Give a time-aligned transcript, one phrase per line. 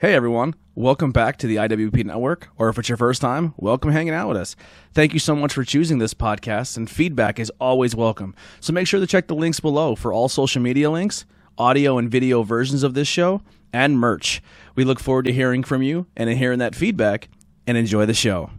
[0.00, 3.90] Hey everyone, welcome back to the IWEP Network, or if it's your first time, welcome
[3.90, 4.54] hanging out with us.
[4.94, 8.36] Thank you so much for choosing this podcast, and feedback is always welcome.
[8.60, 11.24] So make sure to check the links below for all social media links,
[11.58, 13.42] audio and video versions of this show,
[13.72, 14.40] and merch.
[14.76, 17.28] We look forward to hearing from you and hearing that feedback,
[17.66, 18.50] and enjoy the show.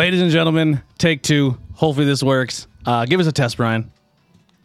[0.00, 1.58] Ladies and gentlemen, take two.
[1.74, 2.66] Hopefully this works.
[2.86, 3.92] Uh, give us a test, Brian.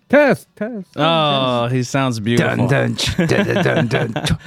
[0.08, 0.88] Test, test.
[0.96, 2.70] Oh, he sounds beautiful.
[2.70, 4.40] Dun, dun, dun, dun, dun, the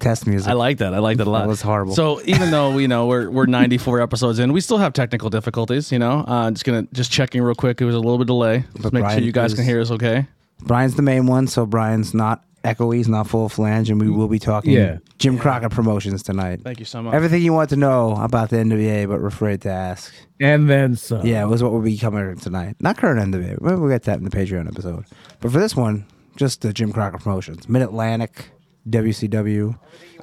[0.00, 0.50] Test music.
[0.50, 0.92] I like that.
[0.92, 1.42] I like that a lot.
[1.42, 1.94] That was horrible.
[1.94, 5.92] So even though you know we're we're 94 episodes in, we still have technical difficulties.
[5.92, 7.80] You know, uh, just gonna just checking real quick.
[7.80, 8.64] It was a little bit of delay.
[8.72, 9.92] Just But make sure you guys is- can hear us.
[9.92, 10.26] Okay.
[10.62, 12.96] Brian's the main one, so Brian's not echoey.
[12.96, 14.16] He's not full flange, and we mm.
[14.16, 14.98] will be talking Yeah.
[15.18, 16.60] Jim Crockett promotions tonight.
[16.62, 17.14] Thank you so much.
[17.14, 20.12] Everything you want to know about the NWA, but we're afraid to ask.
[20.40, 21.26] And then some.
[21.26, 22.76] Yeah, it was what we'll be covering tonight.
[22.80, 23.60] Not current NWA.
[23.60, 25.04] We'll we'll get that in the Patreon episode.
[25.40, 27.68] But for this one, just the Jim Crockett promotions.
[27.68, 28.50] Mid Atlantic,
[28.88, 29.78] WCW.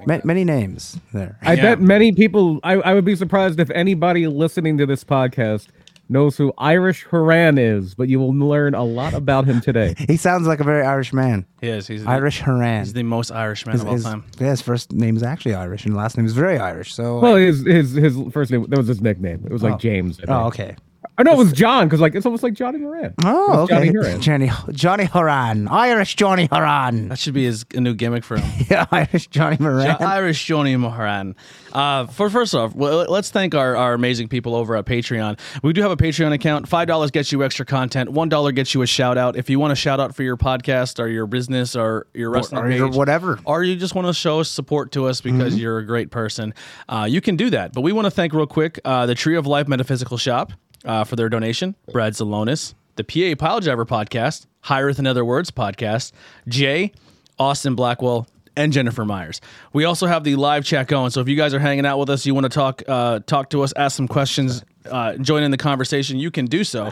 [0.06, 1.38] Ma- many names there.
[1.42, 1.62] I Yeah.
[1.62, 5.68] bet many people, I, I would be surprised if anybody listening to this podcast
[6.10, 9.96] knows who Irish Haran is, but you will learn a lot about him today.
[10.08, 11.46] He sounds like a very Irish man.
[11.62, 11.88] he is.
[11.88, 12.80] He's the, Irish Haran.
[12.84, 14.24] He's the most Irish man his, of all his- time.
[14.40, 16.94] yeah, his first name is actually Irish, and last name is very Irish.
[16.94, 19.44] So, Well, his his his first name, that was his nickname.
[19.46, 19.78] It was like Oh.
[19.78, 20.20] James.
[20.28, 20.76] Oh, okay.
[21.20, 23.14] I know it was John, because like it's almost like Johnny Moran.
[23.26, 24.08] Oh, It's Johnny okay.
[24.08, 24.22] Haran.
[24.22, 27.10] Johnny, Johnny Haran, Irish Johnny Haran.
[27.10, 28.50] That should be his a new gimmick for him.
[28.70, 29.98] Yeah, Irish Johnny Moran.
[30.00, 31.36] Jo- Irish Johnny Moran.
[31.74, 35.40] Uh, for first off, well, let's thank our, our amazing people over at Patreon.
[35.62, 36.68] We do have a Patreon account.
[36.70, 38.10] Five dollars gets you extra content.
[38.12, 39.36] One dollar gets you a shout out.
[39.36, 42.64] If you want a shout out for your podcast or your business or your wrestling
[42.64, 43.40] or your page, whatever.
[43.44, 45.58] or you just want to show support to us because Mm-hmm.
[45.62, 46.54] you're a great person,
[46.88, 47.74] uh, you can do that.
[47.74, 50.54] But we want to thank real quick uh, the Tree of Life Metaphysical Shop
[50.86, 51.76] uh, for their donation.
[51.92, 56.12] Brad Zalonis, the PA Pile Driver podcast, Hireth in Other Words podcast,
[56.48, 56.92] Jay,
[57.38, 59.40] Austin Blackwell, and Jennifer Myers.
[59.72, 61.12] We also have the live chat going.
[61.12, 63.50] So if you guys are hanging out with us, you want to talk uh, talk
[63.52, 66.92] to us, ask some questions, uh, join in the conversation, you can do so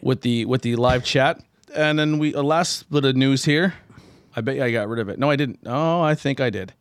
[0.00, 1.42] with the with the live chat.
[1.74, 3.74] And then we a last bit of news here.
[4.36, 5.18] I bet you I got rid of it.
[5.18, 5.58] No, I didn't.
[5.66, 6.72] Oh, I think I did.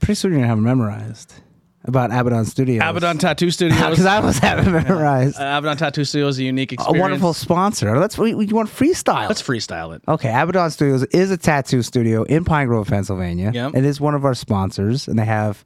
[0.00, 1.34] Pretty soon you're gonna have it memorized
[1.88, 2.82] about Abaddon Studios.
[2.84, 3.80] Abaddon Tattoo Studios.
[3.90, 5.38] because I was having memorized.
[5.38, 7.98] Uh, Abaddon Tattoo Studios is a unique a wonderful sponsor.
[7.98, 9.28] Let's we, we want freestyle.
[9.28, 10.02] Let's freestyle it.
[10.08, 13.50] Okay, Abaddon Studios is a tattoo studio in Pine Grove, Pennsylvania.
[13.52, 13.74] Yep.
[13.74, 15.64] It is one of our sponsors, and they have,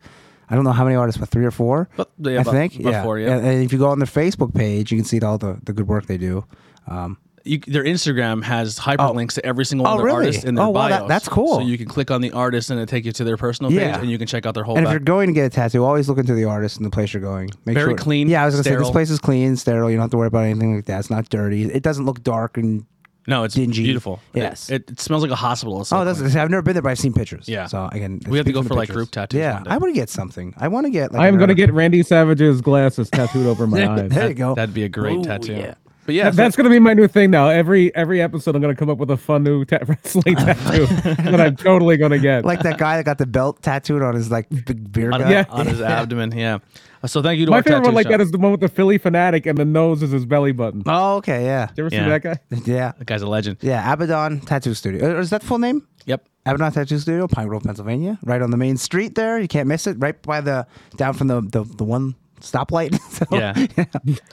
[0.48, 1.88] I don't know how many artists, but three or four.
[1.96, 2.78] But yeah, I think.
[2.78, 3.02] about yeah.
[3.02, 3.36] four, yeah.
[3.36, 5.72] And, and if you go on their Facebook page, you can see all the, the
[5.72, 6.44] good work they do.
[6.86, 10.26] Um, You, their Instagram has hyperlinks to every single oh, one Oh, of their really?
[10.26, 11.54] artists in their Oh, wow, that- that's cool.
[11.56, 13.80] So you can click on the artist and it take you to their personal page,
[13.96, 14.76] and you can check out their whole.
[14.76, 16.90] and if you're going to get a tattoo, always look into the artist and the
[16.90, 17.50] place you're going.
[17.64, 19.90] Make Very sure, clean, Yeah, I was gonna say this place is clean, sterile.
[19.90, 20.98] You don't have to worry about anything like that.
[21.00, 21.64] It's not dirty.
[21.64, 22.84] It doesn't look dark and.
[23.26, 23.84] no, it's dingy.
[23.84, 24.18] beautiful.
[24.34, 24.70] Yes.
[24.70, 25.80] it, it, smells like a hospital.
[25.80, 26.20] It's so Oh, that's.
[26.34, 27.48] I've never been there, but I've seen pictures.
[27.48, 27.66] Yeah.
[27.66, 29.62] So again, We have to go for, like, group tattoos Yeah.
[29.66, 30.52] I want to get something.
[30.56, 31.12] I want to get.
[31.12, 34.10] Like I am going to get Randy Savage's glasses tattooed over my eyes.
[34.10, 34.54] There you go.
[34.54, 35.54] That'd be a great Ooh, tattoo.
[35.54, 35.74] yeah.
[36.10, 37.48] But yeah, That- That's going to be my new thing now.
[37.50, 40.86] Every every episode, I'm going to come up with a fun new ta- wrestling tattoo
[40.86, 42.44] that I'm totally going to get.
[42.44, 45.20] like that guy that got the belt tattooed on his like big beer on.
[45.30, 45.44] Yeah.
[45.50, 46.36] on his abdomen.
[46.36, 46.58] Yeah.
[47.00, 48.10] Uh, So thank you to my our favorite tattoo one like shop.
[48.10, 50.82] that is the one with the Phillie Phanatic and the nose is his belly button.
[50.86, 52.04] Oh, okay, yeah, You ever Yeah.
[52.04, 52.38] see that guy?
[52.72, 53.58] yeah, That guy's a legend.
[53.60, 53.92] yeah.
[53.92, 55.16] Abaddon Tattoo Studio.
[55.16, 55.86] Uh, Is that full name?
[56.06, 56.26] Yep.
[56.44, 59.14] Abaddon Tattoo Studio, Pine Grove, Pennsylvania, right on the main street.
[59.14, 59.96] There, you can't miss it.
[60.00, 60.66] Right by the
[60.96, 62.98] down from the the, the one stoplight.
[63.10, 63.66] So- Yeah.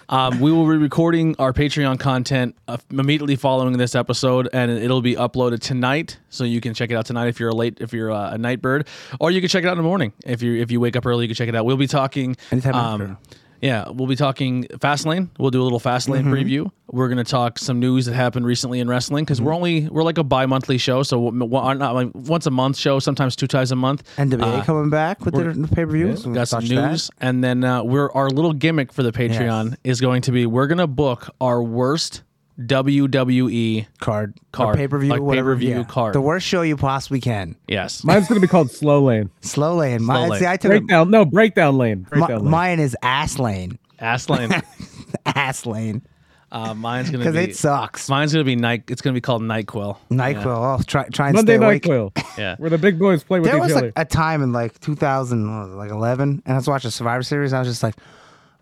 [0.09, 5.01] um, we will be recording our Patreon content uh, immediately following this episode, and it'll
[5.01, 7.91] be uploaded tonight, so you can check it out tonight if you're a late, if
[7.93, 8.87] you're a, a night bird,
[9.19, 11.05] or you can check it out in the morning if you if you wake up
[11.05, 11.25] early.
[11.25, 11.65] You can check it out.
[11.65, 12.35] We'll be talking.
[12.51, 13.17] Anytime um, after.
[13.61, 15.29] Yeah, we'll be talking Fastlane.
[15.39, 16.33] We'll do a little Fastlane Mm-hmm.
[16.33, 16.71] preview.
[16.89, 20.17] We're gonna talk some news that happened recently in wrestling because we're only we're like
[20.17, 23.75] a bi-monthly show, so w- not like once a month show, sometimes two times a
[23.75, 24.03] month.
[24.17, 26.25] NWA Uh, coming back with their pay per views.
[26.25, 29.77] got some news, and then uh, we're our little gimmick for the Patreon Yes.
[29.83, 32.23] is going to be we're gonna book our worst
[32.59, 33.85] WWE.
[33.99, 34.77] card, Card.
[34.77, 35.53] pay per view, Like whatever.
[35.55, 35.83] pay-per-view yeah.
[35.83, 36.13] card.
[36.15, 37.55] The worst show you possibly can.
[37.67, 39.29] Yes, Mine's going to be called Slow Lane.
[39.41, 40.03] Slow lane.
[40.03, 40.39] Mine, lane.
[40.39, 41.11] See, I took it, Breakdown.
[41.11, 42.01] No, Breakdown Lane.
[42.09, 42.49] Breakdown Lane.
[42.51, 43.77] mine is ass lane.
[43.99, 44.61] Astlane.
[45.25, 46.01] ass lane.
[46.49, 48.07] Uh, mine's gonna because be it sucks.
[48.09, 48.83] mine's gonna be night.
[48.89, 49.97] It's gonna be called Nyquil.
[50.09, 50.45] Nyquil.
[50.79, 51.83] Oh, try try and Monday stay Night awake.
[51.83, 52.55] Quill, Yeah.
[52.57, 53.87] where the big boys play with There each was other.
[53.87, 56.89] like a time in like 2000, what was it, like 11, and I was watching
[56.89, 57.51] Survivor Series.
[57.51, 57.95] I was just like,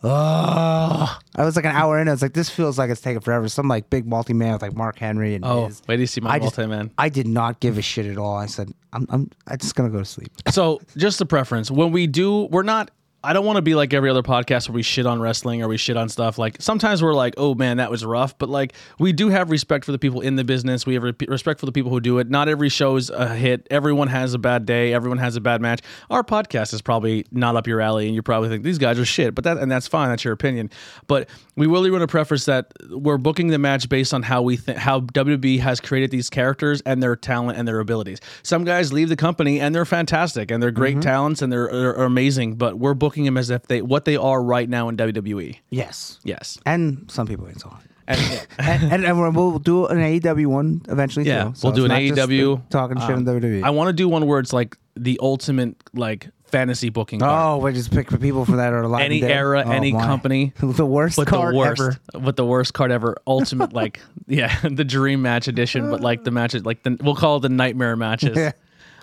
[0.04, 2.08] oh, I was like an hour in.
[2.08, 3.48] I was like, this feels like it's taking forever.
[3.50, 5.82] Some like big multi man with like Mark Henry and Oh, Miz.
[5.88, 6.92] wait till you see my I just- multi man.
[6.98, 8.36] I did not give a shit at all.
[8.38, 10.32] I said, I'm I'm I'm just gonna go to sleep.
[10.52, 11.70] So, just a preference.
[11.72, 12.92] When we do, we're not.
[13.26, 15.68] I don't want to be like every other podcast where we shit on wrestling or
[15.68, 16.38] we shit on stuff.
[16.38, 19.84] Like sometimes we're like, "Oh man, that was rough," but like we do have respect
[19.84, 20.86] for the people in the business.
[20.86, 22.30] We have re- respect for the people who do it.
[22.30, 23.68] Not every show is a hit.
[23.72, 24.94] Everyone has a bad day.
[24.94, 25.82] Everyone has a bad match.
[26.12, 29.06] Our podcast is probably not up your alley, and you probably think these guys are
[29.06, 29.34] shit.
[29.34, 30.10] But that and that's fine.
[30.10, 30.70] That's your opinion.
[31.08, 34.56] But we really want to preface that we're booking the match based on how we
[34.56, 38.20] think how WWE has created these characters and their talent and their abilities.
[38.44, 41.02] Some guys leave the company and they're fantastic and they're great mm-hmm.
[41.02, 44.44] talents and they're, are amazing, but we're booking them as if they what they are
[44.44, 45.58] right now in WWE.
[45.70, 46.58] Yes, Yes.
[46.66, 47.84] and some people ain't so hot.
[48.08, 48.20] And,
[48.60, 51.26] and, and, and we'll do an AEW one eventually.
[51.26, 51.52] Yeah, too.
[51.56, 53.64] So we'll do an AEW, talking shit um, WWE.
[53.64, 57.20] I want to do one where it's like the ultimate like fantasy booking.
[57.20, 57.32] card.
[57.62, 59.02] oh, we just pick for people for that are alive.
[59.02, 60.06] Any era, Oh, any my.
[60.06, 60.54] company.
[60.60, 62.00] the worst but card the worst, ever.
[62.20, 63.18] but the worst card ever.
[63.26, 67.38] Ultimate, like yeah, the dream match edition, but like the matches, like the we'll call
[67.38, 68.38] it the nightmare matches.
[68.38, 68.52] Yeah.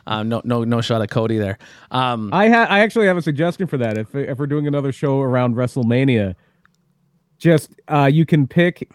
[0.07, 1.59] Um, no, no, no shot at Cody there.
[1.91, 3.97] Um, I ha- I actually have a suggestion for that.
[3.97, 6.35] If if we're doing another show around WrestleMania,
[7.39, 8.91] just uh, you can pick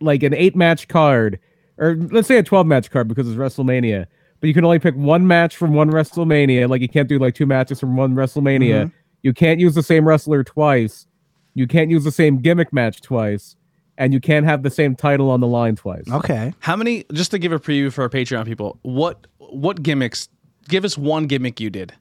[0.00, 1.38] like an eight match card,
[1.78, 4.06] or let's say a twelve match card because it's WrestleMania.
[4.40, 6.68] But you can only pick one match from one WrestleMania.
[6.68, 8.90] Like you can't do like two matches from one WrestleMania.
[9.22, 11.06] You can't use the same wrestler twice.
[11.54, 13.54] You can't use the same gimmick match twice,
[13.98, 16.04] and you can't have the same title on the line twice.
[16.10, 16.54] Okay.
[16.60, 17.04] how many?
[17.12, 20.28] Just to give a preview for our Patreon people, what what gimmicks?
[20.70, 21.92] Give us one gimmick you did.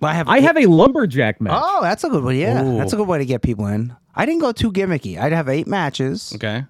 [0.00, 0.28] Well, I have.
[0.28, 1.54] I have a lumberjack match.
[1.56, 2.36] Oh, that's a good one.
[2.36, 2.76] Yeah, Ooh.
[2.76, 3.94] that's a good way to get people in.
[4.14, 5.18] I didn't go too gimmicky.
[5.18, 6.32] I'd have eight matches.
[6.34, 6.64] Okay,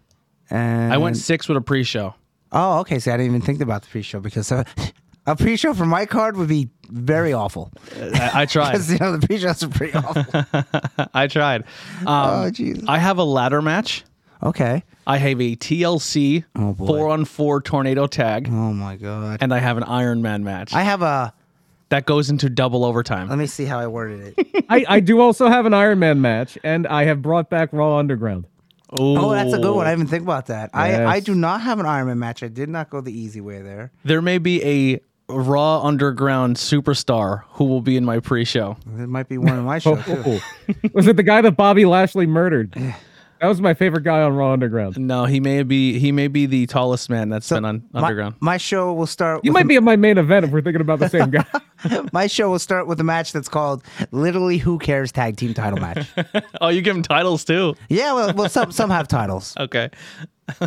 [0.50, 2.14] And I went six with a pre-show.
[2.52, 2.98] Oh, okay.
[2.98, 4.64] See, I didn't even think about the pre-show because uh,
[5.26, 7.72] a pre-show for my card would be very awful.
[7.96, 8.72] I, I tried.
[8.72, 11.08] Because you know the pre-shows are pretty awful.
[11.14, 11.62] I tried.
[12.00, 12.84] Um, Oh, Jesus.
[12.88, 14.04] I have a ladder match.
[14.42, 14.82] Okay.
[15.06, 16.86] I have a TLC Oh, boy.
[16.86, 19.38] four on four tornado tag, Oh my god.
[19.40, 21.32] and I have an Iron Man match I have a.
[21.90, 23.28] that goes into double overtime.
[23.28, 24.64] Let me see how I worded it.
[24.68, 27.96] I, I do also have an Iron Man match, and I have brought back Raw
[27.98, 28.46] Underground.
[28.98, 29.86] oh, that's a good one.
[29.86, 30.70] I didn't think about that.
[30.74, 31.24] I I Yes.
[31.24, 32.42] do not have an Iron Man match.
[32.42, 33.92] I did not go the easy way there.
[34.04, 38.76] There may be a Raw Underground superstar who will be in my pre-show.
[38.98, 40.22] It might be one of my show too.
[40.26, 40.40] Oh,
[40.92, 42.76] was it the guy that Bobby Lashley murdered?
[43.46, 44.98] That was my favorite guy on Raw Underground.
[44.98, 48.34] No, he may be he may be the tallest man that's been on My, Underground.
[48.40, 49.44] my show will start.
[49.44, 51.44] You with might be at my main event if we're thinking about the same guy.
[52.12, 55.78] My show will start with a match that's called "Literally Who Cares" Tag Team Title
[55.78, 56.08] Match.
[56.60, 57.76] oh, you give him titles too.
[57.88, 59.54] yeah, well, well, some some have titles.
[59.60, 59.90] Okay.
[60.60, 60.64] uh,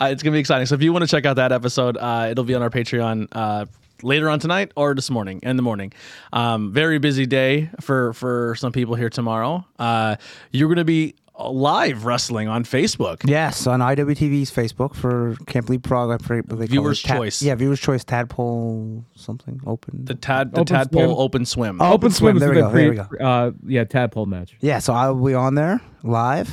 [0.00, 0.66] it's gonna be exciting.
[0.66, 3.28] So if you want to check out that episode, uh, it'll be on our Patreon
[3.30, 3.66] uh,
[4.02, 5.38] later on tonight or this morning.
[5.44, 5.92] In the morning,
[6.32, 9.64] um, very busy day for for some people here tomorrow.
[9.78, 10.16] Uh,
[10.50, 13.20] you're gonna be live wrestling on Facebook.
[13.24, 16.10] Yes, on IWTV's Facebook for Camp Leapfrog.
[16.12, 17.08] I forget what they call Viewers' it.
[17.08, 17.42] Ta- Choice.
[17.42, 18.04] Yeah, viewers' choice.
[18.04, 20.04] Tadpole something open.
[20.04, 21.16] The tad the Open tadpole swim.
[21.18, 21.80] open swim.
[21.82, 22.72] Oh, Open swim is There the we go.
[22.72, 23.24] There we go.
[23.24, 24.56] uh, yeah, tadpole match.
[24.60, 26.50] Yeah, so I'll be on there live,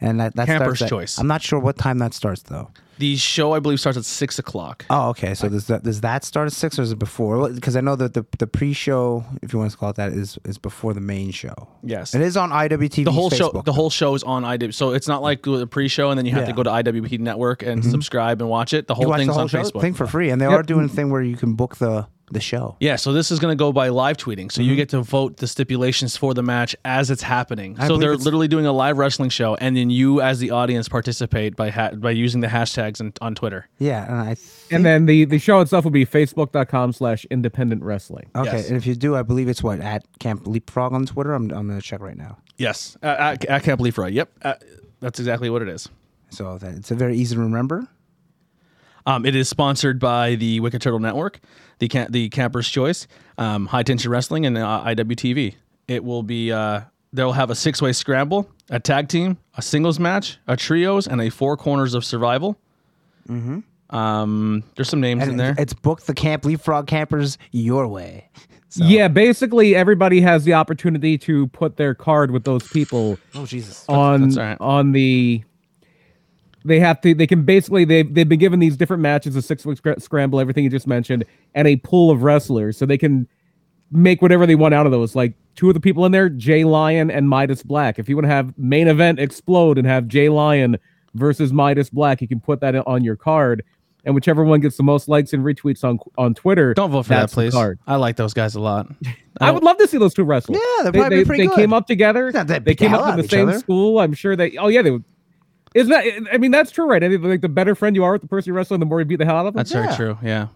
[0.00, 1.18] and that, that Camper's starts at- Choice.
[1.18, 2.70] I'm not sure what time that starts though.
[2.98, 4.84] The show I believe starts at six o'clock.
[4.90, 5.34] Oh, okay.
[5.34, 7.48] So does that does that start at six or is it before?
[7.48, 10.38] Because I know that the the pre-show, if you want to call it that, is
[10.44, 11.68] is before the main show.
[11.82, 12.14] Yes.
[12.14, 13.04] It is on IWTV.
[13.04, 16.10] the whole show the whole show is on IW so it's not like the pre-show
[16.10, 17.90] and then you have to go to IWP network and mm-hmm.
[17.90, 20.30] subscribe and watch it the whole thing's the whole on show Facebook thing for free,
[20.30, 20.60] and they Yep.
[20.60, 22.76] are doing a thing where you can book the the show.
[22.80, 25.36] yeah so this is going to go by live tweeting so you get to vote
[25.38, 29.30] the stipulations for the match as it's happening so they're literally doing a live wrestling
[29.30, 33.16] show and then you as the audience participate by ha- by using the hashtags and,
[33.20, 34.34] on twitter Yeah, and I.
[34.34, 38.30] Think, And then the, the show itself will be facebook.com slash independent wrestling.
[38.36, 38.68] okay, Yes.
[38.68, 41.32] and if you do, I believe it's what at Camp Leapfrog on Twitter.
[41.34, 42.38] I'm I'm gonna check right now.
[42.56, 44.54] yes I, I, I can't believe right yep uh,
[45.00, 45.88] that's exactly what it is
[46.30, 47.88] So that it's a very easy to remember.
[49.06, 51.40] Um, it is sponsored by the Wicked Turtle Network,
[51.78, 53.06] the Cam- the Camper's Choice,
[53.38, 55.54] um, High Tension Wrestling, and uh, IWTV.
[55.86, 56.82] It will be uh,
[57.12, 61.20] they'll have a six way scramble, a tag team, a singles match, a trios, and
[61.20, 62.58] a four corners of survival.
[63.28, 63.60] Mm-hmm.
[63.96, 65.54] Um, there's some names And in there.
[65.58, 68.28] it's booked the Camp Leapfrog campers your way.
[68.76, 73.86] Yeah, basically everybody has the opportunity to put their card with those people Oh Jesus!
[73.88, 74.58] on that's all right.
[74.60, 75.42] on the
[76.68, 79.66] they have to they can basically they they've been given these different matches a six
[79.66, 83.26] week scr- scramble everything you just mentioned and a pool of wrestlers so they can
[83.90, 86.64] make whatever they want out of those like two of the people in there Jay
[86.64, 90.28] Lyon and Midas Black if you want to have main event explode and have Jay
[90.28, 90.78] Lyon
[91.14, 92.20] versus Midas Black.
[92.20, 93.64] You can put that on your card,
[94.04, 96.74] and whichever one gets the most likes and retweets on on Twitter.
[96.74, 97.52] Don't vote for that's that, please.
[97.52, 97.78] card.
[97.86, 98.88] I like those guys a lot.
[99.40, 100.54] I would love to see those two wrestle.
[100.54, 101.56] Yeah, they're they, probably they, pretty they good.
[101.56, 102.32] came up together.
[102.32, 103.58] They came up in the same other.
[103.58, 104.00] school.
[104.00, 104.56] I'm sure they.
[104.56, 104.98] Oh yeah, they
[105.74, 105.80] would.
[105.80, 106.34] Isn't that?
[106.34, 107.02] I mean, that's true, right?
[107.02, 108.98] I mean, like the better friend you are with the person you're wrestling, the more
[109.00, 109.58] you beat the hell out of them.
[109.58, 109.96] That's very Yeah.
[109.96, 110.18] true.
[110.22, 110.46] Yeah,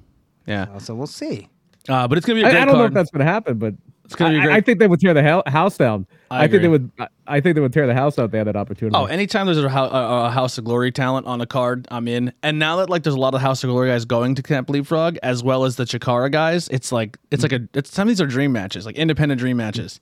[0.47, 0.79] yeah.
[0.79, 1.49] So we'll see.
[1.89, 2.95] Uh, but it's gonna be a I, great I don't know if card.
[2.95, 4.55] that's going to happen, but It's gonna be I, great.
[4.55, 6.07] I think they would tear the hell, house down.
[6.31, 6.91] I I, think they would.
[7.01, 8.31] I- I think they would tear the house out.
[8.31, 8.95] They had that opportunity.
[8.97, 12.07] Oh, anytime there's a, hou- a, a House of Glory talent on a card, I'm
[12.09, 12.33] in.
[12.43, 14.69] And now that like there's a lot of House of Glory guys going to Camp
[14.71, 18.09] Leapfrog, as well as the Chikara guys, it's like it's like a it's some of
[18.09, 19.99] these are dream matches, like independent dream matches.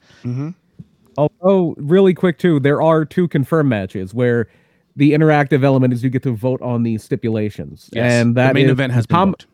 [1.17, 4.49] Although, really quick too, there are two confirmed matches where
[4.97, 8.13] the interactive element is you get to vote on the stipulations, Yes.
[8.13, 9.47] and that the main event has been Tom- booked.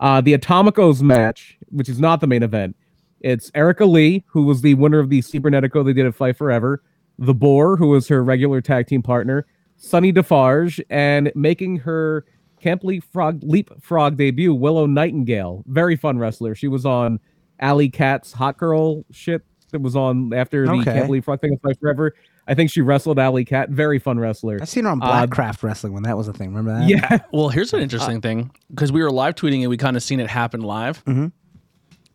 [0.00, 2.76] Uh, the Atomicos match, which is not the main event,
[3.20, 6.82] it's Erica Lee, who was the winner of the Cybernetico they did at Fight Forever,
[7.18, 12.24] the Boar, who was her regular tag team partner, Sonny Defarge, and making her
[12.60, 15.62] Camp Leapfrog, Leapfrog debut, Willow Nightingale.
[15.66, 16.54] Very fun wrestler.
[16.54, 17.20] She was on
[17.60, 20.84] Allie Katch's Hot Girl shit that was on after the Okay.
[20.92, 22.14] Camp Leapfrog thing at Fight Forever.
[22.46, 23.70] I think she wrestled Allie Katch.
[23.70, 24.58] Very fun wrestler.
[24.60, 25.26] I seen her on Uh,
[25.62, 26.48] Wrestling when that was a thing.
[26.54, 26.88] Remember that?
[26.88, 27.18] Yeah.
[27.32, 30.20] Well, here's an interesting thing because we were live tweeting and we kind of seen
[30.20, 31.02] it happen live.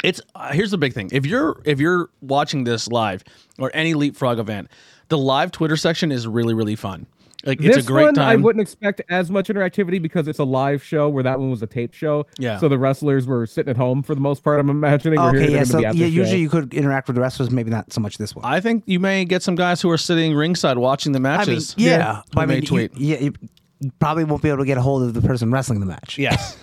[0.03, 3.23] It's uh, here's the big thing: if you're if you're watching this live
[3.57, 4.69] or any Leapfrog event,
[5.09, 7.05] the live Twitter section is really really fun.
[7.45, 10.43] Like it's this a great one, I wouldn't expect as much interactivity because it's a
[10.43, 12.25] live show where that one was a tape show.
[12.37, 12.57] Yeah.
[12.59, 14.59] So the wrestlers were sitting at home for the most part.
[14.59, 15.19] I'm imagining.
[15.19, 15.63] We're Okay, here, yeah.
[15.63, 16.35] So gonna be at yeah, usually show.
[16.41, 18.43] you could interact with the wrestlers, maybe not so much this one.
[18.43, 21.37] I think you may get some guys who are sitting ringside watching the I mean,
[21.37, 21.75] matches.
[21.77, 22.97] yeah, who but I may mean, you, tweet.
[22.97, 23.33] yeah, you
[23.79, 26.17] you probably won't be able to get a hold of the person wrestling the match.
[26.17, 26.57] Yes.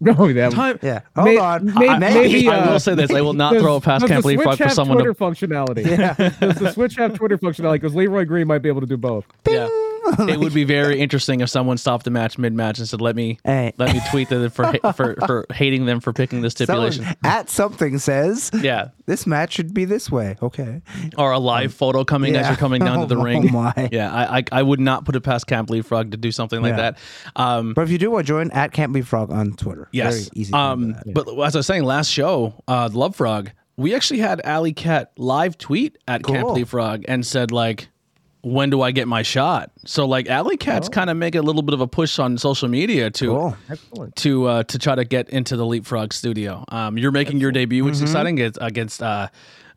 [0.00, 0.48] No, yeah.
[0.48, 0.78] Time.
[0.82, 1.00] Yeah.
[1.14, 1.66] Hold May- on.
[1.74, 4.00] may- I- maybe, I will uh, say this: I will not Does- throw a pass
[4.00, 5.20] does Camp the for have someone Twitter to.
[5.22, 5.84] functionality.
[6.40, 7.74] does the Switch have Twitter functionality?
[7.74, 9.26] Because Leroy Green might be able to do both.
[9.46, 9.68] Yeah.
[10.28, 13.14] it would be very interesting if someone stopped the match mid match and said, "Let
[13.16, 13.72] me Hey.
[13.78, 17.50] let me tweet them for for for hating them for picking the stipulation." Someone at
[17.50, 20.36] something says Yeah, this match should be this way.
[20.42, 20.82] Okay.
[21.18, 23.52] or a live photo coming as you're coming down to the Oh, ring.
[23.52, 23.88] my.
[23.92, 26.70] Yeah, I, I I would not put it past Camp Leapfrog to do something like
[26.76, 26.92] Yeah.
[26.92, 26.98] that.
[27.36, 29.88] Um, But if you do want to join, at Camp Leapfrog on Twitter.
[29.92, 30.14] yes.
[30.14, 30.52] Very easy.
[30.52, 34.74] um, but as I was saying, last show, uh, Love Frog, we actually had Allie
[34.74, 36.54] Katch live tweet at Camp Cool.
[36.54, 37.88] Leapfrog and said like.
[38.44, 39.70] When do I get my shot?
[39.86, 42.68] So like Allie Katch's kind of make a little bit of a push on social
[42.68, 43.56] media to Cool.
[44.16, 46.64] To uh, to try to get into the Leapfrog studio.
[46.68, 49.28] Um, you're making your debut, which is exciting against, against uh,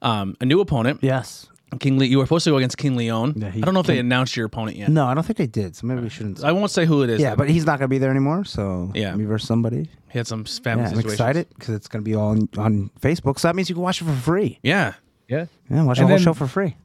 [0.01, 1.45] um, a new opponent, Yes.
[1.79, 2.00] King.
[2.00, 3.34] Le- you were supposed to go against King Leon.
[3.38, 4.89] Yeah, he I don't know if they announced your opponent yet.
[4.89, 5.75] No, I don't think they did.
[5.75, 6.43] So maybe we shouldn't.
[6.43, 7.19] I won't say who it is.
[7.22, 8.45] yeah, but he's not going to be there anymore.
[8.45, 9.13] So Yeah.
[9.15, 9.89] me versus somebody.
[10.10, 11.13] he had some family Yeah, I'm situations.
[11.13, 13.38] excited because it's going to be all on, on Facebook.
[13.39, 14.60] So that means you can watch it for free.
[14.63, 14.93] Yeah,
[15.27, 15.45] Yeah.
[15.69, 16.77] Yeah, watch And the whole then- show for free.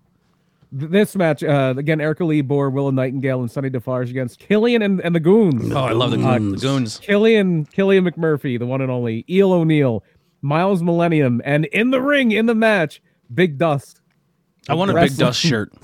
[0.78, 4.82] Th- This match, uh, again, Erica Lee, Boar, Willow Nightingale, and Sonny Defarge against Killian
[4.82, 5.72] and, and the Goons.
[5.72, 6.60] Oh, I love the, goons.
[6.60, 6.98] the goons.
[6.98, 10.04] Killian, Killian McMurphy, the one and only, Eel O'Neill,
[10.42, 14.00] Miles Millennium, and in the ring, in the match, Big Dust.
[14.68, 15.72] I want a big dust shirt.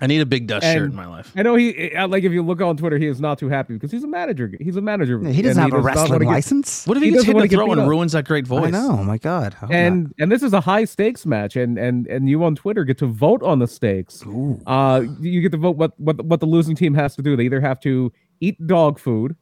[0.00, 1.32] I need a big dust shirt in my life.
[1.36, 3.74] I know he, uh, like, if you look on Twitter, he is not too happy
[3.74, 4.50] because he's a manager.
[4.60, 5.20] He's a manager.
[5.22, 6.86] Yeah, he doesn't and have a does not wanna wrestling get- license.
[6.86, 8.24] What if he he, gets doesn't hit wanna in the get throw and ruins that
[8.26, 8.66] great voice?
[8.66, 8.98] I know.
[9.00, 9.54] Oh my God.
[9.54, 12.54] I hope and and this is a high stakes match, and and and you on
[12.54, 14.24] Twitter get to vote on the stakes.
[14.66, 17.36] Uh, you get to vote what what what the losing team has to do.
[17.36, 19.34] They either have to eat dog food,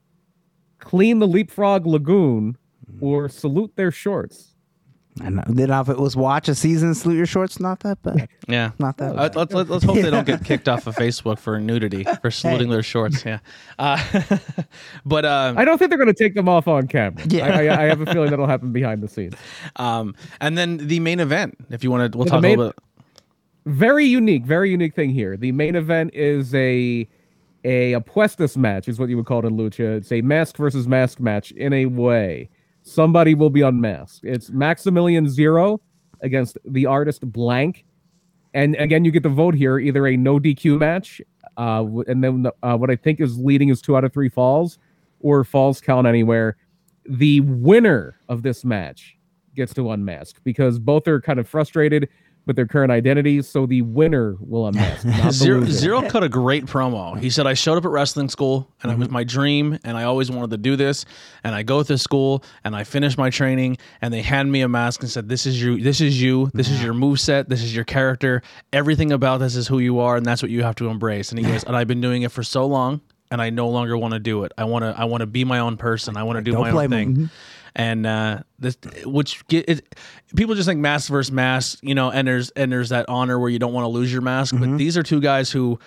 [0.79, 2.57] clean the leapfrog lagoon,
[3.01, 4.55] or salute their shorts.
[5.19, 5.49] Not.
[5.49, 7.59] And then if it was watch a season, and salute your shorts.
[7.59, 8.29] Not that bad.
[8.49, 9.37] Yeah, Not that Uh, bad.
[9.37, 12.71] let's, let's let's hope they don't get kicked off of Facebook for nudity for saluting
[12.71, 13.25] their shorts.
[13.25, 13.39] Yeah,
[13.79, 13.99] uh,
[15.05, 17.23] but uh, I don't think they're going to take them off on camera.
[17.29, 17.47] Yeah.
[17.47, 19.35] I, I, I have a feeling that'll happen behind the scenes.
[19.77, 21.57] um, and then the main event.
[21.71, 23.73] If you want to, we'll The talk a main- little bit.
[23.75, 25.37] very unique, very unique thing here.
[25.37, 27.09] The main event is a
[27.65, 29.97] a apuestas match, is what you would call it in lucha.
[29.97, 32.49] It's a mask versus mask match in a way.
[32.87, 34.25] Somebody will be unmasked.
[34.25, 35.81] It's Maximilian Zero
[36.21, 37.85] against the artist Blank,
[38.55, 41.21] and again, you get the vote here either a no DQ match,
[41.57, 44.79] uh, and then uh, what I think is leading is two out of three falls,
[45.19, 46.57] or falls count anywhere.
[47.09, 49.19] The winner of this match
[49.57, 52.09] gets to unmask because both are kind of frustrated
[52.47, 53.49] with their current identities.
[53.49, 55.05] So the winner will unmask.
[55.27, 55.33] The
[55.71, 57.19] Zero, cut a great promo.
[57.19, 59.15] He said, I showed up at wrestling school and it was mm-hmm.
[59.15, 61.05] my dream and I always wanted to do this.
[61.43, 64.69] And I go to school and I finish my training and they hand me a
[64.69, 67.63] mask and said, This is you, this is you, this is your move set, this
[67.63, 68.43] is your character.
[68.73, 71.31] Everything about this is who you are, and that's what you have to embrace.
[71.31, 73.01] And he goes, And I've been doing it for so long
[73.31, 74.53] and I no longer want to do it.
[74.57, 76.17] I wanna I wanna be my own person.
[76.17, 77.17] I wanna do Don't my own thing.
[77.17, 77.31] him.
[77.79, 79.95] And uh, this, which get, it,
[80.35, 83.51] people just think mask versus mask, you know, and there's and there's that honor where
[83.51, 84.55] you don't want to lose your mask.
[84.59, 85.79] But these are two guys who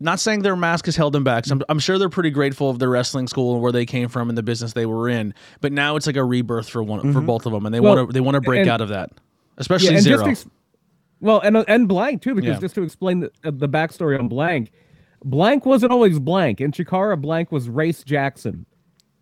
[0.00, 1.44] not saying their mask has held them back.
[1.44, 4.08] So I'm, I'm sure they're pretty grateful of their wrestling school and where they came
[4.08, 5.34] from and the business they were in.
[5.60, 7.96] But now it's like a rebirth for one for both of them, and they Well,
[7.96, 9.10] want to they want to break and- out of that,
[9.58, 10.24] especially and zero.
[10.24, 10.46] ex-
[11.20, 12.60] well, and and blank too, because Yeah.
[12.60, 14.70] just to explain the, uh, the backstory on blank,
[15.22, 16.62] blank wasn't always blank.
[16.62, 18.64] In Chikara, blank was Race Jackson,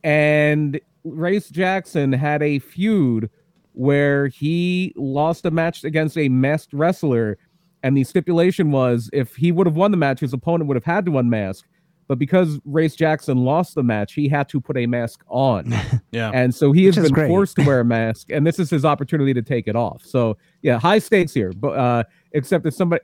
[0.04, 3.30] and Race Jackson had a feud
[3.72, 7.38] where he lost a match against a masked wrestler,
[7.82, 10.84] and the stipulation was if he would have won the match, his opponent would have
[10.84, 11.66] had to unmask.
[12.06, 15.74] But because Race Jackson lost the match, he had to put a mask on.
[16.12, 17.28] yeah, And so he has Which is been great.
[17.28, 20.02] forced to wear a mask, and this is his opportunity to take it off.
[20.04, 21.52] So yeah, high stakes here.
[21.52, 23.02] But uh, except that somebody,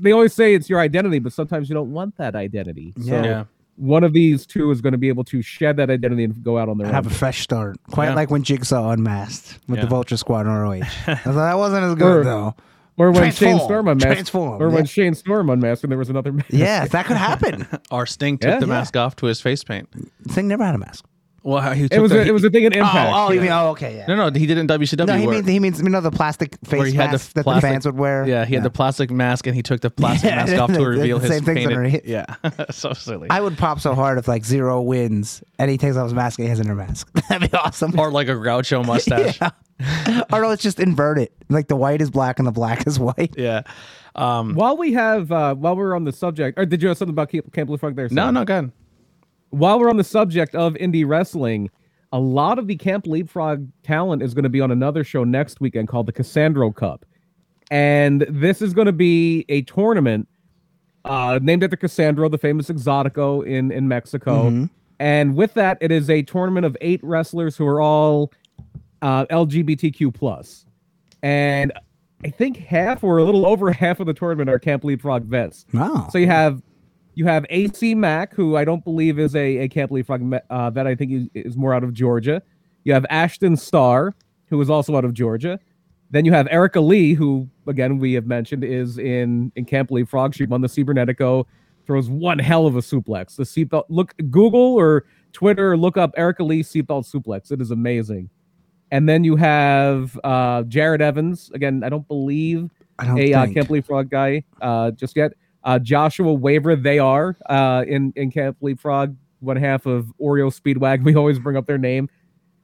[0.00, 2.92] they always say it's your identity, but sometimes you don't want that identity.
[3.00, 3.44] So Yeah.
[3.80, 3.86] Yeah.
[3.86, 6.58] one of these two is going to be able to shed that identity and go
[6.58, 7.12] out on their And have own.
[7.12, 7.76] a fresh start.
[7.90, 8.14] Quite Yeah.
[8.14, 9.84] like when Jigsaw unmasked with Yeah.
[9.84, 10.70] the Vulture Squad in ROH.
[11.06, 12.54] I was like, that wasn't as good Or- though.
[12.96, 13.50] Or when Transform.
[13.50, 14.84] Shane Storm unmasked, Transform, or when.
[14.84, 16.48] Shane Storm unmasked, and there was another mask.
[16.50, 17.66] Yeah, that could happen.
[17.90, 18.58] Our Sting took Yeah.
[18.58, 18.72] the Yeah.
[18.74, 19.88] mask off to his face paint.
[20.28, 21.06] Thing never had a mask.
[21.42, 23.12] Well, he took It was the, a, it was a thing in Impact.
[23.14, 24.06] Oh, oh, you mean oh, okay, yeah.
[24.06, 25.06] no, no, he did it in WCW.
[25.06, 27.32] No, he where- means he means you know the plastic face he had the mask
[27.32, 28.26] that plastic- the fans would wear.
[28.28, 30.84] Yeah, he had the plastic mask, and he took the plastic Yeah, mask off to
[30.86, 32.04] reveal the his same things that painted.
[32.04, 33.28] are- Yeah, so silly.
[33.30, 36.38] I would pop so hard if like zero wins and he takes off his mask
[36.38, 37.10] and he has a new mask.
[37.28, 37.98] That'd be awesome.
[37.98, 39.38] or like a Groucho mustache.
[39.40, 40.22] Yeah.
[40.32, 41.32] or no, it's just invert it.
[41.48, 43.34] Like the white is black and the black is white.
[43.38, 43.62] yeah.
[44.14, 47.12] Um, While we have, uh, while we're on the subject, or did you have something
[47.14, 48.08] about Camp Camp Blue Frog there?
[48.10, 48.34] no, Sam?
[48.34, 48.72] no, go ahead.
[49.50, 51.70] While we're on the subject of indie wrestling,
[52.12, 55.60] a lot of the Camp Leapfrog talent is going to be on another show next
[55.60, 57.04] weekend called the Cassandro Cup.
[57.70, 60.26] And this is going to be a tournament
[61.04, 64.68] uh, named after Cassandro, the famous Exotico in, in Mexico.
[64.98, 68.32] And with that, it is a tournament of eight wrestlers who are all
[69.02, 70.66] uh, LGBTQ plus.
[71.22, 71.72] And
[72.24, 75.64] I think half or a little over half of the tournament are Camp Leapfrog vets.
[75.72, 76.08] Wow.
[76.10, 76.60] So you have
[77.14, 80.70] you have AC Mack, who I don't believe is a, a Camp Leapfrog me- uh,
[80.70, 80.86] vet.
[80.86, 82.42] I think he is more out of Georgia.
[82.84, 84.14] You have Ashton Starr,
[84.48, 85.58] who is also out of Georgia.
[86.10, 90.34] Then you have Erica Lee, who again we have mentioned is in in Camp Frog.
[90.34, 91.46] She won the Cibernetico,
[91.86, 93.36] throws one hell of a suplex.
[93.36, 93.84] The seatbelt.
[93.88, 97.52] Look, Google or Twitter, look up Erica Lee seatbelt suplex.
[97.52, 98.30] It is amazing.
[98.92, 101.50] And then you have uh, Jared Evans.
[101.54, 105.32] Again, I don't believe I don't a uh, Leapfrog guy uh, just yet.
[105.64, 111.04] Uh, Joshua Wavra, they are uh, in in Camp Leapfrog, one half of Oreo Speedwagon.
[111.04, 112.08] We always bring up their name.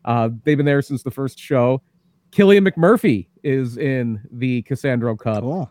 [0.05, 1.83] Uh, they've been there since the first show.
[2.31, 5.71] Killian McMurphy is in the Cassandro Cup, Cool.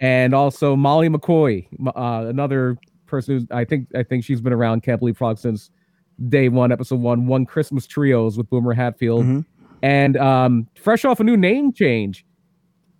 [0.00, 4.82] and also Molly McCoy, uh, another person who I think I think she's been around
[4.82, 5.70] Camp Leapfrog since
[6.28, 7.26] day one, episode one.
[7.26, 9.44] One Christmas trios with Boomer Hatfield, Mhm.
[9.82, 12.24] and um, fresh off a new name change,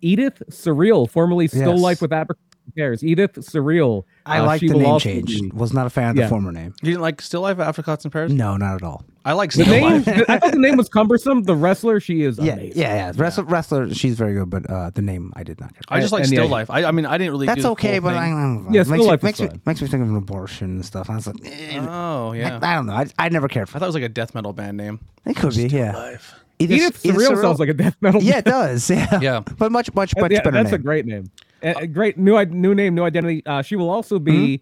[0.01, 1.81] Edith Surreal, formerly Still Yes.
[1.81, 2.37] Life with Apricot
[2.75, 3.03] Pears.
[3.03, 4.03] Edith Surreal.
[4.25, 5.39] I uh, like the name change.
[5.41, 6.73] be- Was not a fan of the former name.
[6.81, 8.31] You didn't like Still Life Apricots and Pears?
[8.31, 9.03] No, not at all.
[9.23, 10.07] I like The Still name, Life.
[10.29, 11.43] I thought the name was cumbersome.
[11.43, 12.81] The wrestler, she is Yeah, amazing.
[12.81, 13.11] yeah, yeah.
[13.15, 15.81] Wrestler, wrestler, she's very good, but uh, the name I did not care.
[15.89, 16.51] I just like and Still yeah.
[16.51, 16.69] Life.
[16.69, 17.47] I, I mean, I didn't really.
[17.47, 18.35] That's the okay, full but I thing.
[18.35, 18.71] don't know.
[18.71, 21.09] Yeah, Still me, Life is makes me makes me think of an abortion and stuff.
[21.09, 22.59] I was like, eh, Oh yeah.
[22.61, 22.93] I don't know.
[22.93, 24.99] I, I never cared I thought it was like a death metal band name.
[25.25, 25.31] it.
[25.31, 25.93] It could be, yeah.
[25.95, 26.33] Life.
[26.59, 28.23] Either- Edith either Surreal sounds like a death metal.
[28.23, 28.89] Yeah, it does.
[28.89, 29.39] Yeah, Yeah.
[29.57, 31.29] but much, much, much yeah, better that's a great name.
[31.65, 33.45] A, a great new new name, new identity.
[33.45, 34.61] Uh, she will also be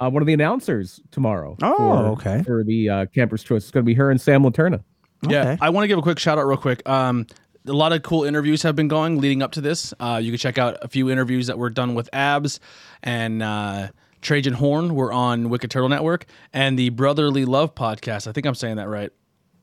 [0.00, 1.56] uh, one of the announcers tomorrow.
[1.62, 2.42] Oh, for, okay.
[2.42, 4.82] For the uh, Campers Choice, it's going to be her and Sam Laterna.
[5.28, 6.88] Yeah, I want to give a quick shout out real quick.
[6.88, 7.26] Um,
[7.66, 9.92] a lot of cool interviews have been going leading up to this.
[10.00, 12.60] Uh, you can check out a few interviews that were done with Abs
[13.02, 13.88] and uh,
[14.22, 14.94] Trajan Horn.
[14.94, 18.26] We're on Wicked Turtle Network and the Brotherly Love podcast.
[18.26, 19.10] I think I'm saying that right.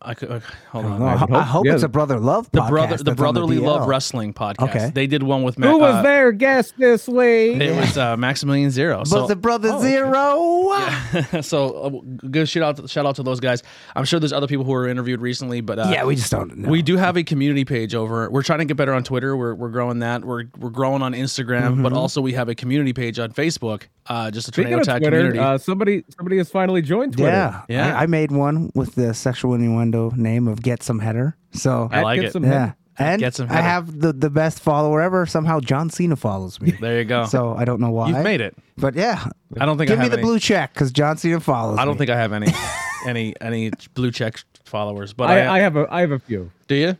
[0.06, 0.40] I could uh,
[0.72, 1.00] hold on.
[1.00, 1.74] No, I, would I hope- hope yeah.
[1.74, 2.50] it's a brother love.
[2.52, 4.70] The brother, the that's on Brotherly Love Wrestling podcast.
[4.70, 4.92] Okay.
[4.94, 7.62] They did one with Ma- Who was uh, their guest this week?
[7.62, 9.00] It was uh, Maximilian Zero.
[9.00, 9.88] But So, the brother Oh, okay.
[9.90, 11.42] zero.
[11.42, 11.90] so uh,
[12.30, 13.64] good shout out, shout out to those guys.
[13.96, 16.56] I'm sure there's other people who were interviewed recently, but uh, Yeah, we just don't
[16.58, 16.70] know.
[16.70, 18.30] We do have a community page over.
[18.30, 19.36] We're trying to get better on Twitter.
[19.36, 20.24] We're, we're growing that.
[20.24, 23.84] We're we're growing on Instagram, but also we have a community page on Facebook.
[24.08, 25.40] Uh, just a Speaking tornado tag Twitter, community.
[25.40, 27.32] uh, somebody somebody has finally joined Twitter.
[27.32, 27.98] Yeah, Yeah.
[27.98, 31.36] I, I made one with the sexual innuendo name of Get Some Header.
[31.52, 32.34] So I like Get it.
[32.34, 33.64] Some yeah, and Get Some I Header.
[33.68, 35.26] have the the best follower ever.
[35.26, 36.72] Somehow John Cena follows me.
[36.82, 37.26] there you go.
[37.26, 38.10] So I don't know why.
[38.10, 38.56] You've made it.
[38.78, 39.26] But yeah,
[39.60, 41.78] I don't think give I me have the any, blue check because John Cena follows.
[41.80, 42.00] I don't me.
[42.00, 42.48] think I have any
[43.08, 45.14] any any blue check followers.
[45.14, 46.52] But I, I, I have a I have a few.
[46.68, 46.98] do you?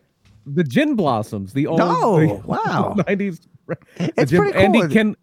[0.48, 2.96] The Gin Blossoms, the old No, the wow.
[3.08, 3.42] nineties.
[3.98, 4.62] It's pretty cool.
[4.62, 5.16] Andy Ken,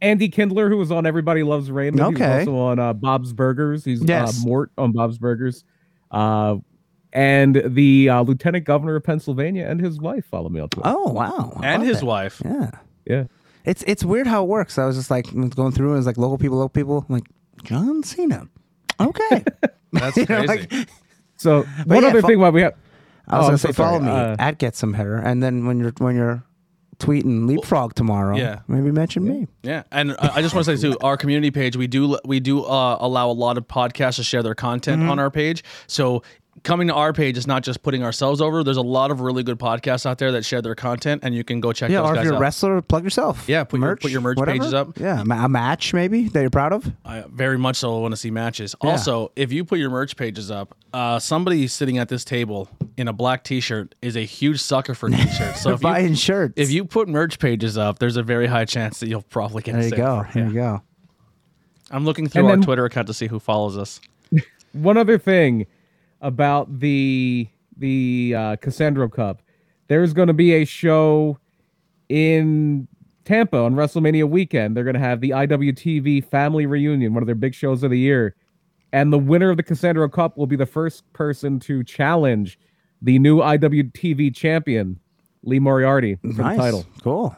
[0.00, 2.16] Andy Kindler, who was on Everybody Loves Raymond.
[2.16, 2.38] He Okay.
[2.38, 3.84] was also on uh, Bob's Burgers.
[3.84, 4.40] He's Yes.
[4.42, 5.64] uh, Mort on Bob's Burgers.
[6.10, 6.56] Uh,
[7.12, 10.88] and the uh, Lieutenant Governor of Pennsylvania and his wife follow me on Twitter.
[10.88, 12.06] Oh wow, I And his that.
[12.06, 12.42] wife.
[12.44, 12.70] Yeah,
[13.06, 13.24] Yeah.
[13.64, 14.78] it's it's weird how it works.
[14.78, 17.04] I was just like going through and it's like local people, local people.
[17.08, 17.26] I'm like
[17.64, 18.48] John Cena.
[19.00, 19.44] Okay.
[19.92, 20.66] That's You know, crazy.
[20.70, 20.88] like-
[21.36, 22.74] So one yeah, other fo- thing while we have,
[23.26, 23.88] I was Oh, gonna I'm say so sorry.
[23.98, 26.44] follow me Uh, at Get Some Hitter, and then when you're when you're
[26.98, 28.58] tweeting leapfrog tomorrow, yeah.
[28.68, 29.46] maybe mention me.
[29.62, 32.40] Yeah, and I I just want to say too, our community page, we do we
[32.40, 35.10] do uh, allow a lot of podcasts to share their content Mm-hmm.
[35.10, 35.64] on our page.
[35.86, 36.22] So
[36.62, 38.62] coming to our page is not just putting ourselves over.
[38.62, 41.42] There's a lot of really good podcasts out there that share their content, and you
[41.44, 42.40] can go check Yeah, those or if you're a out.
[42.40, 43.48] wrestler, plug yourself.
[43.48, 44.58] Yeah, put your- put your merch whatever.
[44.58, 44.98] pages up.
[44.98, 46.90] Yeah, a match maybe that you're proud of.
[47.04, 48.74] I very much so want to see matches.
[48.82, 48.90] Yeah.
[48.90, 53.08] Also, if you put your merch pages up, uh, somebody sitting at this table in
[53.08, 55.62] a black T-shirt is a huge sucker for T-shirts.
[55.62, 56.54] So if you, Buying shirts.
[56.56, 59.72] if you put merch pages up, there's a very high chance that you'll probably get.
[59.72, 60.22] there a you sale.
[60.24, 60.26] go.
[60.34, 60.82] There you go.
[61.90, 64.00] I'm looking through And our then- Twitter account to see who follows us.
[64.72, 65.66] one other thing
[66.20, 69.42] about the the uh, Cassandro Cup.
[69.88, 71.38] There's going to be a show
[72.08, 72.86] in
[73.24, 74.76] Tampa on WrestleMania weekend.
[74.76, 77.98] They're going to have the IWTV Family Reunion, one of their big shows of the
[77.98, 78.34] year.
[78.92, 82.58] And the winner of the Cassandro Cup will be the first person to challenge
[83.02, 84.98] the new IWTV champion,
[85.44, 86.56] Lee Moriarty, for Nice.
[86.56, 87.36] the title, Cool.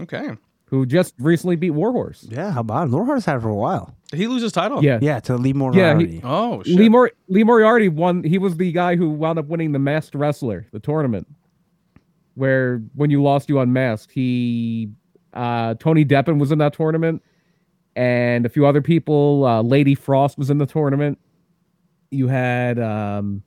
[0.00, 0.30] Okay.
[0.74, 2.26] Who just recently beat Warhorse.
[2.30, 2.90] Yeah, how about it?
[2.90, 3.94] Lord Hart's had it for a while.
[4.10, 4.82] Did he lose his title?
[4.84, 4.98] Yeah.
[5.00, 6.06] Yeah, to Lee Yeah, Moriarty.
[6.16, 6.76] he- Oh shit.
[6.76, 8.24] Lee, Mor- Lee Moriarty won.
[8.24, 11.26] He was the guy who wound up winning the Masked Wrestler, the tournament,
[12.34, 14.12] where when you lost, you unmasked.
[14.12, 14.90] He,
[15.32, 17.22] uh, Tony Deppen was in that tournament,
[17.96, 19.44] and a few other people.
[19.46, 21.18] Uh, Lady Frost was in the tournament.
[22.10, 23.42] You had, um,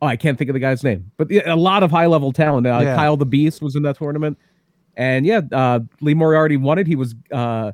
[0.00, 2.66] oh, I can't think of the guy's name, but a lot of high level talent.
[2.66, 2.96] Uh, Yeah.
[2.96, 4.38] Kyle the Beast was in that tournament,
[4.96, 6.86] and yeah, uh, Lee Moriarty won it.
[6.86, 7.14] He was.
[7.30, 7.72] Uh,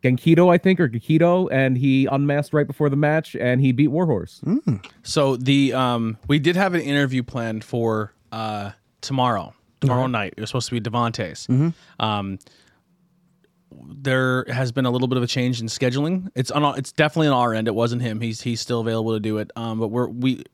[0.00, 3.88] Genkido, I think, or Gekido, and he unmasked right before the match, and he beat
[3.88, 4.40] Warhorse.
[5.02, 9.54] So the um we did have an interview planned for uh tomorrow.
[9.80, 10.34] Tomorrow night.
[10.36, 11.48] It was supposed to be Devontae's.
[11.98, 12.38] Um
[13.90, 16.30] there has been a little bit of a change in scheduling.
[16.36, 17.66] It's on it's definitely on our end.
[17.66, 18.20] It wasn't him.
[18.20, 19.50] He's he's still available to do it.
[19.56, 20.44] Um but we're we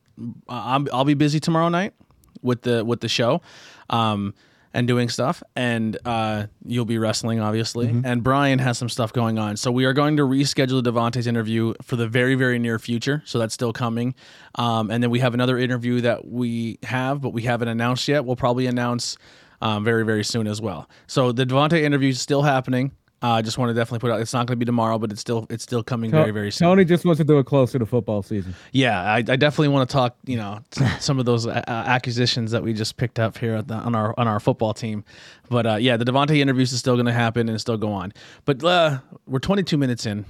[0.49, 1.93] I'm, I'll be busy tomorrow night
[2.41, 3.43] with the with the show.
[3.91, 4.33] Um
[4.75, 7.89] and doing stuff and uh, you'll be wrestling obviously.
[8.05, 9.57] And brian has some stuff going on.
[9.57, 13.23] So we are going to reschedule the devontae's interview for the very very near future.
[13.25, 14.15] So that's still coming.
[14.57, 18.25] Um, and then we have another interview that we have but we haven't announced yet.
[18.25, 19.17] We'll probably announce
[19.63, 20.91] um, very very soon as well.
[21.07, 22.93] So the devontae interview is still happening
[23.25, 24.21] uh, I just want to definitely put out.
[24.21, 26.69] It's not going to be tomorrow, but it's still it's still coming very very soon.
[26.69, 28.55] Tony just wants to do it closer to football season.
[28.73, 30.15] Yeah, I, I definitely want to talk.
[30.27, 30.61] You know,
[31.01, 34.15] some of those uh, acquisitions that we just picked up here at the, on our
[34.19, 35.05] on our football team.
[35.49, 38.13] But uh, yeah, the Devontae interviews is still going to happen and still go on.
[38.45, 40.27] But uh, we're 22 minutes in.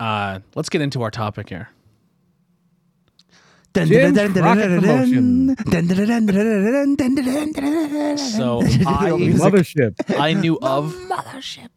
[0.00, 1.68] Uh, let's get into our topic here.
[8.16, 8.86] So Music.
[8.86, 10.18] I Mothership.
[10.18, 10.94] I knew of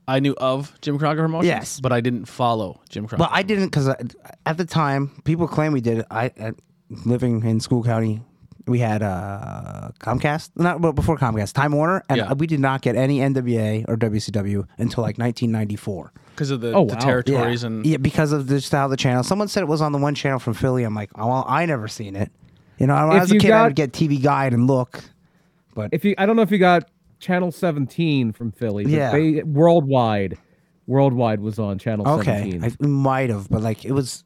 [0.08, 1.48] I knew of Jim Crockett Promotions.
[1.48, 1.80] Yes.
[1.80, 3.20] but I didn't follow Jim Crockett.
[3.20, 6.00] Well, I didn't because at the time people claim we did.
[6.00, 6.06] it.
[6.12, 6.52] I uh,
[7.06, 8.22] living in Schuylkill County,
[8.68, 12.34] we had uh, Comcast, not well, before Comcast, Time Warner, and Yeah.
[12.34, 16.12] we did not get any NWA or WCW until like 1994.
[16.36, 17.00] because of the, Oh, the wow.
[17.00, 17.68] territories yeah.
[17.68, 19.24] and yeah, because of the style of the channel.
[19.24, 20.84] Someone said it was on the one channel from Philly.
[20.84, 22.32] I'm like, oh, well, I never seen it.
[22.78, 24.54] You know, when I If was a you kid, I got- would get TV Guide
[24.54, 25.04] and look.
[25.74, 28.84] But If you, I don't know if you got Channel 17 from Philly.
[28.84, 29.12] but Yeah.
[29.12, 30.38] They, worldwide,
[30.86, 32.64] worldwide was on Channel okay, 17.
[32.64, 34.24] I we might have, but like it was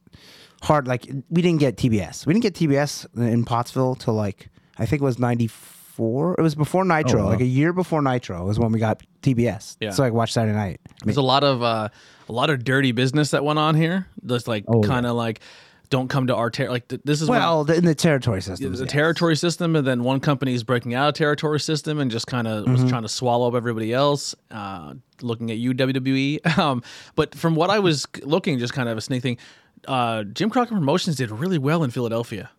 [0.61, 0.87] hard.
[0.87, 2.25] Like we didn't get TBS.
[2.25, 6.35] We didn't get TBS in Pottsville till like I think it was '94.
[6.37, 7.29] It was before Nitro, wow.
[7.29, 9.77] like a year before Nitro is when we got TBS.
[9.79, 9.91] Yeah.
[9.91, 10.79] So I watched Saturday night.
[10.87, 11.89] I mean, There's a lot of uh,
[12.29, 14.07] a lot of dirty business that went on here.
[14.25, 15.41] Just like Oh, kind of like,
[15.89, 18.41] don't come to our ter- like th- this is when- well, the, in the territory
[18.41, 18.73] system.
[18.73, 22.27] the territory system, and then one company is breaking out of territory system and just
[22.27, 22.71] kind of Mm-hmm.
[22.81, 24.33] was trying to swallow up everybody else.
[24.49, 26.39] Uh, looking at you, WWE.
[26.57, 26.81] Um,
[27.15, 29.37] but from what I was looking, just kind of a sneak thing,
[29.87, 32.49] uh, Jim Crockett Promotions did really well in Philadelphia.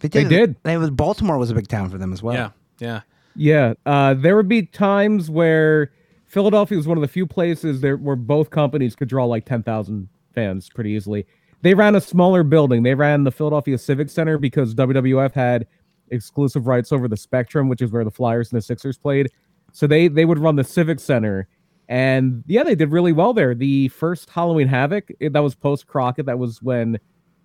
[0.00, 0.56] They They did.
[0.62, 2.34] They was Baltimore was a big town for them as well.
[2.34, 3.00] Yeah, yeah.
[3.38, 5.92] Yeah, uh, there would be times where
[6.26, 9.62] Philadelphia was one of the few places there where both companies could draw like ten
[9.62, 11.26] thousand fans pretty easily.
[11.62, 12.82] They ran a smaller building.
[12.82, 15.66] They ran the Philadelphia Civic Center because WWF had
[16.10, 19.30] exclusive rights over the Spectrum, which is where the Flyers and the Sixers played.
[19.72, 21.48] So they they would run the Civic Center,
[21.88, 23.54] and yeah, they did really well there.
[23.54, 26.26] The first Halloween Havoc it- that was post Crockett.
[26.26, 26.98] That was when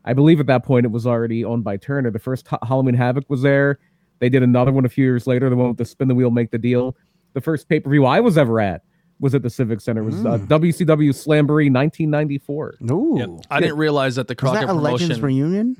[0.06, 2.10] I believe at that point it was already owned by Turner.
[2.12, 3.80] The first Ha- Halloween Havoc was there.
[4.20, 6.32] They did another one a few years later, the one with the spin the wheel,
[6.32, 6.96] make the deal.
[7.34, 8.84] The first pay per view I was ever at
[9.20, 10.02] was at the Civic Center.
[10.02, 12.76] It was uh, WCW Slamboree 1994.
[12.92, 13.16] Ooh.
[13.18, 13.28] yeah.
[13.52, 15.78] I didn't realize that the Crockett Was Crockett that a Legends reunion?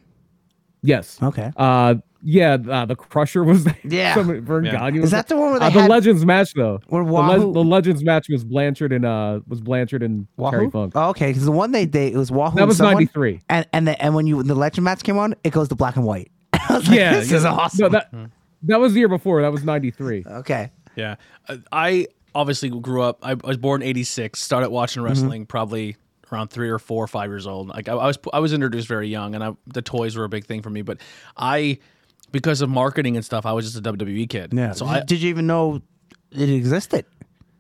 [0.84, 1.18] Yes.
[1.22, 1.52] Okay.
[1.58, 3.78] Uh, Yeah, uh, the Crusher was there.
[3.84, 4.14] Yeah.
[4.14, 4.72] Some- Vern Yeah.
[4.74, 6.80] Gagne Is was that the one where they uh, the Legends match though?
[6.88, 10.72] where The, Le- the Legends match was Blanchard and uh was Blanchard and Terry Wahoo?
[10.72, 10.94] Funk.
[10.96, 12.56] Oh, okay, because the one they they it was Wahoo.
[12.56, 13.42] that and was ninety three.
[13.50, 15.76] And and the, and when you when the legend match came on, it goes to
[15.76, 16.32] black and white.
[16.54, 17.38] I was like, Yeah, this yeah.
[17.38, 17.80] is awesome.
[17.84, 18.14] No, that
[18.64, 19.42] that was the year before.
[19.42, 20.24] That was ninety three.
[20.30, 21.16] okay, Yeah,
[21.50, 23.20] Uh, I obviously grew up.
[23.24, 24.40] I, I was born in '86.
[24.40, 25.98] Started watching wrestling probably
[26.32, 27.68] around three or four or five years old.
[27.68, 30.30] Like I, I was, I was introduced very young, and I, the toys were a
[30.30, 30.82] big thing for me.
[30.82, 31.00] But
[31.36, 31.80] I,
[32.32, 34.54] because of marketing and stuff, I was just a WWE kid.
[34.54, 34.74] yeah.
[34.74, 35.82] So did, I, did you even know
[36.32, 37.06] it existed?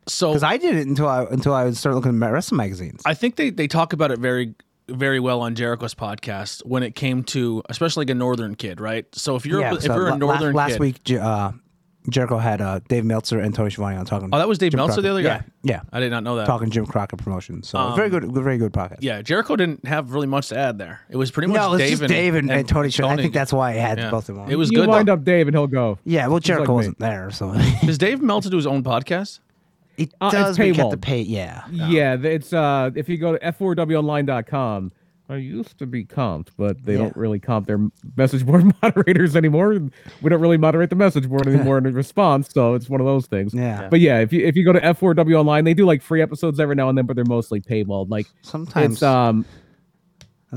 [0.07, 3.01] so Because I didn't until I until I started looking at wrestling magazines.
[3.05, 4.55] I think they, they talk about it very
[4.89, 9.05] very well on Jericho's podcast when it came to especially like a northern kid, right?
[9.13, 11.51] So if you're yeah, if so you're a northern last, last kid, week, uh,
[12.09, 14.29] Jericho had uh, Dave Meltzer and Tony Schiavone on talking.
[14.33, 15.25] oh that was Dave Jim Meltzer, the Crockett.
[15.27, 15.45] other guy.
[15.63, 16.47] Yeah, yeah, I did not know that.
[16.47, 17.69] talking Jim Crockett promotions.
[17.69, 18.97] So very good, very good podcast.
[19.01, 21.01] Yeah, Jericho didn't have really much to add there.
[21.09, 22.89] It was pretty much no, it was Dave just and Dave and, and Tony.
[22.89, 23.19] Schiavone.
[23.19, 24.09] I think that's why I had Yeah.
[24.09, 24.45] both of them.
[24.45, 24.51] on.
[24.51, 24.89] It was You good.
[24.89, 25.13] wind though.
[25.13, 25.99] up Dave and he'll go.
[26.03, 26.25] yeah.
[26.27, 26.75] Well, Jericho like me.
[26.75, 27.53] wasn't there, so
[27.85, 29.39] Does Dave Meltzer do his own podcast?
[29.95, 30.57] he Uh, it's does.
[30.57, 31.21] but he kept the pay.
[31.21, 34.91] Yeah, Yeah, th- it's uh if you go to f4wonline.com,
[35.31, 36.99] I used to be comped, but they Yeah.
[37.03, 37.79] don't really comp their
[38.17, 39.71] message board moderators anymore.
[40.21, 43.27] We don't really moderate the message board anymore in response, so it's one of those
[43.27, 43.53] things.
[43.53, 43.87] Yeah.
[43.89, 46.59] But yeah, if you if you go to F4W Online, they do like free episodes
[46.59, 48.09] every now and then, but they're mostly paywalled.
[48.09, 48.95] Like sometimes.
[48.95, 49.45] it's um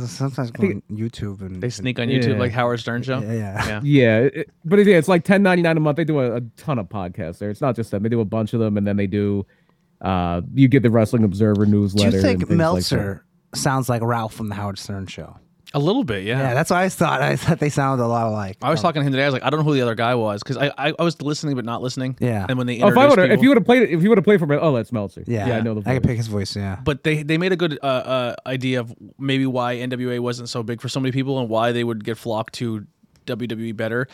[0.06, 2.38] sometimes go on YouTube and They sneak on YouTube Yeah.
[2.38, 3.20] like Howard Stern show.
[3.20, 3.66] Yeah, yeah.
[3.66, 3.80] Yeah.
[3.84, 5.96] yeah, it, but it, yeah, it's like ten ninety nine a month.
[5.98, 7.50] They do a, a ton of podcasts there.
[7.50, 9.46] It's not just them; they do a bunch of them, and then they do.
[10.00, 12.10] Uh, you get the Wrestling Observer newsletter.
[12.10, 12.26] Do newsletter.
[12.26, 12.58] you and think things like.
[12.58, 13.24] Meltzer
[13.56, 15.38] sounds like Ralph from the Howard Stern show?
[15.76, 16.38] A little bit, yeah.
[16.38, 17.20] Yeah, that's what I thought.
[17.20, 18.58] I thought they sounded a lot alike.
[18.62, 19.24] I was talking to him today.
[19.24, 21.02] I was like, I don't know who the other guy was because I, I I
[21.02, 22.16] was listening but not listening.
[22.20, 22.46] Yeah.
[22.48, 23.90] And when they Oh, if I introduced would if people- you would have played it,
[23.90, 25.24] if you would have played for me, oh, that's Meltzer.
[25.26, 25.80] Yeah, yeah, I know the.
[25.80, 25.94] I voice.
[25.94, 26.54] could pick his voice.
[26.54, 30.48] Yeah, but they they made a good uh, uh, idea of maybe why NWA wasn't
[30.48, 32.86] so big for so many people and why they would get flocked to
[33.26, 34.06] WWE better.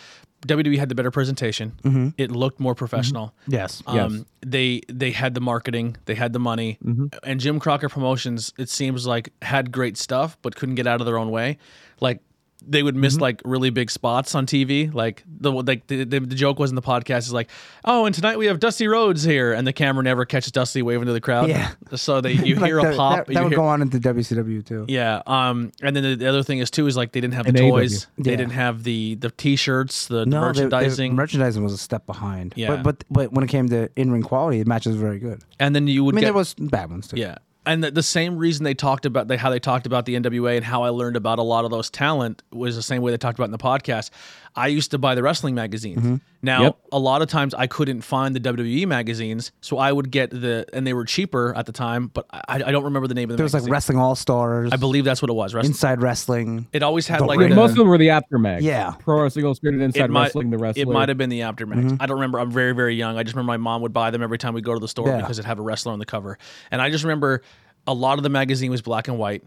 [0.46, 1.72] WWE had the better presentation.
[1.82, 2.08] Mm-hmm.
[2.16, 3.34] It looked more professional.
[3.46, 6.78] yes, Um, they they had the marketing, they had the money,
[7.24, 8.52] and Jim Crockett Promotions.
[8.58, 11.58] It seems like had great stuff, but couldn't get out of their own way.
[12.00, 12.20] Like
[12.66, 14.92] they would miss like really big spots on TV.
[14.92, 17.50] Like the like the, the, the joke was in the podcast is like,
[17.84, 21.06] oh, and tonight we have Dusty Rhodes here, and the camera never catches Dusty waving
[21.06, 21.48] to the crowd.
[21.48, 21.72] Yeah.
[21.96, 23.26] So they you Like hear that, a pop.
[23.26, 24.84] That, that would hear- go on into WCW too.
[24.88, 25.22] yeah.
[25.26, 25.72] Um.
[25.82, 27.58] And then the, the other thing is too is like they didn't have the And
[27.58, 27.70] AEW.
[27.70, 28.06] toys.
[28.16, 31.78] They didn't have the the T-shirts, the, the No, they- they- merchandising, merchandising was a
[31.78, 32.54] step behind.
[32.56, 32.68] Yeah.
[32.76, 35.42] but but but when it came to in ring quality, the matches was very good.
[35.58, 37.16] and then you would I mean, get there was bad ones too.
[37.16, 37.38] Yeah.
[37.70, 40.56] And the, the same reason they talked about they, how they talked about the NWA
[40.56, 43.16] and how I learned about a lot of those talent was the same way they
[43.16, 44.10] talked about in the podcast.
[44.56, 45.98] I used to buy the wrestling magazines.
[45.98, 46.16] Mm-hmm.
[46.42, 46.78] Now, Yep.
[46.92, 50.66] a lot of times I couldn't find the WWE magazines, so I would get the
[50.72, 53.34] and they were cheaper at the time, but I, I don't remember the name of
[53.34, 53.70] the there was like.
[53.70, 54.70] Wrestling All Stars.
[54.72, 55.54] I believe that's what it was.
[55.54, 55.70] Wrestling.
[55.70, 56.66] Inside Wrestling.
[56.72, 57.54] It always had The like Ring.
[57.54, 58.62] most of them were the aftermath.
[58.62, 58.92] Yeah.
[58.98, 60.82] Pro Wrestling Illustrated Inside might, Wrestling, the wrestler.
[60.82, 61.78] It might have been the aftermath.
[61.84, 61.96] Mm-hmm.
[62.02, 62.40] I don't remember.
[62.40, 63.16] I'm very, very young.
[63.18, 65.08] I just remember my mom would buy them every time we go to the store
[65.08, 65.20] Yeah.
[65.20, 66.38] because it had a wrestler on the cover.
[66.70, 67.42] And I just remember
[67.86, 69.44] a lot of the magazine was black and white.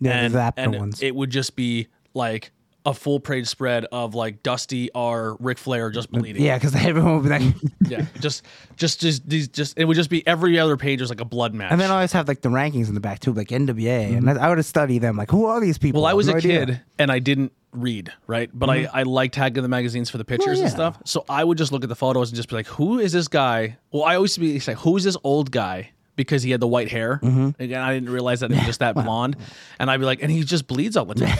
[0.00, 1.02] Yeah, and, the Zapka and ones.
[1.02, 2.52] it would just be like
[2.88, 6.42] a full page spread of like Dusty or Ric Flair just bleeding.
[6.42, 7.54] yeah, because everyone would be like,
[7.86, 8.06] yeah.
[8.18, 8.46] Just,
[8.76, 11.52] just, just these, just it would just be every other page was like a blood
[11.52, 11.70] match.
[11.70, 14.30] and then I always have like the rankings in the back too, like NWA, and
[14.30, 15.18] I, would have studied them.
[15.18, 15.98] Like, who are these people?
[15.98, 16.04] Mm-hmm.
[16.04, 16.66] well, I was have a idea.
[16.66, 18.48] kid and I didn't read, right?
[18.54, 20.74] But I, I liked tagging the magazines for the pictures and yeah.
[20.74, 20.98] stuff.
[21.04, 23.28] So I would just look at the photos and just be like, who is this
[23.28, 23.76] guy?
[23.92, 25.90] Well, I always be like, who is this old guy?
[26.16, 27.20] Because he had the white hair.
[27.60, 29.36] Again, I didn't realize that he was just that blonde.
[29.78, 31.38] And I'd be like, and he just bleeds all the time.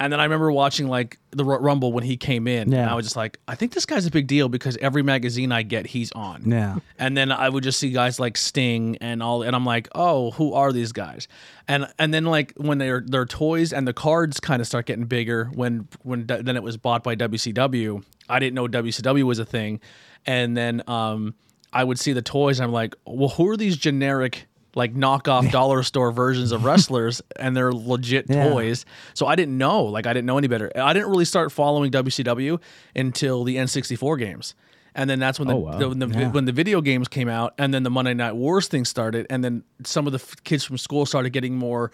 [0.00, 2.62] And then I remember watching like the Ru- Rumble when he came in.
[2.62, 2.90] And Yeah.
[2.90, 5.62] I was just like, I think this guy's a big deal because every magazine I
[5.62, 6.50] get, he's on.
[6.50, 6.78] Yeah.
[6.98, 10.32] And then I would just see guys like Sting and all, and I'm like, oh,
[10.32, 11.28] who are these guys?
[11.68, 15.04] And and then like when their their toys and the cards kind of start getting
[15.04, 18.02] bigger when when d- then it was bought by WCW.
[18.28, 19.80] I didn't know WCW was a thing,
[20.26, 21.34] and then um
[21.72, 22.58] I would see the toys.
[22.58, 24.46] and I'm like, well, who are these generic?
[24.76, 28.50] Like knockoff dollar store versions of wrestlers, and they're legit Yeah.
[28.50, 28.84] toys.
[29.14, 30.70] So I didn't know, like I didn't know any better.
[30.76, 32.60] I didn't really start following WCW
[32.94, 34.54] until the N64 games,
[34.94, 35.78] and then that's when the, Oh, wow.
[35.78, 36.30] the- when the Yeah.
[36.30, 39.42] when the video games came out, and then the Monday Night Wars thing started, and
[39.42, 41.90] then some of the f- kids from school started getting more,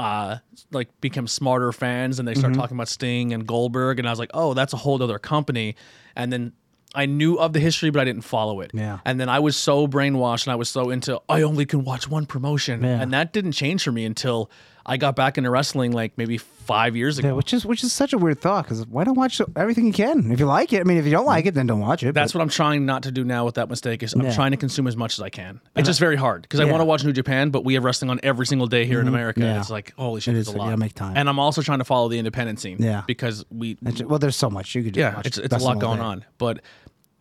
[0.00, 0.38] uh,
[0.72, 2.40] like become smarter fans, and they Mm-hmm.
[2.40, 5.18] started talking about Sting and Goldberg, and I was like, oh, that's a whole other
[5.20, 5.76] company,
[6.16, 6.52] and then.
[6.94, 8.70] I knew of the history, but I didn't follow it.
[8.74, 8.98] Yeah.
[9.04, 12.08] And then I was so brainwashed and I was so into, I only can watch
[12.08, 12.82] one promotion.
[12.82, 13.00] Yeah.
[13.00, 14.50] And that didn't change for me until
[14.84, 17.28] I got back into wrestling like maybe five years ago.
[17.28, 19.92] Yeah, which is which is such a weird thought because why don't watch everything you
[19.92, 20.30] can?
[20.32, 22.14] If you like it, I mean, if you don't like it, then don't watch it.
[22.14, 24.02] That's but- what I'm trying not to do now with that mistake.
[24.02, 24.34] Is I'm Yeah.
[24.34, 25.60] trying to consume as much as I can.
[25.76, 28.10] It's just very hard because I want to watch New Japan, but we have wrestling
[28.10, 29.14] on every single day here in mm-hmm.
[29.14, 29.40] America.
[29.40, 29.60] Yeah.
[29.60, 30.76] It's like holy shit, It it's is, a lot.
[30.78, 31.16] make time.
[31.16, 32.78] And I'm also trying to follow the independent scene.
[32.80, 33.02] Yeah.
[33.06, 34.94] because we It's ju- well, there's so much you could.
[34.94, 36.04] Just yeah, watch it's it's a lot going day.
[36.04, 36.24] on.
[36.38, 36.60] But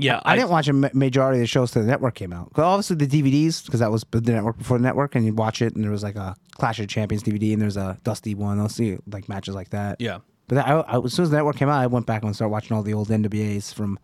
[0.02, 2.52] yeah, I, didn't watch a majority of the shows till the network came out.
[2.56, 5.76] obviously the DVDs, because that was the network before the network, and you watch it,
[5.76, 8.60] and there was like a Clash of Champions DVD, and there's a Dusty one.
[8.60, 10.00] I'll see like matches like that.
[10.00, 10.20] Yeah.
[10.48, 12.52] But I, I, as soon as the network came out, I went back and started
[12.52, 13.98] watching all the old NWAs from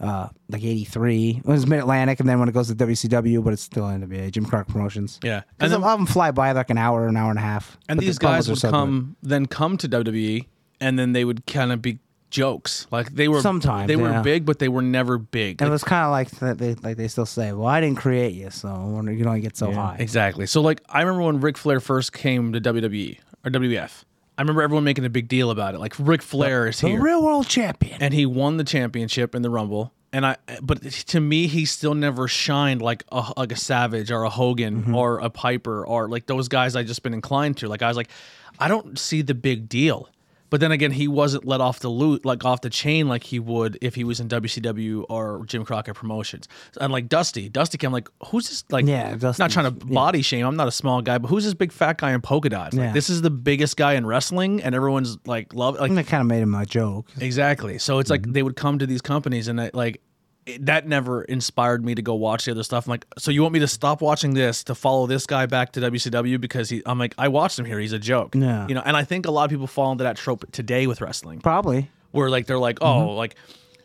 [0.00, 1.42] uh, like '83.
[1.44, 4.30] It was Mid Atlantic, and then when it goes to WCW, but it's still NWA,
[4.30, 5.18] Jim Clark Promotions.
[5.22, 5.40] Yeah.
[5.40, 7.38] because And a then- lot of them fly by like an hour, an hour and
[7.38, 7.76] a half.
[7.88, 8.74] and these guys would so good.
[8.74, 10.46] come then come to WWE,
[10.80, 11.98] and then they would kind of be
[12.30, 12.86] jokes.
[12.90, 15.60] Like they were Sometimes, they were big, but they were never big.
[15.62, 17.98] And it was kind of like that they like they still say, "Well, I didn't
[17.98, 20.46] create you, so you don't get so high." Exactly.
[20.46, 24.04] So like I remember when Ric Flair first came to WWE or WWF.
[24.36, 25.78] I remember everyone making a big deal about it.
[25.78, 28.00] Like Ric Flair is The here, real world champion.
[28.00, 29.92] and he won the championship in the Rumble.
[30.12, 34.22] And I, but to me, he still never shined like a like a Savage or
[34.22, 34.94] a Hogan Mm-hmm.
[34.94, 37.68] or a Piper or like those guys I just been inclined to.
[37.68, 38.08] Like I was like,
[38.60, 40.08] I don't see the big deal.
[40.50, 43.38] But then again, he wasn't let off the loot like off the chain like he
[43.38, 46.48] would if he was in WCW or Jim Crockett Promotions.
[46.80, 48.64] And like Dusty, Dusty came like, who's this?
[48.70, 50.46] Like, Yeah, not trying to body shame.
[50.46, 52.74] I'm not a small guy, but who's this big fat guy in polka dots?
[52.74, 52.92] Like, Yeah.
[52.92, 56.20] this is the biggest guy in wrestling, and everyone's like, love like And it kind
[56.20, 57.08] of made him a joke.
[57.20, 57.78] Exactly.
[57.78, 58.32] So it's like mm-hmm.
[58.32, 60.00] they would come to these companies and like
[60.60, 62.86] that never inspired me to go watch the other stuff.
[62.86, 65.72] I'm like, so you want me to stop watching this to follow this guy back
[65.72, 66.82] to WCW because he?
[66.86, 67.78] I'm like, I watched him here.
[67.78, 68.34] He's a joke.
[68.34, 68.66] Yeah.
[68.68, 71.00] You know, and I think a lot of people fall into that trope today with
[71.00, 71.90] wrestling, Probably.
[72.12, 73.16] where like they're like, oh, mm-hmm.
[73.16, 73.34] like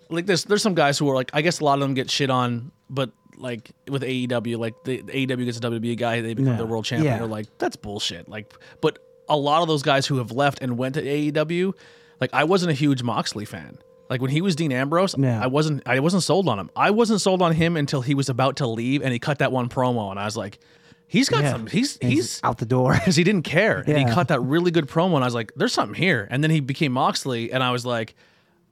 [0.10, 0.43] like this.
[0.43, 2.71] There's some guys who are like, I guess a lot of them get shit on,
[2.89, 6.58] but like with AEW, like the, the AEW gets a WWE guy, they become Yeah.
[6.58, 7.13] the world champion.
[7.13, 7.19] Yeah.
[7.19, 8.30] They're like, that's bullshit.
[8.30, 11.73] Like, but a lot of those guys who have left and went to AEW,
[12.21, 13.78] like I wasn't a huge Moxley fan.
[14.09, 15.41] Like when he was Dean Ambrose, Yeah.
[15.41, 16.69] I wasn't I wasn't sold on him.
[16.75, 19.51] I wasn't sold on him until he was about to leave and he cut that
[19.51, 20.59] one promo and I was like,
[21.07, 22.93] he's got some he's And he's out the door.
[22.99, 24.13] because he didn't care and he Yeah.
[24.13, 26.27] cut that really good promo and I was like, there's something here.
[26.29, 28.13] And then he became Moxley and I was like,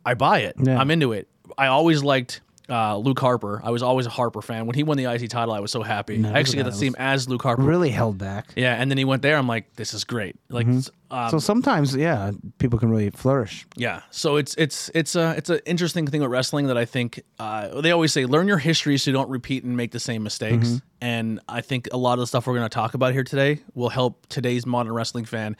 [0.05, 0.55] I buy it.
[0.61, 0.77] Yeah.
[0.79, 1.27] I'm into it.
[1.57, 2.41] I always liked
[2.71, 3.59] uh, Luke Harper.
[3.63, 4.65] I was always a Harper fan.
[4.65, 6.25] When he won the IC title, I was so happy.
[6.25, 7.61] I actually got see him as Luke Harper.
[7.61, 8.53] really held back.
[8.55, 9.35] Yeah, and then he went there.
[9.37, 10.37] I'm like, this is great.
[10.49, 11.13] Like, Mm-hmm.
[11.15, 13.67] um, So sometimes, yeah, people can really flourish.
[13.75, 14.01] yeah.
[14.09, 17.81] So it's it's it's a it's an interesting thing with wrestling that I think uh,
[17.81, 20.67] they always say learn your history so you don't repeat and make the same mistakes.
[20.69, 20.77] Mm-hmm.
[21.01, 23.59] And I think a lot of the stuff we're going to talk about here today
[23.73, 25.57] will help today's modern wrestling fan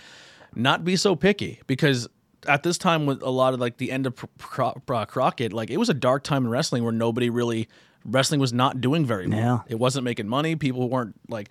[0.55, 2.07] not be so picky because
[2.47, 5.69] at this time with a lot of like the end of Cro- Cro- Crockett, like
[5.69, 7.67] it was a dark time in wrestling where nobody really
[8.05, 9.37] wrestling was not doing very well.
[9.37, 9.59] Yeah.
[9.67, 10.55] It wasn't making money.
[10.55, 11.49] People weren't like.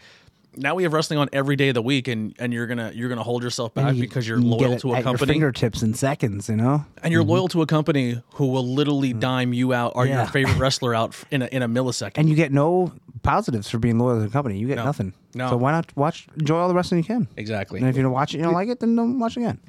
[0.56, 3.08] Now we have wrestling on every day of the week, and, and you're gonna you're
[3.08, 5.32] gonna hold yourself back You- because you're you loyal it to a at your company
[5.34, 6.84] fingertips in seconds, you know.
[7.04, 7.30] and you're mm-hmm.
[7.30, 9.20] loyal to a company who will literally mm.
[9.20, 12.14] dime you out or your favorite wrestler out in a, in a millisecond.
[12.16, 14.58] And you get no positives for being loyal to the company.
[14.58, 15.14] You get nothing.
[15.34, 15.50] No.
[15.50, 16.26] So why not watch?
[16.36, 17.28] Enjoy all the wrestling you can.
[17.36, 17.78] exactly.
[17.78, 19.60] And if you don't watch it, you don't like it, then don't watch again.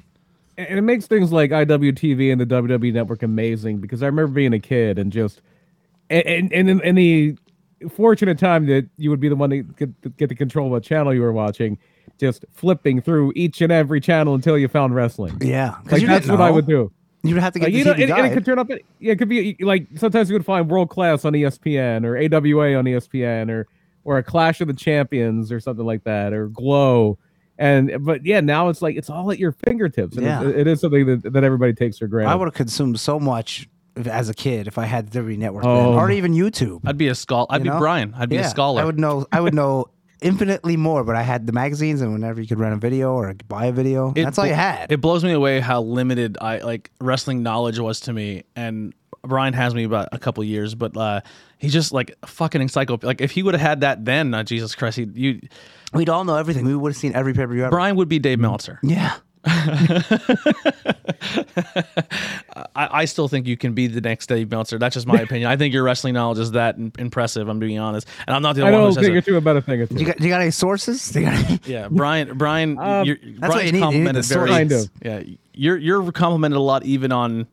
[0.58, 4.52] And it makes things like IWTV and the WWE Network amazing because I remember being
[4.52, 5.40] a kid and just
[6.10, 7.36] and and, and in, in the
[7.88, 10.72] fortunate time that you would be the one to get, to get the control of
[10.72, 11.78] what channel you were watching,
[12.18, 15.36] just flipping through each and every channel until you found wrestling.
[15.40, 16.92] Yeah, Like that's what I would do.
[17.24, 18.68] You'd have to get Like, you know, and, and it could turn up.
[18.98, 22.74] Yeah, it could be like sometimes you would find World Class on ESPN or AWA
[22.74, 23.68] on ESPN or
[24.04, 27.18] or a Clash of the Champions or something like that or Glow.
[27.58, 30.16] And but yeah, now it's like it's all at your fingertips.
[30.16, 30.42] And Yeah.
[30.42, 32.30] it, it is something that, that everybody takes for granted.
[32.32, 35.36] I would have consumed so much if- as a kid if I had the WWE
[35.38, 35.94] Network, Oh.
[35.94, 36.80] or even YouTube.
[36.84, 37.46] I'd be a scholar.
[37.50, 37.78] I'd you be know?
[37.78, 38.14] Brian.
[38.16, 38.80] I'd be Yeah, a scholar.
[38.82, 39.26] I would know.
[39.30, 39.86] I would know
[40.22, 43.34] infinitely more, but I had the magazines, and whenever you could rent a video or
[43.48, 44.90] buy a video, It that's all bl- you had.
[44.90, 48.44] It blows me away how limited I like wrestling knowledge was to me.
[48.56, 51.20] And Brian has me about a couple years, but uh,
[51.58, 53.06] he's just like fucking encyclopedia.
[53.06, 55.40] Like if he would have had that then, uh, Jesus Christ, he, you
[55.92, 56.64] We'd all know everything.
[56.64, 57.70] We would have seen every pay per view ever.
[57.70, 58.78] Brian would be Dave Meltzer.
[58.82, 59.16] yeah,
[62.74, 64.78] I, I still think you can be the next Dave Meltzer.
[64.78, 65.50] That's just my opinion.
[65.50, 67.48] I think your wrestling knowledge is that im- impressive.
[67.48, 69.24] I'm being honest, and I'm not the I only know one who says you're it.
[69.24, 69.96] too about a thing or two.
[69.96, 71.08] you got, you got any sources?
[71.10, 72.36] Do you got any- Yeah, Brian.
[72.38, 73.66] Brian, Um, you're, what Brian's you need.
[73.66, 74.48] You need complimented the very.
[74.48, 74.90] Kind of.
[75.02, 75.22] Yeah,
[75.54, 77.46] you're you're complimented a lot, even on.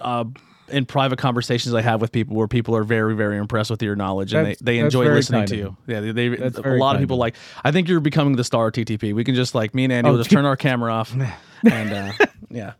[0.00, 0.24] Uh,
[0.68, 3.96] in private conversations I have with people, where people are very, very impressed with your
[3.96, 5.76] knowledge and they, That's- they that's enjoy listening to you.
[5.86, 7.34] Yeah, they, they a very lot of people like.
[7.62, 9.14] I think you're becoming the star of TTP.
[9.14, 11.12] We can just like me and Andy will Oh, just turn our camera off,
[11.70, 12.12] and uh,
[12.50, 12.72] yeah,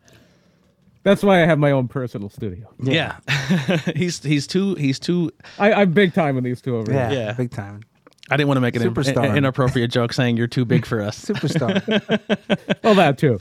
[1.03, 2.73] That's why I have my own personal studio.
[2.83, 3.17] yeah.
[3.97, 7.19] he's he's too he's too I, I'm big time in these two over yeah, here.
[7.21, 7.33] Yeah.
[7.35, 7.83] big time.
[8.31, 9.29] I didn't want to make an, in- Superstar.
[9.31, 11.23] an inappropriate joke saying you're too big for us.
[11.25, 11.83] Superstar.
[12.83, 13.39] Well, that too.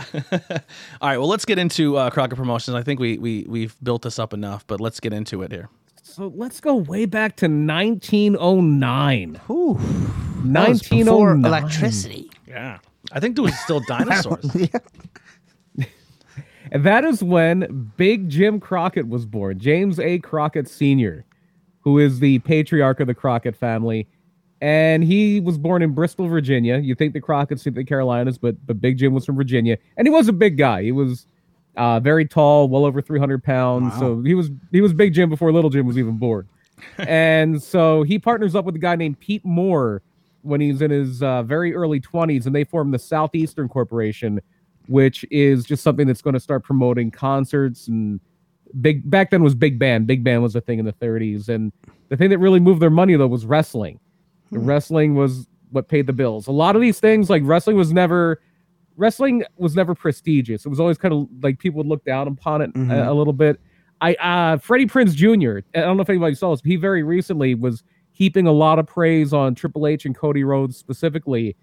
[1.01, 2.75] All right, well, let's get into uh, Crockett Promotions.
[2.75, 5.69] I think we we we've built this up enough, but let's get into it here.
[6.01, 9.41] So let's go way back to 1909.
[9.49, 9.73] Ooh.
[9.73, 11.45] That before 1909.
[11.45, 12.31] electricity.
[12.47, 12.79] Yeah,
[13.11, 14.49] I think there was still dinosaurs.
[14.55, 14.79] yeah.
[16.71, 20.19] And that is when Big Jim Crockett was born, James A.
[20.19, 21.23] Crockett Sr.,
[21.81, 24.07] who is the patriarch of the Crockett family.
[24.63, 26.77] And he was born in Bristol, Virginia.
[26.77, 30.07] You think the Crockett's think the Carolinas, but but Big Jim was from Virginia, and
[30.07, 30.83] he was a big guy.
[30.83, 31.27] He was
[31.75, 33.91] uh, very tall, well over 300 pounds.
[33.95, 33.99] Wow.
[33.99, 36.47] So he was he was Big Jim before Little Jim was even born.
[36.97, 40.01] and so he partners up with a guy named Pete Moore
[40.43, 44.39] when he's in his uh, very early 20s, and they form the Southeastern Corporation,
[44.87, 48.21] which is just something that's going to start promoting concerts and
[48.79, 49.09] big.
[49.09, 50.07] Back then was big band.
[50.07, 51.73] Big band was a thing in the 30s, and
[52.07, 53.99] the thing that really moved their money though was wrestling.
[54.53, 56.47] The wrestling was what paid the bills.
[56.47, 58.41] A lot of these things, like wrestling, was never
[58.95, 60.65] wrestling was never prestigious.
[60.65, 62.91] It was always kind of like people would look down upon it Mhm.
[62.91, 63.59] a, a little bit.
[64.01, 65.59] I uh Freddie Prinze Jr.
[65.77, 66.61] I don't know if anybody saw this.
[66.61, 70.43] But he very recently was heaping a lot of praise on Triple H and Cody
[70.43, 71.55] Rhodes specifically,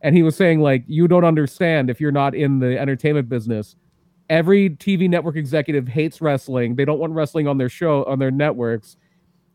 [0.00, 3.76] and he was saying like, "You don't understand if you're not in the entertainment business.
[4.30, 6.76] Every TV network executive hates wrestling.
[6.76, 8.96] They don't want wrestling on their show on their networks."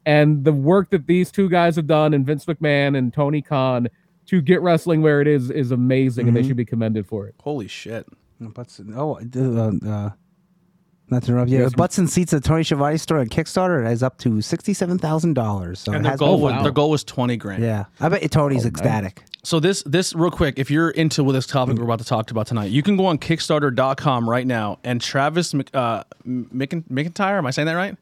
[0.08, 3.90] And the work that these two guys have done, and Vince McMahon and Tony Khan,
[4.28, 6.48] to get wrestling where it is, is amazing, and they Mhm.
[6.48, 7.36] should be commended for it.
[7.44, 8.08] Holy shit!
[8.40, 10.10] Butts, oh, uh, uh,
[11.10, 11.60] not to interrupt you.
[11.60, 14.98] Yes, Butts and Seats at Tony Schiavone store on Kickstarter it has up to sixty-seven
[15.00, 15.80] thousand dollars.
[15.80, 16.64] So And their goal been was wow.
[16.64, 17.62] their goal was twenty grand.
[17.64, 18.66] Yeah, I bet Tony's Oh, nice.
[18.68, 19.24] ecstatic.
[19.44, 22.30] So this this real quick, if you're into with this topic we're about to talk
[22.32, 27.38] about tonight, you can go on Kickstarter.com right now, and Travis Mc- uh, Mcin- McIntyre,
[27.38, 27.96] am I saying that right?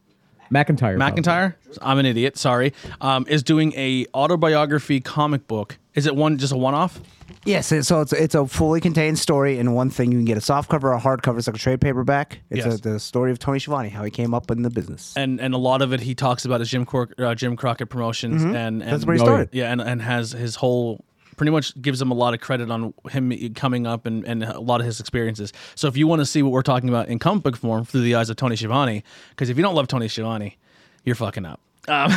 [0.52, 0.98] McIntyre.
[0.98, 2.38] McIntyre, I'm an idiot.
[2.38, 2.74] Sorry.
[3.02, 5.78] Um, is doing a autobiography comic book.
[5.94, 7.00] Is it one just a one off?
[7.46, 10.12] Yes, it- so it's it's a fully contained story in one thing.
[10.12, 11.38] You can get a soft cover or a hard cover.
[11.38, 12.40] It's like a trade paperback.
[12.50, 12.80] It's Yes.
[12.80, 15.14] a, the story of Tony Schiavone, how he came up in the business.
[15.16, 17.90] And and a lot of it he talks about is Jim Cor- uh, Jim Crockett
[17.90, 18.92] Promotions and, and Mm-hmm.
[18.92, 19.50] That's where he Oh, started.
[19.54, 21.04] yeah, and, and has his whole
[21.38, 24.60] pretty much gives him a lot of credit on him coming up and, and a
[24.60, 25.54] lot of his experiences.
[25.76, 28.02] So if you want to see what we're talking about in comic book form through
[28.02, 30.58] the eyes of Tony Schiavone, because if you don't love Tony Schiavone,
[31.04, 31.60] you're fucking up.
[31.88, 32.12] Um,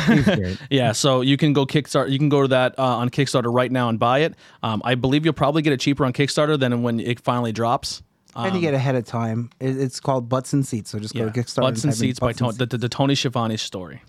[0.71, 2.09] yeah, so you can go Kickstarter.
[2.09, 4.33] You can go to that uh, on Kickstarter right now and buy it.
[4.63, 8.01] Um, I believe you'll probably get it cheaper on Kickstarter than when it finally drops.
[8.35, 9.51] and you get ahead of time.
[9.59, 10.89] It, it's called Butts and Seats.
[10.89, 11.61] So just go Yeah, to Kickstarter.
[11.61, 14.01] Butts and Seats by Tony, the, the, the Tony Schiavone story.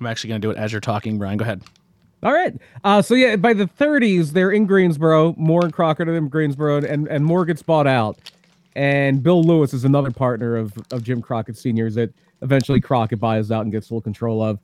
[0.00, 1.38] I'm actually going to do it as you're talking, Brian.
[1.38, 1.62] Go ahead.
[2.22, 2.54] All right.
[2.84, 5.34] Uh, so yeah, by the 30s, they're in Greensboro.
[5.36, 8.16] Moore and Crockett are in Greensboro, and and Moore gets bought out,
[8.76, 12.12] and Bill Lewis is another partner of of Jim Crockett Senior's that
[12.42, 14.58] eventually Crockett buys out and gets full control of.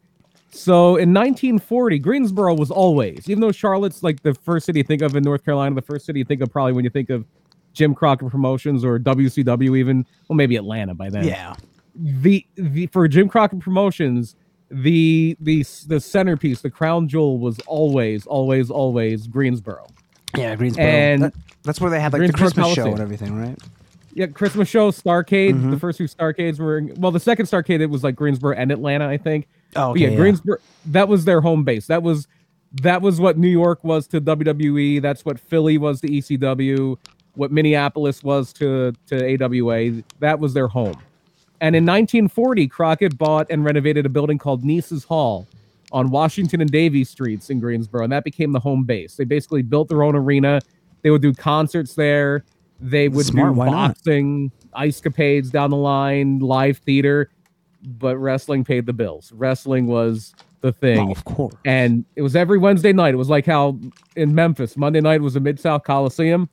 [0.51, 5.03] So in 1940, Greensboro was always, even though Charlotte's like the first city you think
[5.03, 7.27] of in North Carolina, the first city you think of probably when you think of
[7.75, 11.55] Jim Crockett Promotions or WCW, even well maybe Atlanta by then Yeah.
[11.95, 14.37] the the for Jim Crockett Promotions,
[14.71, 19.87] the the the centerpiece, the crown jewel was always, always, always Greensboro.
[20.37, 20.85] Yeah, Greensboro.
[20.85, 23.59] And- That- that's where they had like Greensboro the Christmas show and everything, right?
[24.15, 25.53] Yeah, Christmas show, Starcade.
[25.55, 25.71] Mm-hmm.
[25.71, 29.07] The first two Starcades were well, the second Starcade it was like Greensboro and Atlanta,
[29.07, 29.47] I think.
[29.77, 30.17] Oh, But yeah, yeah.
[30.17, 30.57] Greensboro.
[30.87, 31.87] That was their home base.
[31.89, 32.27] That was
[32.83, 35.01] that was what New York was to WWE.
[35.03, 36.97] That's what Philly was to ECW.
[37.35, 40.03] What Minneapolis was to to AWA.
[40.21, 40.97] That was their home.
[41.61, 45.49] And in 1940, Crockett bought and renovated a building called Niece's Hall
[45.91, 49.17] on Washington and Davies streets in Greensboro, and that became the home base.
[49.17, 50.61] They basically built their own arena.
[51.03, 52.45] They would do concerts there.
[52.81, 53.71] They would Smart, do not?
[53.71, 57.31] boxing, ice capades down the line, live theater,
[57.83, 59.33] but wrestling paid the bills.
[59.33, 61.09] Wrestling was the thing.
[61.09, 61.55] Oh, of course.
[61.65, 63.15] And it was every Wednesday night.
[63.15, 63.79] It was like how
[64.15, 66.49] in Memphis, Monday night was the Mid South Coliseum.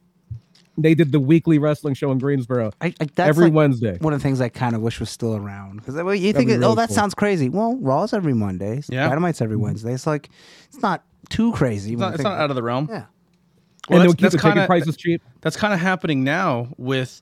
[0.78, 3.98] They did the weekly wrestling show in Greensboro I, I, that's every like Wednesday.
[4.00, 6.36] one of the things I kind of wish was still around because well, you That'd
[6.36, 6.96] think, be oh, really that cool.
[6.96, 7.48] sounds crazy.
[7.50, 8.82] Well, Raw's every Monday.
[8.90, 9.08] Yeah.
[9.10, 9.64] Dynamite's every Mm-hmm.
[9.64, 9.94] Wednesday.
[9.94, 10.30] It's like
[10.68, 11.94] it's not too crazy.
[11.94, 12.88] It's not, it's not out of the realm.
[12.90, 12.96] Yeah.
[12.96, 15.22] Well, and they that's, would keep that's the kinda, prices cheap.
[15.42, 17.22] that's kind of happening now with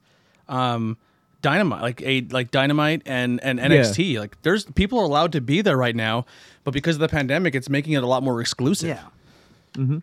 [0.50, 0.98] um,
[1.42, 4.18] Dynamite, like a like Dynamite and and NXT.
[4.18, 6.26] Like there's people are allowed to be there right now,
[6.64, 8.90] but because of the pandemic, it's making it a lot more exclusive.
[9.78, 10.00] Yeah.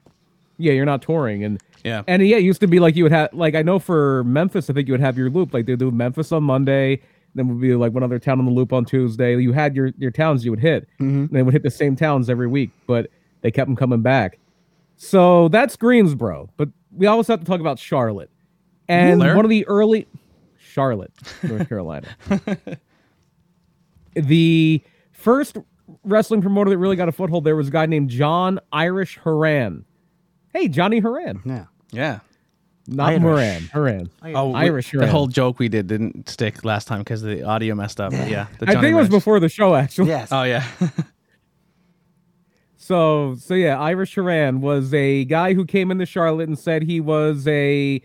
[0.58, 2.02] Yeah, you're not touring, and Yeah.
[2.06, 4.68] and yeah, it used to be like you would have like I know for Memphis,
[4.70, 5.54] I think you would have your loop.
[5.54, 7.02] Like they do Memphis on Monday,
[7.34, 9.38] then would be like one other town on the loop on Tuesday.
[9.40, 10.88] You had your your towns you would hit.
[11.00, 11.04] Mm-hmm.
[11.04, 13.10] And they would hit the same towns every week, but
[13.42, 14.38] they kept them coming back.
[14.96, 18.30] So that's Greensboro, but we always have to talk about Charlotte.
[18.88, 19.36] And Where?
[19.36, 20.06] one of the early
[20.58, 21.12] Charlotte,
[21.42, 22.06] North Carolina.
[24.14, 25.56] the first
[26.04, 29.84] wrestling promoter that really got a foothold there was a guy named John Irish Haran.
[30.52, 31.66] Hey, Johnny Haran, Yeah.
[31.92, 32.20] Yeah.
[32.86, 33.22] not Irish.
[33.22, 33.62] Moran.
[33.72, 34.10] Haran.
[34.22, 37.74] Oh, we- Irish The whole joke we did didn't stick last time because the audio
[37.74, 38.12] messed up.
[38.12, 38.46] But yeah.
[38.58, 39.10] the I think it was Ranch.
[39.10, 40.08] before the show, actually.
[40.08, 40.28] Yes.
[40.32, 40.64] Oh yeah.
[42.90, 47.00] So, so yeah, Irish Haran was a guy who came into Charlotte and said he
[47.00, 48.02] was a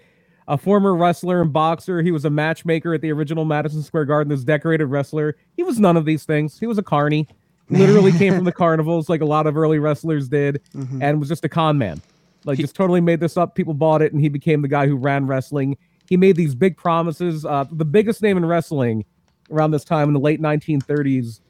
[0.48, 2.04] a former wrestler and boxer.
[2.04, 4.30] He was a matchmaker at the original Madison Square Garden.
[4.30, 5.38] This decorated wrestler.
[5.58, 6.60] He was none of these things.
[6.60, 7.28] He was a carny.
[7.72, 11.02] Literally came from the carnivals, like a lot of early wrestlers did, mm-hmm.
[11.02, 12.00] and was just a con man.
[12.46, 13.56] Like, he, just totally made this up.
[13.56, 15.78] People bought it, and he became the guy who ran wrestling.
[16.08, 17.46] He made these big promises.
[17.46, 19.04] Uh, the biggest name in wrestling
[19.52, 21.41] around this time in the late 1930s,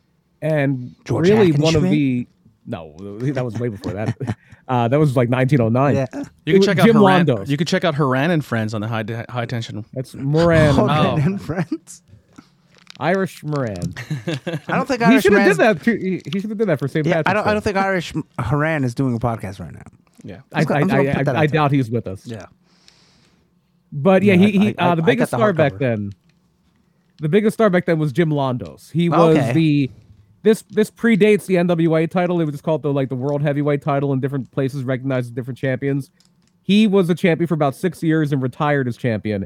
[0.42, 2.28] and George really one of the
[2.68, 4.18] no, that was way before that.
[4.68, 5.94] Uh, that was like 1909.
[5.94, 6.08] Yeah.
[6.48, 7.28] You can was check out Jim Haran.
[7.28, 7.48] Londos.
[7.50, 9.86] You can check out Haran and Friends on the high high tension.
[9.94, 11.18] That's Moran, Oh, Oh.
[11.18, 12.02] and friends.
[13.00, 13.94] Irish Moran.
[14.28, 15.86] I don't think He Irish should have Man's- did that.
[16.02, 17.06] He, he should have did that for St.
[17.06, 17.30] Yeah, Patrick's.
[17.30, 17.48] I don't.
[17.48, 19.84] I don't think Irish Haran is doing a podcast right now.
[20.26, 20.42] Yeah.
[20.54, 22.26] I, I'm I, just gonna I, I, I doubt he's with us.
[22.26, 22.48] Yeah.
[23.92, 25.74] But yeah, Yeah, he, he I- I- uh, the I biggest got the star back
[25.74, 25.80] hardcover.
[25.80, 26.12] then.
[27.22, 28.92] The biggest star back then was Jim Londos.
[28.92, 29.54] He was Okay.
[29.54, 29.92] the
[30.44, 32.42] this this predates the NWA title.
[32.42, 35.32] It was just called the like the World Heavyweight title in different places, recognized as
[35.32, 36.12] different champions.
[36.62, 39.46] He was a champion for about six years and retired as champion.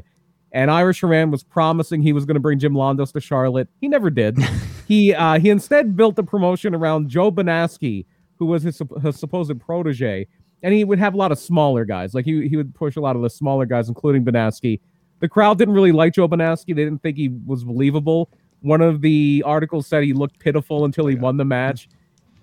[0.52, 3.68] And Irish Haran was promising he was going to bring Jim Londos to Charlotte.
[3.80, 4.36] He never did.
[4.88, 8.04] he uh, he instead built the promotion around Joe Bonaski,
[8.38, 10.26] who was his, his supposed protege,
[10.62, 12.14] and he would have a lot of smaller guys.
[12.14, 14.80] Like he he would push a lot of the smaller guys, including Bonaski.
[15.20, 16.68] The crowd didn't really like Joe Bonaski.
[16.68, 18.30] They didn't think he was believable.
[18.62, 21.88] One of the articles said he looked pitiful until he won the match,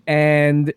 [0.07, 0.73] and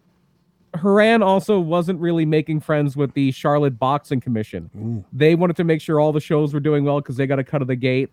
[0.74, 4.70] Haran also wasn't really making friends with the Charlotte Boxing Commission.
[5.12, 7.45] They wanted to make sure all the shows were doing well because they got a
[7.45, 8.11] cut of the gate.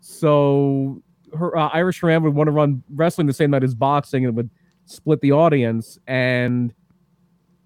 [0.00, 1.02] So
[1.36, 4.32] her, uh, Irish Haran would want to run wrestling the same night as boxing and
[4.32, 4.50] it would
[4.86, 5.98] split the audience.
[6.06, 6.74] And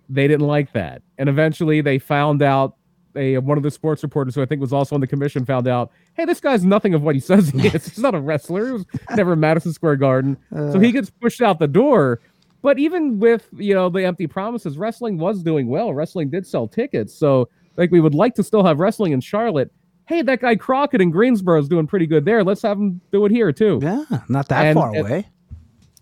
[0.08, 1.02] they didn't like that.
[1.18, 2.76] And eventually they found out.
[3.12, 5.68] They, one of the sports reporters, who I think was also on the commission, found
[5.68, 7.86] out, hey, this guy's nothing of what he says he is.
[7.86, 8.66] He's not a wrestler.
[8.66, 8.84] He was
[9.14, 10.36] never in Madison Square Garden.
[10.52, 10.72] Uh.
[10.72, 12.20] so he gets pushed out the door.
[12.60, 15.94] But even with you know the empty promises, wrestling was doing well.
[15.94, 19.70] Wrestling did sell tickets, so like we would like to still have wrestling in Charlotte.
[20.08, 22.42] Hey, that guy Crockett in Greensboro is doing pretty good there.
[22.42, 23.78] Let's have him do it here too.
[23.80, 25.28] Yeah, not that And- far and- away.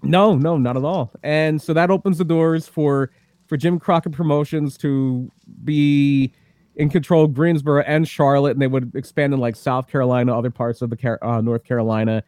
[0.02, 1.12] No, no, not at all.
[1.22, 3.10] And so that opens the doors for
[3.52, 5.30] for Jim Crockett Promotions to
[5.62, 6.32] be
[6.76, 10.50] in control of Greensboro and Charlotte, and they would expand in like South Carolina, other
[10.50, 12.22] parts of the uh, North Carolina.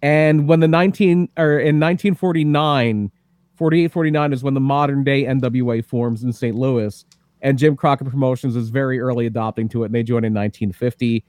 [0.00, 3.10] And when the 19 or in 1949,
[3.54, 6.56] 48 49 is when the modern day NWA forms in St.
[6.56, 7.04] Louis.
[7.42, 11.22] And Jim Crockett Promotions is very early adopting to it, and they joined in 1950.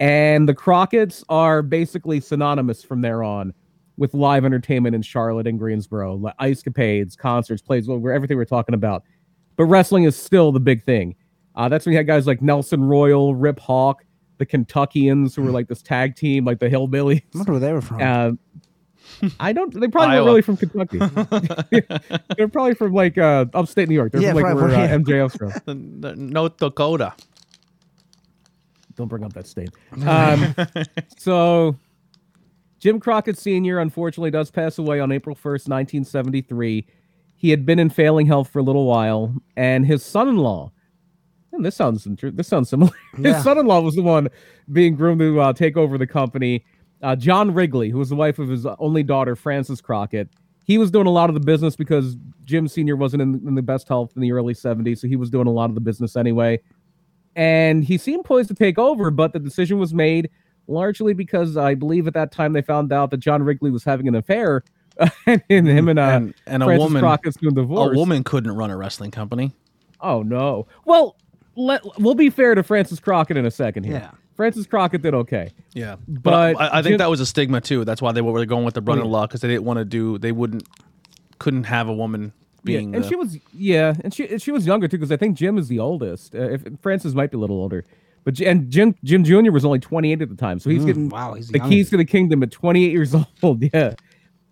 [0.00, 3.54] And the Crockett's are basically synonymous from there on
[4.00, 8.46] with live entertainment in Charlotte and Greensboro, like ice capades, concerts, plays, where everything we're
[8.46, 9.04] talking about.
[9.56, 11.14] But wrestling is still the big thing.
[11.54, 14.02] Uh, that's when you had guys like Nelson Royal, Rip Hawk,
[14.38, 17.22] the Kentuckians, who were like this tag team, like the Hillbillies.
[17.34, 18.00] I wonder where they were from.
[18.00, 19.78] Uh, I don't.
[19.78, 20.24] They probably Iowa.
[20.24, 20.98] weren't really from Kentucky.
[22.38, 24.12] They're probably from like uh, upstate New York.
[24.12, 24.96] They're Yeah, from like probably, where uh, yeah.
[24.96, 25.48] MJF's from.
[25.66, 25.74] The-
[26.08, 27.12] the North Dakota.
[28.96, 29.70] Don't bring up that state.
[30.06, 30.54] Um,
[31.18, 31.76] so,
[32.80, 33.78] Jim Crockett Sr.
[33.78, 36.86] unfortunately does pass away on April 1st, 1973.
[37.36, 40.72] He had been in failing health for a little while, and his son-in-law.
[41.52, 42.90] and this sounds this sounds similar.
[43.18, 43.34] Yeah.
[43.34, 44.28] His son-in-law was the one
[44.72, 46.64] being groomed to uh, take over the company.
[47.02, 50.28] Uh, John Ringley, who was the wife of his only daughter, Frances Crockett,
[50.64, 52.96] he was doing a lot of the business because Jim Sr.
[52.96, 55.50] wasn't in, in the best health in the early 70s, so he was doing a
[55.50, 56.60] lot of the business anyway
[57.36, 60.30] and he seemed poised to take over, but the decision was made
[60.70, 64.08] largely because I believe at that time they found out that John Ringley was having
[64.08, 64.62] an affair,
[65.26, 68.70] and him and, uh, and and a Frances woman Crockett's doing a woman couldn't run
[68.70, 69.52] a wrestling company.
[70.00, 70.66] Oh no.
[70.84, 71.16] Well,
[71.56, 73.94] let we'll be fair to Frances Crockett in a second here.
[73.94, 74.10] Yeah.
[74.36, 75.50] Frances Crockett did okay.
[75.74, 77.84] Yeah, but, But I, I think Jim- that was a stigma too.
[77.84, 80.16] That's why they were going with the brother-in-law because they didn't want to do.
[80.16, 80.66] They wouldn't,
[81.38, 82.32] couldn't have a woman
[82.64, 82.90] being.
[82.90, 85.36] yeah, and the- she was yeah, and she she was younger too because I think
[85.36, 86.34] Jim is the oldest.
[86.34, 87.84] Uh, if Frances might be a little older,
[88.30, 89.50] but and Jim Jim Jr.
[89.50, 91.68] was only 28 at the time, so he's getting wow, he's the young.
[91.68, 93.62] keys to the kingdom at 28 years old.
[93.74, 93.94] Yeah,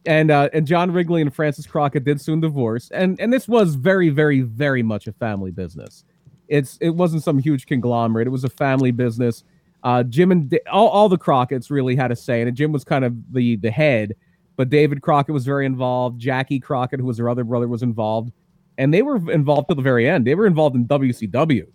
[0.07, 3.75] and uh, and John Ringley and Frances Crockett did soon divorce, and and this was
[3.75, 6.05] very very very much a family business.
[6.49, 8.27] It's it wasn't some huge conglomerate.
[8.27, 9.45] It was a family business.
[9.85, 12.85] Uh, Jim and Da- all, all the Crockett's really had a say, and Jim was
[12.85, 14.15] kind of the the head,
[14.57, 16.19] but David Crockett was very involved.
[16.19, 18.33] Jackie Crockett, who was her other brother, was involved,
[18.77, 20.27] and they were involved till the very end.
[20.27, 21.67] They were involved in WCW.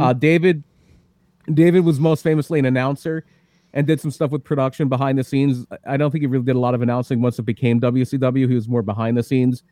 [0.00, 0.62] Uh, David
[1.52, 3.24] David was most famously an announcer
[3.72, 5.66] and did some stuff with production behind the scenes.
[5.86, 8.48] I don't think he really did a lot of announcing once it became WCW.
[8.48, 9.62] He was more behind the scenes.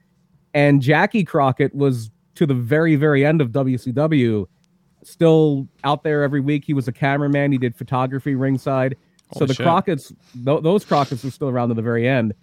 [0.54, 4.46] and Jackie Crockett was to the very very end of WCW,
[5.02, 6.64] still out there every week.
[6.64, 7.52] He was a cameraman.
[7.52, 8.96] He did photography ringside.
[9.36, 9.64] so the shit.
[9.64, 10.12] Crockett's
[10.44, 12.34] th- those Crockett's were still around to the very end.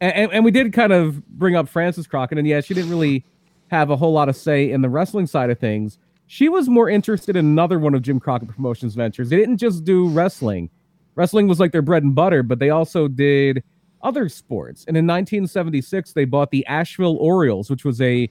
[0.00, 2.90] And, and, and we did kind of bring up Frances Crockett, and yeah, she didn't
[2.90, 3.24] really
[3.68, 5.98] have a whole lot of say in the wrestling side of things.
[6.34, 9.28] She was more interested in another one of Jim Crockett Promotions ventures.
[9.30, 10.68] They didn't just do wrestling.
[11.14, 13.62] Wrestling was like their bread and butter, but they also did
[14.02, 14.84] other sports.
[14.88, 18.28] And in 1976, they bought the Asheville Orioles, which was a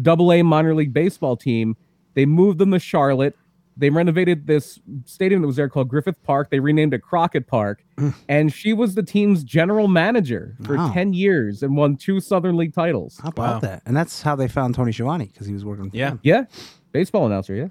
[0.00, 1.76] double A minor league baseball team.
[2.14, 3.36] They moved them to Charlotte.
[3.76, 6.48] They renovated this stadium that was there called Griffith Park.
[6.48, 7.84] They renamed it Crockett Park.
[8.30, 10.90] and she was the team's general manager for Wow.
[10.94, 13.20] 10 years and won two Southern League titles.
[13.22, 13.68] How about Wow.
[13.68, 13.82] that?
[13.84, 15.90] And that's how they found Tony Schiavone because he was working.
[15.90, 16.08] For Yeah.
[16.10, 16.20] them.
[16.22, 16.44] Yeah,
[16.92, 17.54] baseball announcer.
[17.54, 17.68] Yeah,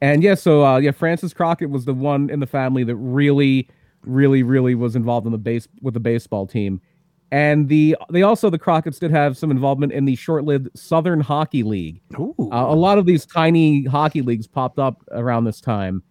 [0.00, 3.68] and yeah, so uh, yeah, Frances Crockett was the one in the family that really,
[4.02, 6.80] really, really was involved in the base with the baseball team,
[7.30, 11.62] and the they also the Crockett's did have some involvement in the short-lived Southern Hockey
[11.62, 12.00] League.
[12.18, 12.34] Ooh.
[12.52, 16.02] Uh, a lot of these tiny hockey leagues popped up around this time.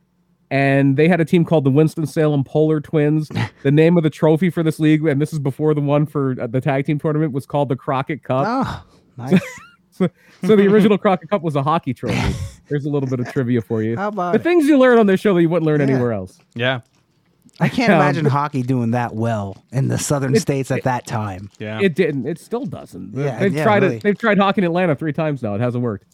[0.50, 3.30] And they had a team called the Winston-Salem Polar Twins.
[3.64, 6.38] the name of the trophy for this league, and this is before the one for
[6.40, 8.46] uh, the tag team tournament, was called the Crockett Cup.
[8.48, 8.84] oh,
[9.18, 9.42] nice.
[9.98, 10.10] So,
[10.48, 12.36] so the original Crockett Cup was a hockey trophy.
[12.68, 13.96] There's a little bit of trivia for you.
[13.96, 14.44] How about the it?
[14.44, 15.88] things you learn on this show that you wouldn't learn Yeah.
[15.96, 16.38] anywhere else?
[16.56, 16.82] Yeah.
[17.60, 21.08] I can't Um, imagine hockey doing that well in the southern It- states at that
[21.08, 21.50] time.
[21.58, 21.80] Yeah.
[21.82, 22.28] It didn't.
[22.28, 23.16] It still doesn't.
[23.16, 23.96] Yeah, they've yeah, tried really.
[23.98, 24.04] it.
[24.04, 25.56] They've tried hockey in Atlanta three times now.
[25.56, 26.06] It hasn't worked.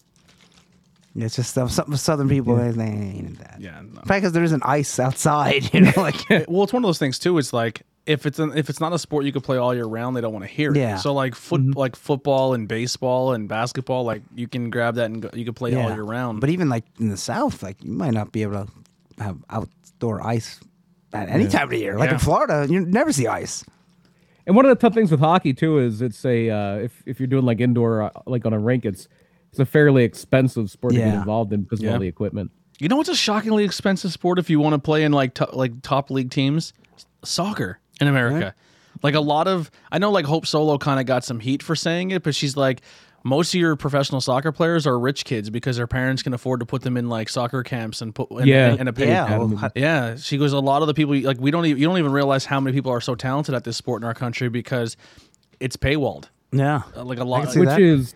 [1.16, 3.58] It's just uh, something southern people they, they ain't into that.
[3.60, 3.72] yeah.
[3.82, 4.00] no.
[4.00, 6.16] In fact, because there isn't ice outside, you know, like
[6.48, 7.38] well, it's one of those things too.
[7.38, 9.86] It's like if it's an, if it's not a sport you could play all year
[9.86, 10.78] round, they don't want to hear it.
[10.78, 10.98] Yeah.
[10.98, 15.22] So like foot like football and baseball and basketball, like you can grab that and
[15.22, 16.42] go, you can play all year round.
[16.42, 20.26] But even like in the south, like you might not be able to have outdoor
[20.26, 20.60] ice
[21.14, 21.98] at any time of the year.
[21.98, 22.14] Like Yeah.
[22.16, 23.64] in Florida, you never see ice.
[24.46, 27.20] And one of the tough things with hockey too is it's a uh, if if
[27.20, 29.08] you're doing like indoor uh, like on a rink, it's
[29.52, 31.20] it's a fairly expensive sport to get Yeah.
[31.20, 32.52] involved in because of all the equipment.
[32.80, 35.48] you know what's a shockingly expensive sport if you want to play in like to,
[35.54, 36.74] like top league teams?
[37.24, 38.54] Soccer in America.
[39.02, 41.76] Like a lot of I know like Hope Solo kind of got some heat for
[41.76, 42.82] saying it, but she's like
[43.26, 46.66] most of your professional soccer players are rich kids because their parents can afford to
[46.66, 48.74] put them in like soccer camps and put in, Yeah.
[48.76, 49.58] in a pay Yeah, Academy.
[49.76, 50.52] Yeah, she goes.
[50.54, 52.76] A lot of the people like we don't even you don't even realize how many
[52.76, 54.96] people are so talented at this sport in our country because
[55.60, 56.26] it's paywalled.
[56.52, 56.82] yeah.
[56.96, 57.48] Uh, Like a lot.
[57.56, 57.80] which that.
[57.82, 58.14] is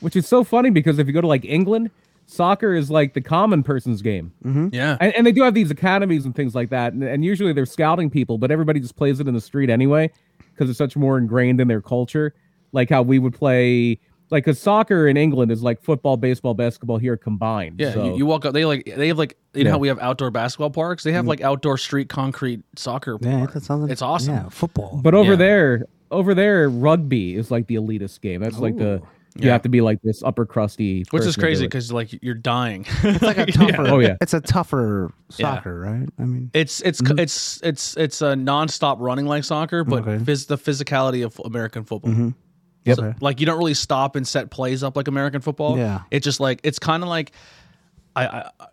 [0.00, 1.90] which is so funny because if you go to like England,
[2.26, 4.32] soccer is like the common person's game.
[4.44, 4.68] Mm-hmm.
[4.72, 6.92] yeah, And, and they do have these academies and things like that.
[6.92, 10.10] And, and usually they're scouting people, but everybody just plays it in the street anyway
[10.52, 12.34] because it's such more ingrained in their culture.
[12.72, 14.00] Like how we would play,
[14.30, 17.78] like, because soccer in England is like football, baseball, basketball here combined.
[17.78, 17.92] yeah.
[17.92, 18.52] So, You, you walk up.
[18.52, 19.72] They like they have like you know Yeah.
[19.72, 21.04] how we have outdoor basketball parks.
[21.04, 21.28] They have mm-hmm.
[21.28, 23.16] like outdoor street concrete soccer.
[23.20, 23.52] Yeah, park.
[23.52, 24.34] that sounds It's awesome.
[24.34, 24.98] Yeah, football.
[25.02, 25.36] but over Yeah.
[25.36, 28.40] there, over there, rugby is like the elitist game.
[28.40, 29.02] That's like the,
[29.36, 29.52] you Yeah.
[29.52, 31.04] have to be like this upper crusty.
[31.10, 32.86] Which is person to do crazy because like you're dying.
[33.02, 33.86] it's like a tougher.
[33.88, 34.16] Oh, yeah.
[34.20, 35.54] It's a tougher Yeah.
[35.56, 36.08] soccer, right?
[36.18, 37.18] I mean, It's it's mm-hmm.
[37.18, 40.24] it's it's it's a nonstop running like soccer, but Okay.
[40.24, 42.12] phys- the physicality of American football.
[42.12, 42.28] Mm-hmm.
[42.84, 42.96] Yep.
[42.96, 45.76] So, like you don't really stop and set plays up like American football.
[45.78, 46.02] Yeah.
[46.10, 47.32] It's just like it's kind of like
[48.14, 48.66] I, I I-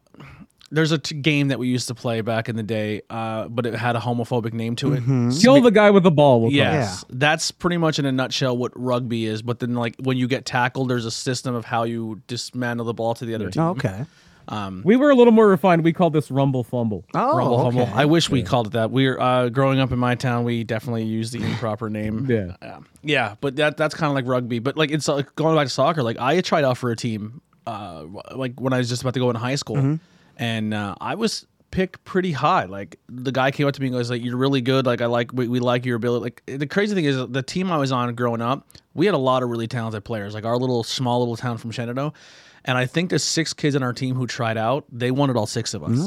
[0.72, 3.65] there's a t- game that we used to play back in the day, uh, but
[3.65, 5.03] it had a homophobic name to it.
[5.41, 6.41] Kill the guy with the ball.
[6.41, 6.63] We'll call it.
[6.63, 9.41] Yes, that's pretty much in a nutshell what rugby is.
[9.41, 12.93] But then, like when you get tackled, there's a system of how you dismantle the
[12.93, 13.63] ball to the other team.
[13.63, 14.05] oh, okay.
[14.84, 15.84] We were a little more refined.
[15.84, 17.05] We called this rumble fumble.
[17.13, 17.78] Oh, Rumble okay.
[17.78, 17.89] fumble.
[17.97, 18.91] I wish we called it that.
[18.91, 20.43] We're uh, growing up in my town.
[20.43, 22.26] We definitely used the improper name.
[22.30, 22.55] Yeah.
[22.61, 24.59] Um, yeah, but that that's kind of like rugby.
[24.59, 26.03] But like it's like, going back to soccer.
[26.03, 28.03] Like I tried out for a team, uh,
[28.36, 29.95] like when I was just about to go in high school, Mm-hmm.
[30.38, 32.65] And uh, I was picked pretty high.
[32.65, 34.86] Like the guy came up to me and goes like, "You're really good.
[34.86, 37.71] Like I like we, we like your ability." Like the crazy thing is the team
[37.71, 40.34] I was on growing up, we had a lot of really talented players.
[40.34, 42.13] Like our little small little town from Shenandoah.
[42.65, 44.86] And I think there's six kids on our team who tried out.
[44.91, 45.97] They wanted all six of us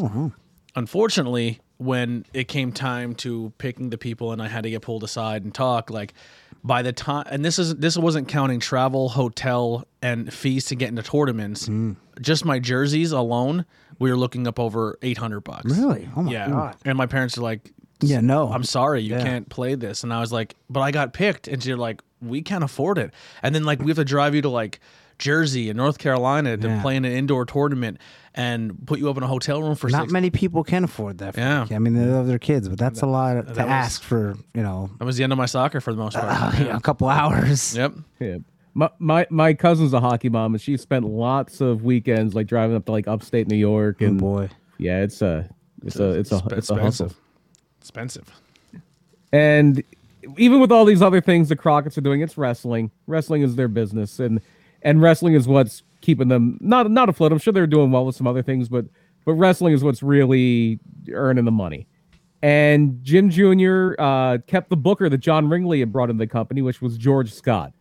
[0.76, 5.04] unfortunately when it came time to picking the people and i had to get pulled
[5.04, 6.14] aside and talk like
[6.62, 10.88] by the time and this is this wasn't counting travel hotel and fees to get
[10.88, 11.68] into tournaments
[12.20, 13.64] just my jerseys alone
[13.98, 16.08] we were looking up over 800 bucks Really?
[16.16, 16.76] Oh my yeah god.
[16.84, 17.70] and my parents are like
[18.00, 18.50] Yeah, no.
[18.52, 19.22] i'm sorry you Yeah.
[19.24, 22.42] can't play this and i was like but i got picked and you're like we
[22.42, 24.80] can't afford it and then like we have to drive you to like
[25.18, 26.82] jersey and north carolina to Yeah.
[26.82, 27.98] play in an indoor tournament
[28.34, 31.18] and put you up in a hotel room for Not six many people can afford
[31.18, 31.34] that.
[31.34, 31.66] For Yeah.
[31.70, 34.34] I mean, they love their kids, but that's a lot to was- ask for.
[34.54, 36.58] You know, That was the end of my soccer for the most part.
[36.58, 37.76] a couple hours.
[37.76, 37.92] Yep.
[38.18, 38.38] Yeah.
[38.74, 42.74] My, my my cousin's a hockey mom, and she spent lots of weekends like driving
[42.76, 44.48] up to like upstate New York, Oh and boy.
[44.78, 45.48] yeah, it's a
[45.84, 47.06] it's a it's a Exp- it's a hustle.
[47.06, 47.20] expensive.
[47.80, 48.40] Expensive.
[49.32, 49.82] And
[50.36, 52.90] even with all these other things the Crockett's are doing, it's wrestling.
[53.06, 54.40] Wrestling is their business, and
[54.82, 57.32] and wrestling is what's keeping them not not afloat.
[57.32, 58.86] I'm sure they're doing well with some other things, but
[59.24, 60.80] but wrestling is what's really
[61.12, 61.86] earning the money.
[62.42, 63.94] And Jim Jr.
[63.98, 67.32] Uh, kept the booker that John Ringley had brought into the company, which was George
[67.32, 67.72] Scott.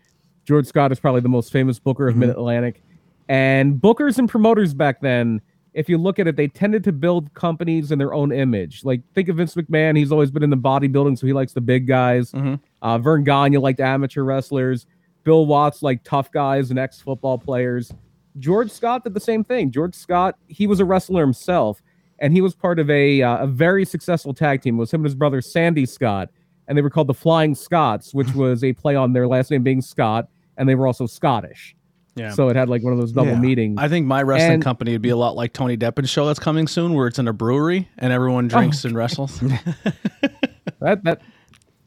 [0.46, 2.82] George Scott is probably the most famous booker of Mid Atlantic.
[3.30, 5.42] And bookers and promoters back then,
[5.74, 8.84] if you look at it, they tended to build companies in their own image.
[8.84, 11.62] Like think of Vince McMahon; he's always been in the bodybuilding, so he likes the
[11.62, 12.32] big guys.
[12.32, 12.60] Mhm.
[12.82, 14.86] Uh, Verne Gagne liked amateur wrestlers.
[15.24, 17.94] Bill Watts liked tough guys and ex-football players.
[18.40, 19.72] George Scott did the same thing.
[19.72, 21.82] George Scott, he was a wrestler himself,
[22.20, 24.76] and he was part of a uh, a very successful tag team.
[24.76, 26.30] It was him and his brother Sandy Scott,
[26.68, 29.64] and they were called the Flying Scots, which was a play on their last name
[29.64, 31.76] being Scott, and they were also Scottish.
[32.16, 32.32] Yeah.
[32.32, 33.40] So it had like one of those double Yeah.
[33.40, 33.80] meetings.
[33.80, 36.40] I think my wrestling And- company would be a lot like Tony Deppen's show that's
[36.40, 38.50] coming soon, where it's in a brewery and everyone oh.
[38.50, 39.40] drinks and wrestles.
[40.80, 41.22] that that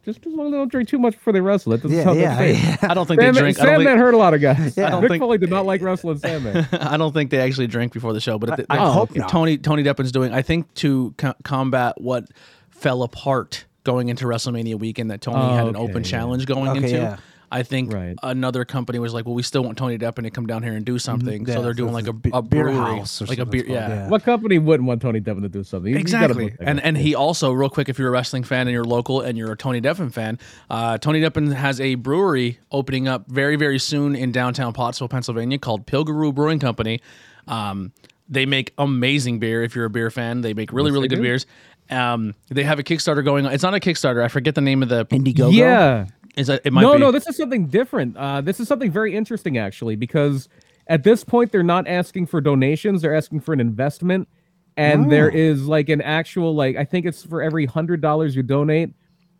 [0.05, 1.73] just as long as they don't drink too much before they wrestle.
[1.73, 2.77] It doesn't Yeah, sound yeah, like yeah.
[2.83, 3.59] I don't think they Sandman, drink.
[3.61, 4.77] I don't Sandman think, hurt a lot of guys.
[4.77, 4.87] Yeah.
[4.87, 6.69] I don't Mick think- Foley did not like wrestling Sandman.
[6.73, 9.29] I don't think they actually drink before the show, but it, I oh, hope not.
[9.29, 10.33] Tony Tony Deppen's doing.
[10.33, 12.27] I think to co- combat what
[12.71, 16.11] fell apart going into WrestleMania weekend that Tony Oh, had an okay, open yeah.
[16.11, 16.91] challenge going Okay, into.
[16.91, 17.17] yeah.
[17.49, 18.17] I think Right.
[18.25, 20.85] another company was like, "Well, we still want Tony Deppen to come down here and
[20.85, 23.39] do something." Yeah, so they're so doing like a, a beer brewery, house or like
[23.39, 23.63] a beer.
[23.69, 24.09] Yeah, yeah.
[24.09, 25.89] What company wouldn't want Tony Deppen to do something?
[25.93, 28.63] You- you Exactly, book and and he also, real quick, if you're a wrestling fan
[28.67, 32.59] and you're local and you're a Tony Deppen fan, uh, Tony Deppen has a brewery
[32.73, 37.01] opening up very very soon in downtown Pottsville, Pennsylvania, called Pilgerruh Brewing Company.
[37.47, 37.93] Um,
[38.29, 39.63] they make amazing beer.
[39.63, 41.23] If you're a beer fan, they make really really good do.
[41.23, 41.47] beers.
[41.91, 43.53] Um, they have a Kickstarter going on.
[43.53, 44.23] It's not a Kickstarter.
[44.25, 45.07] I forget the name of the.
[45.07, 45.53] Indiegogo.
[45.53, 46.07] yeah.
[46.37, 46.73] Is that it?
[46.73, 46.99] Might No, be.
[46.99, 48.17] no, this is something different.
[48.17, 50.49] Uh, this is something very interesting, actually, because
[50.87, 54.29] at this point they're not asking for donations; they're asking for an investment,
[54.77, 55.37] and there Oh.
[55.37, 58.91] is like an actual like I think it's for every hundred dollars you donate,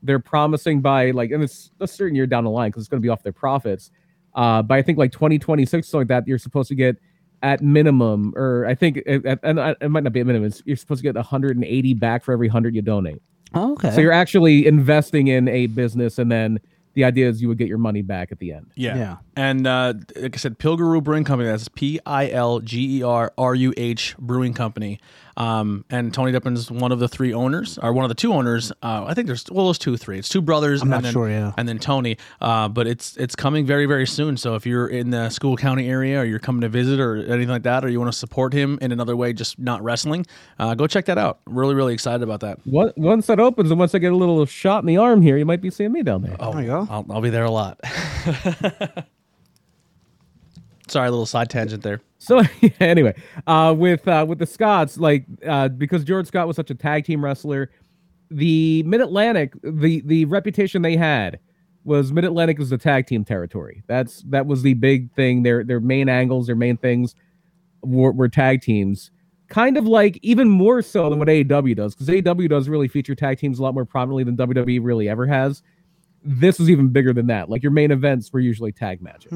[0.03, 3.03] they're promising by like and it's a certain year down the line because it's going
[3.03, 3.91] to be off their profits.
[4.35, 6.97] Uh, by I think like twenty twenty six, something like that, you're supposed to get
[7.43, 10.47] at minimum, or I think it, it, and it might not be a minimum.
[10.47, 13.23] It's, you're supposed to get 180 back for every hundred you donate.
[13.55, 13.91] Oh, okay.
[13.91, 16.61] So you're actually investing in a business, and then
[16.95, 18.71] the idea is you would get your money back at the end.
[18.75, 18.97] Yeah.
[18.97, 19.17] Yeah.
[19.37, 21.51] And uh, like I said, Pilgerruh Brewing Company.
[21.51, 24.99] That's P I L G E R R U H Brewing Company.
[25.37, 28.73] Um, and Tony Deppen's one of the three owners, or one of the two owners.
[28.83, 30.19] Uh, I think there's well, there's two, three.
[30.19, 30.81] It's two brothers.
[30.81, 31.53] I'm not and then, sure, yeah.
[31.59, 32.17] And then Tony.
[32.41, 34.39] Uh, but it's it's coming very very soon.
[34.39, 37.49] So if you're in the Schuylkill County area, or you're coming to visit, or anything
[37.49, 40.25] like that, or you want to support him in another way, just not wrestling,
[40.59, 41.41] uh, go check that out.
[41.45, 42.59] Really really excited about that.
[42.65, 45.37] Once once that opens, and once I get a little shot in the arm here,
[45.37, 46.37] you might be seeing me down there.
[46.41, 46.87] Oh, There you go.
[46.89, 47.79] I'll, I'll be there a lot.
[50.89, 52.01] Sorry, a little side tangent there.
[52.19, 52.43] So
[52.81, 53.15] anyway,
[53.47, 57.05] uh, with uh, with the Scots, like uh, because George Scott was such a tag
[57.05, 57.71] team wrestler,
[58.31, 61.41] the Mid Atlantic, the the reputation they had
[61.85, 63.83] was Mid Atlantic was the tag team territory.
[63.87, 65.43] That's that was the big thing.
[65.43, 67.15] Their their main angles, their main things
[67.83, 69.11] were, were tag teams.
[69.49, 73.15] Kind of like even more so than what AEW does, because AEW does really feature
[73.15, 75.63] tag teams a lot more prominently than WWE really ever has.
[76.25, 77.49] This was even bigger than that.
[77.49, 79.33] Like your main events were usually tag matches.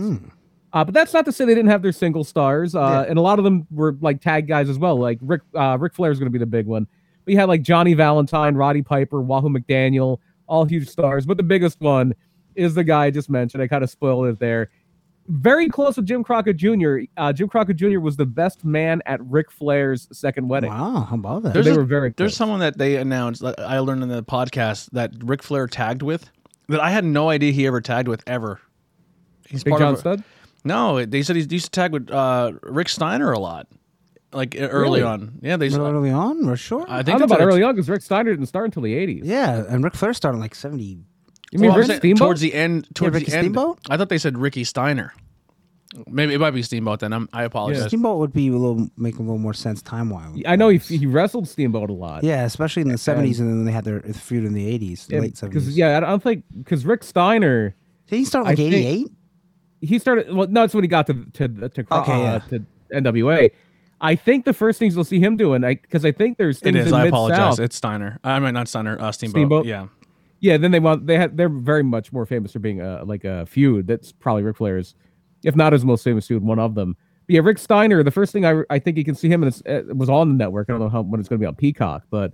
[0.72, 3.22] Uh, but that's not to say they didn't have their single stars, uh, and a
[3.22, 4.96] lot of them were like tag guys as well.
[4.96, 6.86] Like Rick, uh, Ric Flair is going to be the big one.
[7.24, 11.26] But you had like Johnny Valentine, Roddy Piper, Wahoo McDaniel, all huge stars.
[11.26, 12.14] But the biggest one
[12.54, 13.62] is the guy I just mentioned.
[13.62, 14.70] I kind of spoiled it there.
[15.28, 16.98] Very close with Jim Crockett Jr.
[17.16, 18.00] Uh, Jim Crockett Jr.
[18.00, 20.70] was the best man at Ric Flair's second wedding.
[20.70, 21.52] Wow, how about that?
[21.54, 24.22] There's they a- were very There's someone that they announced that I learned in the
[24.24, 26.30] podcast that Ric Flair tagged with
[26.68, 28.60] that I had no idea he ever tagged with ever.
[29.48, 29.98] He's Big part John of.
[30.00, 30.24] Studd.
[30.64, 33.66] No, they said he used to tag with uh, Rick Steiner a lot,
[34.32, 35.02] like early Really?
[35.02, 35.38] on.
[35.42, 35.68] Yeah, they.
[35.68, 36.84] Real early on, we're sure.
[36.88, 38.46] I I think don't know that's about what early it's- on because Rick Steiner didn't
[38.46, 39.20] start until the 80s.
[39.24, 40.98] yeah, and Ric Flair started in like seventy.
[41.52, 42.26] You mean Well, I'm Rick saying Steamboat?
[42.26, 42.88] towards the end.
[42.94, 43.78] Towards Ricky the end, Steamboat?
[43.90, 45.12] I thought they said Ricky Steiner.
[46.06, 47.00] Maybe it might be Steamboat.
[47.00, 47.86] Then I'm, I apologize.
[47.88, 50.40] Steamboat would be a little make a little more sense time wise.
[50.46, 52.22] I know he, he wrestled Steamboat a lot.
[52.22, 55.18] Yeah, especially in the seventies, and then they had their feud in the eighties, Yeah,
[55.18, 55.76] late because seventies.
[55.76, 57.74] yeah, I don't think because Rick Steiner
[58.06, 59.08] did he start I like think- eighty eight?
[59.80, 62.38] He started well no, that's when he got to to to, cro- Okay, uh, yeah.
[62.58, 63.50] to NWA.
[64.00, 66.76] I think the first things you'll see him doing, because I, think there's It things
[66.78, 66.86] is.
[66.88, 67.36] in I Mid apologize.
[67.36, 67.60] South.
[67.60, 68.18] It's Steiner.
[68.24, 68.98] I mean, not Steiner.
[68.98, 69.34] Uh, Steamboat.
[69.34, 69.66] Steamboat?
[69.66, 69.88] Yeah.
[70.38, 73.24] Yeah, then they want they had they're very much more famous for being a like
[73.24, 73.86] a feud.
[73.86, 74.94] That's probably Ric Flair's,
[75.44, 76.96] if not his most famous feud, one of them.
[77.26, 78.02] But yeah, Rick Steiner.
[78.02, 80.30] The first thing I I think you can see him and it's, it was on
[80.30, 80.70] the network.
[80.70, 82.32] I don't know how when it's going to be on Peacock, but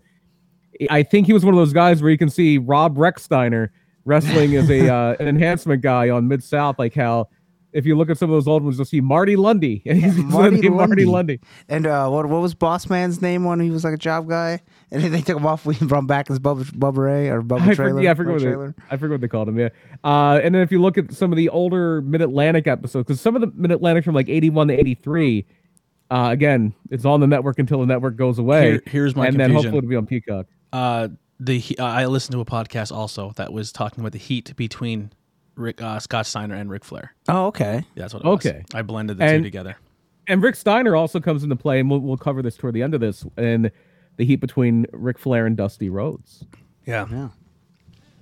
[0.89, 3.73] I think he was one of those guys where you can see Rob Rex Steiner
[4.05, 7.29] wrestling as a uh, an enhancement guy on Mid South, like how
[7.77, 9.83] if you look at some of those old ones, you'll see Marty Lunde.
[9.87, 11.29] And he's Marty Marty, Marty Lunde.
[11.29, 11.41] Lunde.
[11.69, 14.61] And uh, what what was Boss Man's name when he was like a job guy?
[14.91, 15.67] And then they took him off.
[15.67, 17.91] We brought him back as Bubba, Bubba Ray or Bubba I Trailer.
[17.93, 18.75] forget, yeah, I forget what Trailer.
[18.77, 19.59] they, I forget what they called him.
[19.59, 19.69] Yeah,
[20.05, 23.21] uh, and then if you look at some of the older Mid Atlantic episodes, because
[23.21, 25.45] some of the Mid Atlantic from like eighty one to eighty three,
[26.11, 28.71] uh, again, it's on the network until the network goes away.
[28.73, 30.47] Here- here's my and then hopefully it'll be on Peacock.
[30.73, 31.09] Uh,
[31.39, 35.11] the uh, I listened to a podcast also that was talking about the heat between
[35.57, 37.15] Rick uh, Scott Steiner and Ric Flair.
[37.29, 37.85] Oh, okay.
[37.95, 38.47] Yeah, That's what it was.
[38.47, 38.65] Okay.
[38.75, 39.77] I blended the two together.
[40.29, 42.95] And Rick Steiner also comes into play, and we'll, we'll cover this toward the end
[42.95, 43.71] of this, and
[44.17, 46.45] the heat between Ric Flair and Dusty Rhodes.
[46.85, 47.07] Yeah.
[47.11, 47.29] Yeah.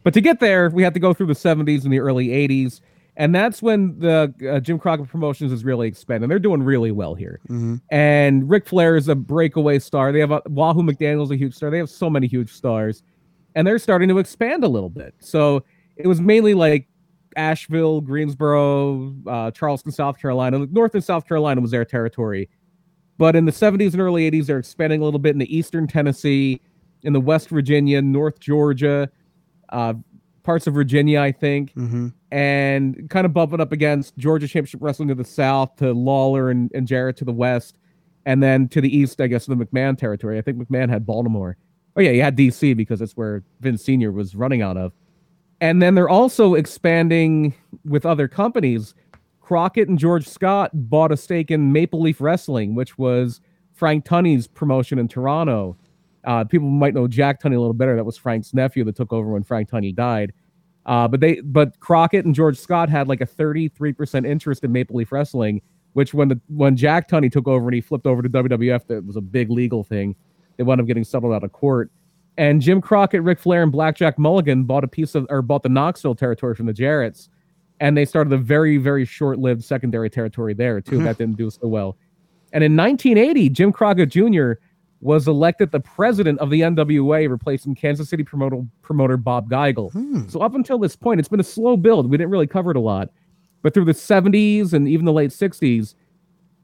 [0.03, 2.81] But to get there, we have to go through the 70s and the early 80s.
[3.17, 6.29] And that's when the uh, Jim Crockett Promotions is really expanding.
[6.29, 7.41] They're doing really well here.
[7.91, 10.11] And Ric Flair is a breakaway star.
[10.13, 11.71] They have a, Wahoo McDaniel's a huge star.
[11.71, 13.03] They have so many huge stars.
[13.55, 15.15] And they're starting to expand a little bit.
[15.21, 15.65] So
[15.97, 16.89] it was mainly like
[17.37, 20.67] Asheville, Greensboro, uh, Charleston, South Carolina.
[20.71, 22.49] North and South Carolina was their territory.
[23.19, 25.87] But in the 70s and early 80s, they're expanding a little bit in the eastern
[25.87, 26.61] Tennessee,
[27.03, 29.09] in the West Virginia, North Georgia,
[29.69, 29.95] uh,
[30.43, 32.09] parts of Virginia, I think, Mm-hmm.
[32.33, 36.71] and kind of bumping up against Georgia Championship Wrestling to the south, to Lawler and,
[36.75, 37.79] and Jarrett to the west,
[38.27, 40.37] and then to the east, I guess, the McMahon territory.
[40.39, 41.57] I think McMahon had Baltimore.
[41.97, 44.11] Oh, yeah, he had DC because that's where Vince Sr.
[44.11, 44.93] was running out of.
[45.65, 47.55] And then they're also expanding
[47.87, 48.95] with other companies.
[49.41, 53.41] Crockett and George Scott bought a stake in Maple Leaf Wrestling, which was
[53.73, 55.79] Frank Tunney's promotion in Toronto.
[56.25, 57.97] Uh, people might know Jack Tunney a little better.
[57.97, 60.35] That was Frank's nephew that took over when Frank Tunney died.
[60.85, 64.97] Uh, but they, but Crockett and George Scott had like a 33% interest in Maple
[64.97, 65.63] Leaf Wrestling,
[65.95, 69.07] which when the when Jack Tunney took over and he flipped over to WWF, that
[69.07, 70.15] was a big legal thing.
[70.59, 71.91] They wound up getting settled out of court.
[72.37, 75.69] And Jim Crockett, Ric Flair, and Blackjack Mulligan bought a piece of or bought the
[75.69, 77.29] Knoxville territory from the Jarretts,
[77.81, 80.97] and they started a very very short lived secondary territory there too.
[80.97, 81.05] Mm-hmm.
[81.05, 81.97] that didn't do so well.
[82.53, 84.53] And in 1980, Jim Crockett Jr.
[85.01, 89.93] was elected the president of the NWA, replacing Kansas City promoter promoter Bob Geigel.
[89.93, 90.29] Hmm.
[90.29, 92.11] So up until this point, it's been a slow build.
[92.11, 93.11] We didn't really cover it a lot,
[93.63, 95.95] but through the 70s and even the late 60s,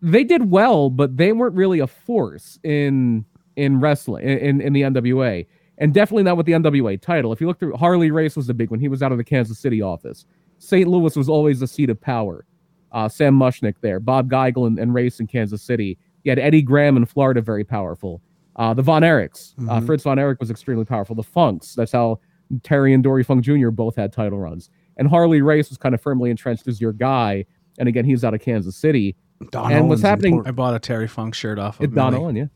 [0.03, 3.25] they did well, but they weren't really a force in
[3.57, 5.47] in wrestling in in the NWA,
[5.81, 7.33] and definitely not with the NWA title.
[7.33, 8.78] If you look through, Harley Race was the big one.
[8.78, 10.24] He was out of the Kansas City office.
[10.59, 10.87] St.
[10.89, 12.45] Louis was always the seat of power.
[12.93, 15.99] Uh, Sam Muchnick there, Bob Geigel and, and Race in Kansas City.
[16.24, 18.20] You had Eddie Graham in Florida, very powerful.
[18.57, 19.87] Uh, the Von Erichs, uh, Mhm.
[19.87, 21.14] Fritz Von Erich was extremely powerful.
[21.16, 22.18] The Funks, that's how
[22.62, 23.70] Terry and Dory Funk Jr.
[23.70, 24.68] both had title runs.
[24.97, 27.47] And Harley Race was kind of firmly entrenched as your guy.
[27.78, 29.16] And again, he's out of Kansas City.
[29.53, 30.53] Don And what's happening- important.
[30.53, 32.47] I bought a Terry Funk shirt off of It's Don Owen, yeah.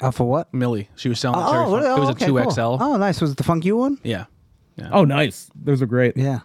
[0.00, 0.52] Uh, for what?
[0.54, 0.88] Millie.
[0.96, 1.84] She was selling a Terry Oh, Funk.
[1.84, 2.50] It was a okay, two cool.
[2.50, 2.60] XL.
[2.82, 3.20] Oh, nice.
[3.20, 3.98] Was it the funky You one?
[4.02, 4.26] Yeah.
[4.92, 5.50] Oh, nice.
[5.56, 6.16] Those are great.
[6.16, 6.40] Yeah.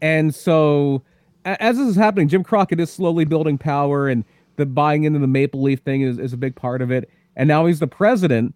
[0.00, 1.02] And so,
[1.44, 4.24] a- as this is happening, Jim Crockett is slowly building power, and
[4.56, 7.10] the buying into the Maple Leaf thing is, is a big part of it.
[7.36, 8.54] And now he's the president.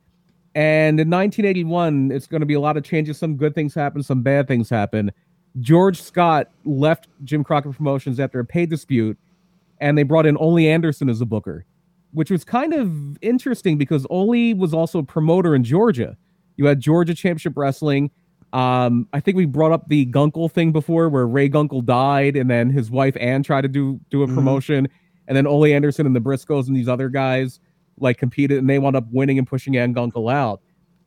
[0.55, 3.17] And in 1981, it's going to be a lot of changes.
[3.19, 5.11] Some good things happen, some bad things happen.
[5.61, 9.19] George Scott left Jim Crockett Promotions after a pay dispute,
[9.81, 11.65] and they brought in Ole Anderson as a booker,
[12.13, 16.17] which was kind of interesting because Ole was also a promoter in Georgia.
[16.57, 18.11] You had Georgia Championship Wrestling.
[18.53, 22.51] Um, I think we brought up the Gunkel thing before, where Ray Gunkel died, and
[22.51, 24.35] then his wife Ann tried to do do a Mhm.
[24.35, 24.89] promotion,
[25.27, 27.61] and then Ole Anderson and the Briscoes and these other guys
[27.99, 30.61] like competed, and they wound up winning and pushing Ann Gunkel out.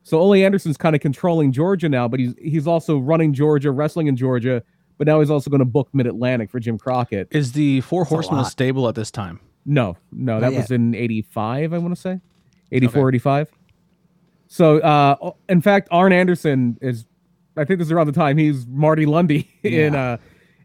[0.03, 4.07] So Ole Anderson's kind of controlling Georgia now, but he's he's also running Georgia, wrestling
[4.07, 4.63] in Georgia,
[4.97, 7.27] but now he's also going to book Mid Atlantic for Jim Crockett.
[7.31, 8.51] Is the Four Horsemen a lot.
[8.51, 9.39] stable at this time?
[9.65, 12.19] No, no, that was in 85, I want to say.
[12.71, 13.51] 84, 85.
[14.47, 17.05] So, uh, in fact, Arn Anderson is,
[17.57, 20.03] I think this is around the time he's Marty Lunde in, Yeah.
[20.13, 20.17] uh,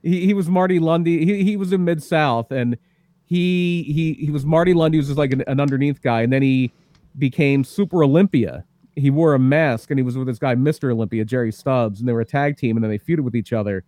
[0.03, 1.07] he, he was Marty Lunde.
[1.07, 2.77] He, he was in Mid South and
[3.25, 6.23] he, he, he was Marty Lunde, who was just like an, an underneath guy.
[6.23, 6.73] And then he
[7.19, 8.65] became Super Olympia.
[8.97, 10.91] He wore a mask and he was with this guy, Mr.
[10.93, 13.53] Olympia, Jerry Stubbs, and they were a tag team and then they feuded with each
[13.53, 13.85] other.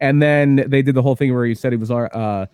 [0.00, 2.46] And then they did the whole thing where he said he was, our, uh,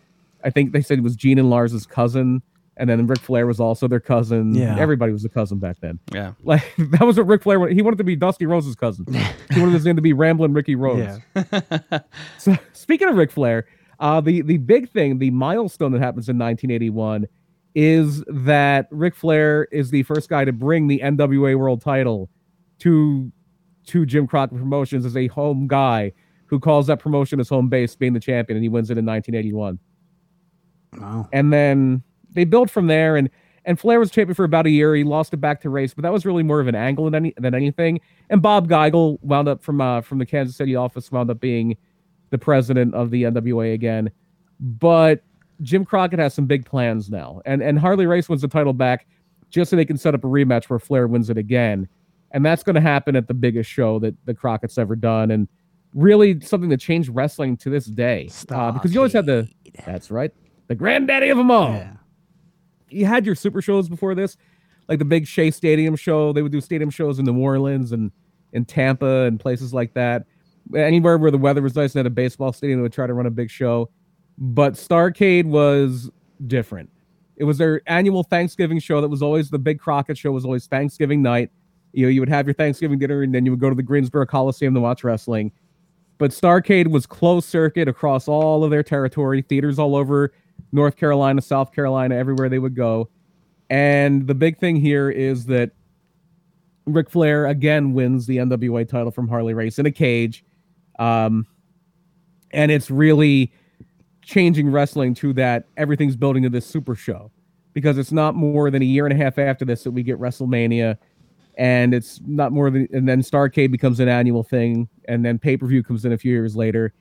[0.45, 2.43] I think they said it was Gene and Lars's cousin,
[2.77, 4.55] and then Ric Flair was also their cousin.
[4.55, 4.77] Yeah.
[4.79, 5.99] everybody was a cousin back then.
[6.13, 6.33] Yeah.
[6.45, 7.75] Like that was what Ric Flair wanted.
[7.75, 9.07] He wanted to be Dusty Rhodes's cousin.
[9.53, 11.19] he wanted his name to be Ramblin' Ricky Rhodes.
[12.39, 13.67] So speaking of Ric Flair,
[13.99, 17.27] uh, the the big thing, the milestone that happens in 1981,
[17.75, 22.31] is that Ric Flair is the first guy to bring the NWA World Title
[22.81, 23.33] to
[23.87, 26.13] to Jim Crockett Promotions as a home guy
[26.47, 29.05] who calls that promotion his home base, being the champion, and he wins it in
[29.07, 29.79] 1981
[30.95, 31.29] Wow.
[31.33, 33.31] and then they built from there and
[33.65, 34.95] and Flair was champion for about a year.
[34.95, 37.17] He lost it back to Race, but that was really more of an angle than
[37.17, 38.01] any than anything.
[38.31, 41.77] And Bob Geigel wound up from uh, from the Kansas City office wound up being
[42.31, 44.11] the president of the NWA again.
[44.61, 45.23] but
[45.63, 49.07] Jim Crockett has some big plans now, and and Harley Race wants the title back
[49.51, 51.89] just so they can set up a rematch where Flair wins it again,
[52.33, 55.49] and that's going to happen at the biggest show that the Crockett's ever done, and
[55.95, 59.49] really something that changed wrestling to this day, uh, because you always had the
[59.87, 60.33] that's right,
[60.69, 61.73] the granddaddy of them all.
[61.73, 61.93] Yeah.
[62.89, 64.37] You had your super shows before this,
[64.89, 66.33] like the big Shea Stadium show.
[66.33, 68.13] They would do stadium shows in New Orleans and
[68.53, 70.25] in Tampa and places like that.
[70.75, 73.15] Anywhere where the weather was nice and had a baseball stadium, they would try to
[73.15, 73.91] run a big show.
[74.39, 76.11] But Starcade was
[76.47, 76.91] different.
[77.37, 80.67] It was their annual Thanksgiving show that was always the big Crockett show was always
[80.67, 81.51] Thanksgiving night.
[81.93, 83.83] You know, you would have your Thanksgiving dinner and then you would go to the
[83.83, 85.53] Greensboro Coliseum to watch wrestling.
[86.19, 90.33] But Starcade was closed circuit across all of their territory, theaters all over
[90.73, 93.09] North Carolina, South Carolina, everywhere they would go.
[93.71, 95.73] And the big thing here is that
[96.87, 100.45] Ric Flair again wins the NWA title from Harley Race in a cage.
[100.99, 101.47] Um,
[102.53, 103.53] and it's really
[104.23, 107.31] changing wrestling to that everything's building to this super show
[107.73, 110.19] because it's not more than a year and a half after this that we get
[110.19, 110.97] WrestleMania
[111.57, 115.83] and it's not more than and then Starcade becomes an annual thing and then pay-per-view
[115.83, 116.93] comes in a few years later.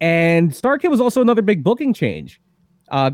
[0.00, 2.40] And Starcade was also another big booking change.
[2.88, 3.12] Uh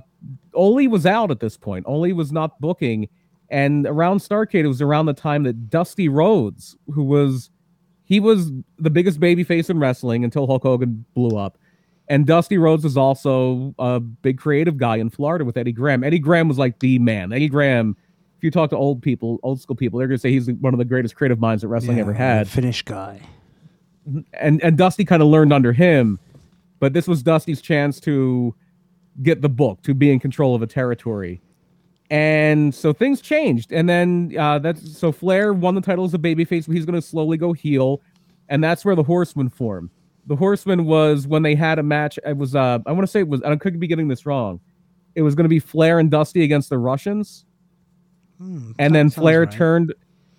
[0.55, 1.85] Ole was out at this point.
[1.87, 3.09] Ole was not booking
[3.51, 7.51] and around Starcade it was around the time that Dusty Rhodes, who was
[8.05, 11.59] he was the biggest babyface in wrestling until Hulk Hogan blew up.
[12.09, 16.03] And Dusty Rhodes was also a big creative guy in Florida with Eddie Graham.
[16.03, 17.35] Eddie Graham was like the man.
[17.35, 17.97] Eddie Graham,
[18.39, 20.79] if you talk to old people, old school people, they're gonna say he's one of
[20.79, 22.49] the greatest creative minds that wrestling Yeah, ever had.
[22.49, 23.21] Finnish guy.
[24.33, 26.19] And and Dusty kind of learned under him,
[26.81, 28.55] but this was Dusty's chance to
[29.23, 31.41] get the book, to be in control of a territory.
[32.11, 33.73] And so things changed.
[33.73, 37.01] And then uh, that's so Flair won the title as a babyface, but he's going
[37.01, 38.01] to slowly go heel.
[38.49, 39.91] And that's where the Horsemen formed.
[40.27, 42.19] The Horsemen was when they had a match.
[42.25, 44.61] It was, uh, I want to say it was, I could be getting this wrong.
[45.15, 47.45] It was going to be Flair and Dusty against the Russians.
[48.39, 49.51] Hmm, and then Flair right.
[49.51, 49.95] turned,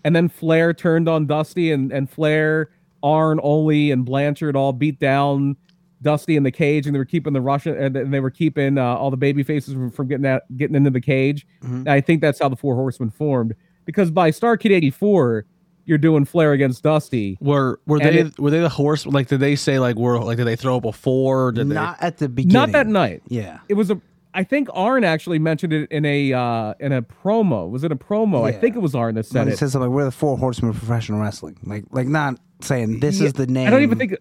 [0.06, 2.70] and then Flair turned on Dusty, and and Flair,
[3.04, 5.58] Arn, Ole, and Blanchard all beat down
[6.02, 8.78] Dusty in the cage, and they were keeping the Russian, and and they were keeping
[8.78, 11.46] uh, all the baby faces from, from getting out, getting into the cage.
[11.64, 11.80] Mhm.
[11.80, 13.54] And I think that's how the Four Horsemen formed,
[13.86, 15.46] because by Starcade '84,
[15.86, 17.38] you're doing Flair against Dusty.
[17.42, 19.06] Were were they it- were they the horse?
[19.06, 21.52] Like, did they say like were like did they throw up a four?
[21.52, 22.54] Did Not at the beginning.
[22.54, 23.22] Not that night.
[23.28, 23.60] Yeah.
[23.68, 24.00] It was a.
[24.32, 27.68] I think Arn actually mentioned it in a uh, in a promo.
[27.70, 28.44] Was it a promo?
[28.46, 29.58] I think it was Arn that When said it it.
[29.58, 31.58] says something like we're the four horsemen of professional wrestling.
[31.64, 33.68] Like like not saying this Yeah, is the name.
[33.68, 34.14] I don't even think.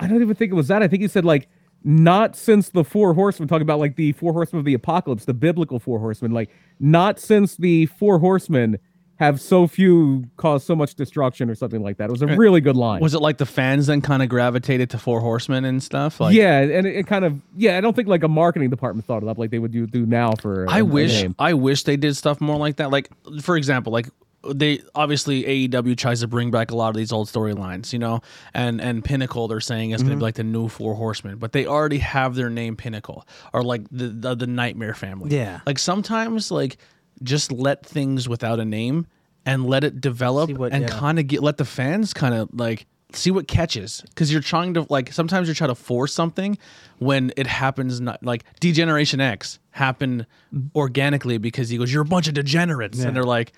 [0.00, 0.82] I don't even think it was that.
[0.82, 1.48] I think he said like
[1.84, 5.34] not since the four horsemen talking about like the four horsemen of the apocalypse, the
[5.34, 6.32] biblical four horsemen.
[6.32, 8.78] Like not since the four horsemen
[9.16, 12.10] have so few caused so much destruction or something like that.
[12.10, 13.00] It was a eh, really good line.
[13.00, 16.20] was it like the fans then kind of gravitated to Four Horsemen and stuff?
[16.20, 17.78] Like, yeah, and it, it kind of yeah.
[17.78, 20.04] I don't think like a marketing department thought it up like they would do do
[20.04, 20.66] now for.
[20.68, 21.24] I wish.
[21.38, 22.90] I wish they did stuff more like that.
[22.90, 23.08] Like
[23.40, 24.08] for example, like
[24.52, 28.20] they obviously AEW tries to bring back a lot of these old storylines, you know,
[28.54, 30.22] and and Pinnacle they're saying is going to be mm-hmm.
[30.22, 34.08] like the new Four Horsemen, but they already have their name Pinnacle or like the
[34.08, 35.36] the, the Nightmare Family.
[35.36, 35.60] Yeah.
[35.66, 36.78] like sometimes like
[37.22, 39.06] just let things without a name
[39.44, 40.98] and let it develop what- and yeah.
[40.98, 44.74] kind of get let the fans kind of like see what catches because you're trying
[44.74, 46.58] to like sometimes you're trying to force something
[46.98, 50.76] when it happens not like degeneration x happened mm-hmm.
[50.76, 53.06] organically because he goes you're a bunch of degenerates Yeah.
[53.06, 53.52] and they're like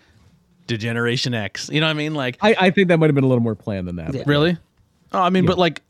[0.69, 3.25] degeneration x you know what i mean like I, I think that might have been
[3.25, 4.13] a little more planned than that.
[4.13, 4.57] but- really
[5.13, 5.83] oh i mean but like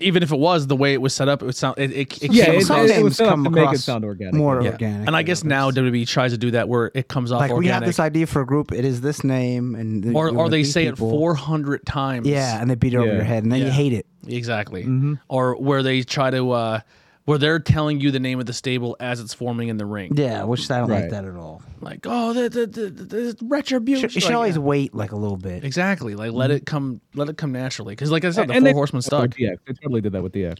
[0.00, 2.22] even if it was the way it was set up it would sound it, it,
[2.22, 4.34] it Yeah, came it- across- it was set up come to make it sound organic,
[4.34, 4.70] More yeah.
[4.72, 5.06] organic.
[5.08, 7.40] and i guess you now know, wwe tries to do that where it comes off
[7.40, 8.70] like we have this idea for a group.
[8.70, 11.08] It is this name, and or, or they say people.
[11.08, 13.92] it 400 times Yeah, and they beat it over your head, and then you hate
[13.92, 14.06] it.
[14.26, 14.82] Exactly.
[14.82, 15.14] Mm-hmm.
[15.28, 16.80] Or where they try to uh
[17.28, 20.10] where they're telling you the name of the stable as it's forming in the ring.
[20.14, 21.02] Yeah, which I don't Right.
[21.02, 21.60] like that at all.
[21.82, 24.04] Like, oh, the the the, the, the retribution.
[24.04, 25.62] You should, you should Like, always wait like a little bit.
[25.62, 26.56] exactly like let mm-hmm.
[26.56, 28.98] it come let it come naturally because like I said, the And four they- horsemen
[28.98, 29.28] with stuck.
[29.32, 29.58] DX.
[29.66, 30.56] They totally did that with DX.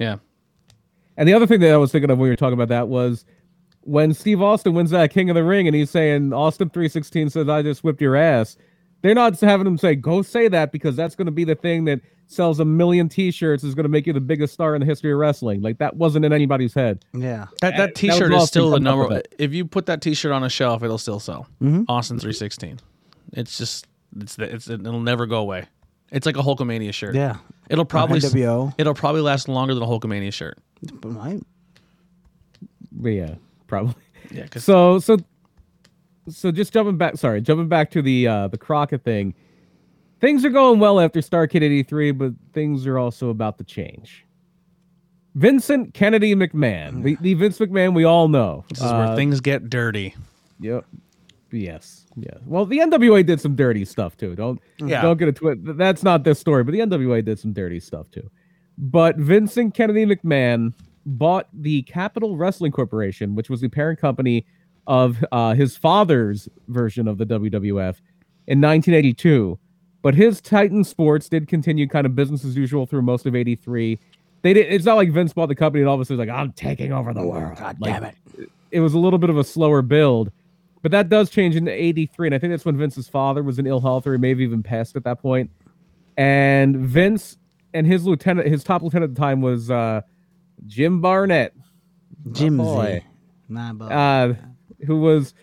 [0.00, 0.16] Yeah.
[1.16, 2.88] And the other thing that I was thinking of when you were talking about that
[2.88, 3.24] was
[3.82, 7.48] when Steve Austin wins that King of the Ring and he's saying Austin 316 says
[7.48, 8.56] I just whipped your ass.
[9.06, 11.84] They're not having him say go say that because that's going to be the thing
[11.84, 14.86] that sells a million T-shirts is going to make you the biggest star in the
[14.86, 15.60] history of wrestling.
[15.62, 17.04] Like that wasn't in anybody's head.
[17.14, 17.46] Yeah.
[17.60, 19.14] That that that T-shirt was is still the Austin coming up number.
[19.14, 21.46] with If you put that T-shirt on a shelf, it'll still sell.
[21.62, 21.84] Mhm.
[21.88, 22.80] Austin three sixteen.
[23.32, 23.86] It's just
[24.18, 25.66] it's the, it's it'll never go away.
[26.10, 27.14] It's like a Hulkamania shirt.
[27.14, 27.36] Yeah.
[27.70, 28.74] It'll probably NWO.
[28.76, 30.58] it'll probably last longer than a Hulkamania shirt.
[31.00, 31.38] But my-
[32.92, 33.34] But yeah,
[33.68, 33.94] probably.
[34.32, 35.18] Yeah, because So so
[36.28, 39.34] so just jumping back sorry, jumping back to the uh the Crockett thing.
[40.20, 44.24] Things are going well after Starcade 83, but things are also about to change.
[45.34, 48.64] Vincent Kennedy McMahon, the, the Vince McMahon we all know.
[48.70, 50.14] This is Uh, where things get dirty.
[50.60, 50.86] Yep.
[51.52, 52.06] Yes.
[52.16, 52.30] Yeah.
[52.46, 54.34] Well, the NWA did some dirty stuff too.
[54.34, 55.02] Don't Yeah.
[55.02, 55.60] don't get a twist.
[55.62, 58.30] That's not this story, but the NWA did some dirty stuff too.
[58.78, 60.72] But Vincent Kennedy McMahon
[61.04, 64.46] bought the Capital Wrestling Corporation, which was the parent company
[64.86, 67.96] of uh, his father's version of the WWF
[68.46, 69.58] in 1982.
[70.02, 73.98] But his Titan Sports did continue kind of business as usual through most of '83.
[74.42, 74.72] They did.
[74.72, 76.92] It's not like Vince bought the company and all of a sudden like, "I'm taking
[76.92, 78.50] over the world." God Like, damn it.
[78.70, 80.30] it was a little bit of a slower build,
[80.82, 82.28] but that does change in 83.
[82.28, 84.40] And I think that's when Vince's father was in ill health or he may have
[84.40, 85.50] even passed at that point.
[86.16, 87.36] And Vince
[87.74, 90.02] and his lieutenant, his top lieutenant at the time was uh,
[90.66, 91.52] Jim Barnett,
[92.30, 92.56] Jimsy.
[92.56, 93.04] boy.
[93.48, 94.34] Nah, but uh,
[94.86, 95.34] who was,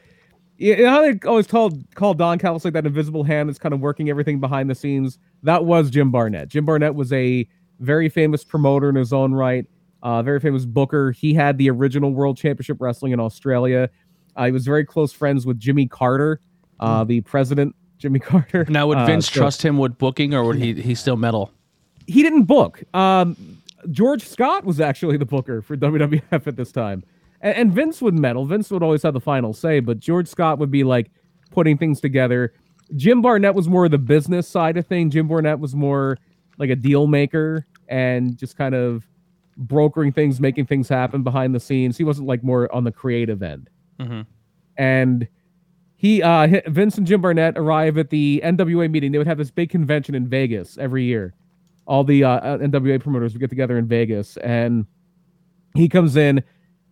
[0.58, 3.74] you know how they always called call Don Callis like that invisible hand that's kind
[3.74, 5.18] of working everything behind the scenes?
[5.44, 6.50] That was Jim Barnett.
[6.50, 7.48] Jim Barnett was a
[7.80, 9.66] very famous promoter in his own right,
[10.04, 11.12] uh, very famous booker.
[11.12, 13.90] He had the original World Championship Wrestling in Australia.
[14.36, 16.40] Uh, he was very close friends with Jimmy Carter,
[16.80, 18.66] uh, the president, Jimmy Carter.
[18.70, 21.52] Now, would Uh, Vince so- trust him with booking, or would he he still meddle?
[22.08, 22.84] he didn't book.
[22.96, 23.38] Um,
[23.92, 27.04] George Scott was actually the booker for WWF at this time,
[27.44, 28.46] and, and Vince would meddle.
[28.46, 31.12] Vince would always have the final say, but George Scott would be like
[31.52, 32.54] putting things together.
[32.96, 35.12] Jim Barnett was more of the business side of thing.
[35.12, 36.18] Jim Barnett was more
[36.58, 39.08] like a deal maker and just kind of
[39.58, 41.98] brokering things, making things happen behind the scenes.
[41.98, 43.70] He wasn't like more on the creative end.
[44.00, 44.26] Mhm.
[44.78, 45.28] And
[45.96, 49.12] he, uh, Vince and Jim Barnett arrive at the NWA meeting.
[49.12, 51.34] They would have this big convention in Vegas every year.
[51.86, 54.86] All the uh, NWA promoters would get together in Vegas, and
[55.76, 56.44] he comes in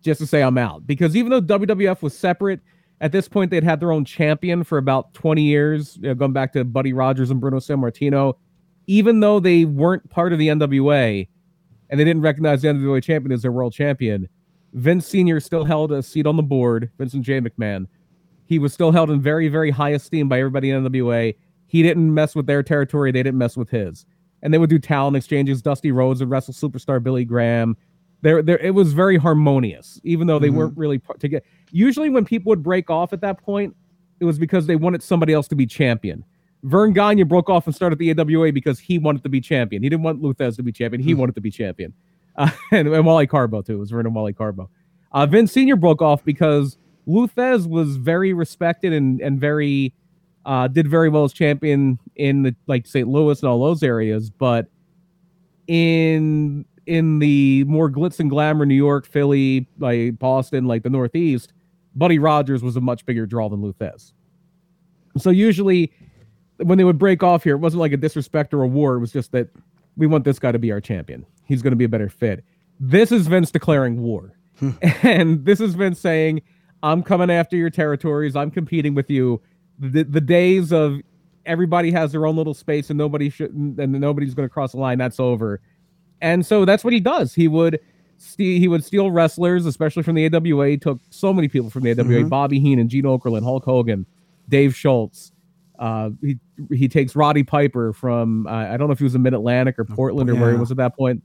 [0.02, 2.60] just to say I'm out because even though WWF was separate
[3.00, 6.32] at this point, they'd had their own champion for about 20 years, you know, going
[6.32, 8.34] back to Buddy Rogers and Bruno Sammartino.
[8.86, 11.28] Even though they weren't part of the NWA
[11.90, 14.28] and they didn't recognize the NWA champion as their world champion,
[14.72, 15.40] Vince Sr.
[15.40, 17.40] still held a seat on the board, Vincent J.
[17.40, 17.86] McMahon.
[18.46, 21.34] He was still held in very, very high esteem by everybody in NWA.
[21.66, 24.06] He didn't mess with their territory, they didn't mess with his.
[24.42, 25.62] And they would do talent exchanges.
[25.62, 27.76] Dusty Rhodes would wrestle superstar Billy Graham.
[28.22, 30.54] There, there, it was very harmonious, even though they Mhm.
[30.54, 31.44] weren't really part together.
[31.72, 33.74] Usually, when people would break off at that point,
[34.20, 36.24] it was because they wanted somebody else to be champion.
[36.62, 39.82] Verne Gagne broke off and started the AWA because he wanted to be champion.
[39.82, 41.02] He didn't want Lou Thesz to be champion.
[41.02, 41.92] He wanted to be champion.
[42.34, 43.74] Uh, and, and Wally Karbo, too.
[43.74, 44.68] It was Verne and Wally Karbo.
[45.12, 45.76] Uh, Vince Sr.
[45.76, 49.92] broke off because Lou Thesz was very respected and, and very
[50.46, 53.06] uh, did very well as champion in the like St.
[53.06, 54.68] Louis and all those areas, but
[55.66, 61.52] in in the more glitz and glamour New York, Philly, like Boston, like the Northeast,
[61.94, 64.12] Buddy Rogers was a much bigger draw than Lou Thesz.
[65.18, 65.92] So usually
[66.56, 68.94] when they would break off here, it wasn't like a disrespect or a war.
[68.94, 69.48] It was just that
[69.96, 71.26] we want this guy to be our champion.
[71.46, 72.44] He's going to be a better fit.
[72.80, 74.32] This is Vince declaring war.
[74.58, 74.70] Hmm.
[75.02, 76.42] and this is Vince saying,
[76.82, 78.34] I'm coming after your territories.
[78.34, 79.40] I'm competing with you.
[79.78, 80.98] The, the days of
[81.44, 84.78] everybody has their own little space and nobody should and nobody's going to cross the
[84.78, 84.98] line.
[84.98, 85.60] That's over.
[86.22, 87.34] And so that's what he does.
[87.34, 87.78] He would
[88.16, 90.68] steal, he would steal wrestlers, especially from the AWA.
[90.68, 92.28] He took so many people from the AWA: Mhm.
[92.30, 94.06] Bobby Heenan, Gene Okerlund, Hulk Hogan,
[94.48, 95.32] Dave Schultz.
[95.78, 96.38] Uh, he
[96.72, 99.78] he takes Roddy Piper from uh, I don't know if he was in Mid Atlantic
[99.78, 101.22] or Portland or where he was at that point.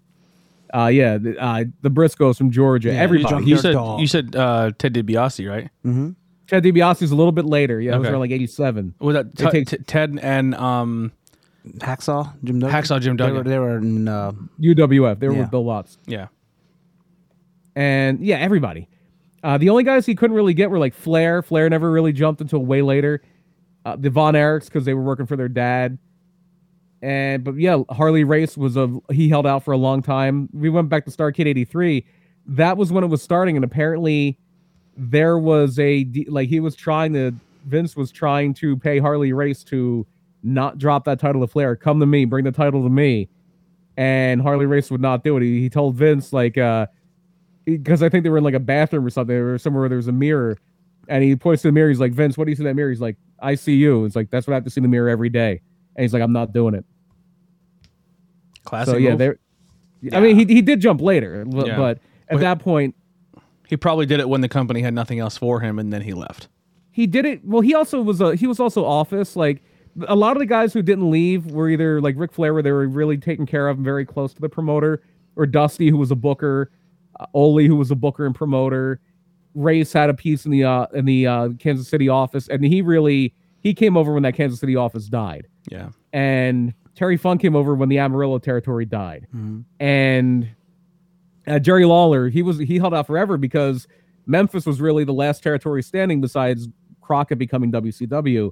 [0.74, 2.90] Uh, yeah, the, uh, the Briscoes from Georgia.
[2.92, 3.30] Yeah, everybody.
[3.36, 4.02] Junkyard You said Dog.
[4.02, 5.70] you said uh, Ted DiBiase, right?
[5.84, 6.10] hmm
[6.48, 7.80] Ted DiBiase's a little bit later.
[7.80, 8.96] Yeah, it was around like '87.
[9.00, 11.12] Was that T- takes- T- Ted and um,
[11.80, 12.76] Hacksaw, Jim Duggan.
[12.76, 15.20] Hacksaw Jim They were, they were in, uh, UWF.
[15.20, 15.40] They were Yeah.
[15.42, 15.98] with Bill Watts.
[16.08, 16.28] Yeah,
[17.76, 18.88] and yeah, everybody.
[19.44, 21.42] Uh, the only guys he couldn't really get were like Flair.
[21.42, 23.22] Flair never really jumped until way later.
[23.86, 25.98] Uh, the Von Erichs because they were working for their dad.
[27.02, 30.50] And but yeah, Harley Race was a he held out for a long time.
[30.52, 32.06] We went back to Starcade '83.
[32.48, 34.40] That was when it was starting, and apparently
[34.98, 37.34] there was a de- like he was trying to
[37.68, 40.08] Vince was trying to pay Harley Race to
[40.48, 41.76] not drop that title to Flair.
[41.76, 43.30] Come to me, bring the title to me.
[43.98, 45.44] And Harley Race would not do it.
[45.44, 46.88] He, he told Vince like uh
[47.66, 49.98] because I think they were in like a bathroom or something, or somewhere where there
[49.98, 50.58] was a mirror.
[51.10, 51.90] And he points to the mirror.
[51.90, 52.90] He's like, Vince, what do you see in that mirror?
[52.90, 54.06] He's like, I see you.
[54.06, 55.62] It's like, that's what I have to see in the mirror every day.
[55.96, 56.86] And he's like, I'm not doing it.
[58.64, 58.94] classic.
[58.94, 59.40] so yeah, there.
[60.14, 61.78] I mean, he he did jump later, but, Yeah.
[61.78, 62.00] but
[62.30, 62.96] at that point,
[63.68, 66.14] he probably did it when the company had nothing else for him, and then he
[66.14, 66.48] left.
[66.92, 67.44] he did it.
[67.44, 69.36] Well, he also was a he was also office.
[69.36, 69.62] Like
[70.08, 72.72] a lot of the guys who didn't leave were either like Ric Flair, where they
[72.72, 75.02] were really taken care of and very close to the promoter,
[75.36, 76.72] or Dusty, who was a booker,
[77.20, 79.00] uh, Ole, who was a booker and promoter.
[79.56, 82.82] Race had a piece in the uh, in the uh, Kansas City office, and he
[82.82, 87.56] really he came over when that Kansas City office died, Yeah, and Terry Funk came
[87.56, 89.28] over when the Amarillo territory died,
[89.80, 90.48] and
[91.48, 93.88] uh, Jerry Lawler, he was he held out forever because
[94.28, 96.68] Memphis was really the last territory standing besides
[97.02, 98.52] Crockett becoming WCW.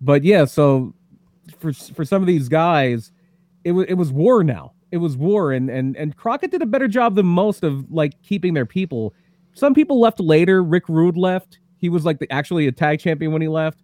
[0.00, 0.94] But yeah, so
[1.58, 3.12] for for some of these guys,
[3.64, 4.72] it was it was war now.
[4.90, 8.20] It was war, and and and Crockett did a better job than most of like
[8.22, 9.14] keeping their people.
[9.52, 10.62] Some people left later.
[10.62, 11.58] Rick Rude left.
[11.76, 13.80] He was like the, actually a tag champion when he left.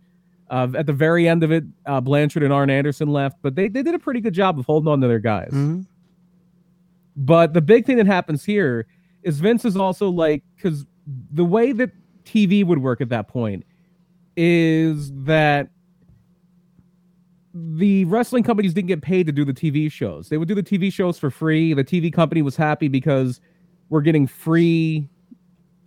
[0.49, 3.67] Uh, at the very end of it, uh, Blanchard and Arn Anderson left, but they,
[3.67, 5.51] they did a pretty good job of holding on to their guys.
[5.51, 5.87] Mhm.
[7.17, 8.87] But the big thing that happens here
[9.25, 10.87] is Vince is also like because
[11.33, 11.91] the way that
[12.25, 13.65] TV would work at that point
[14.37, 15.71] is that
[17.57, 20.29] the wrestling companies didn't get paid to do the TV shows.
[20.29, 21.73] They would do the TV shows for free.
[21.73, 23.41] The TV company was happy because
[23.89, 25.09] we're getting free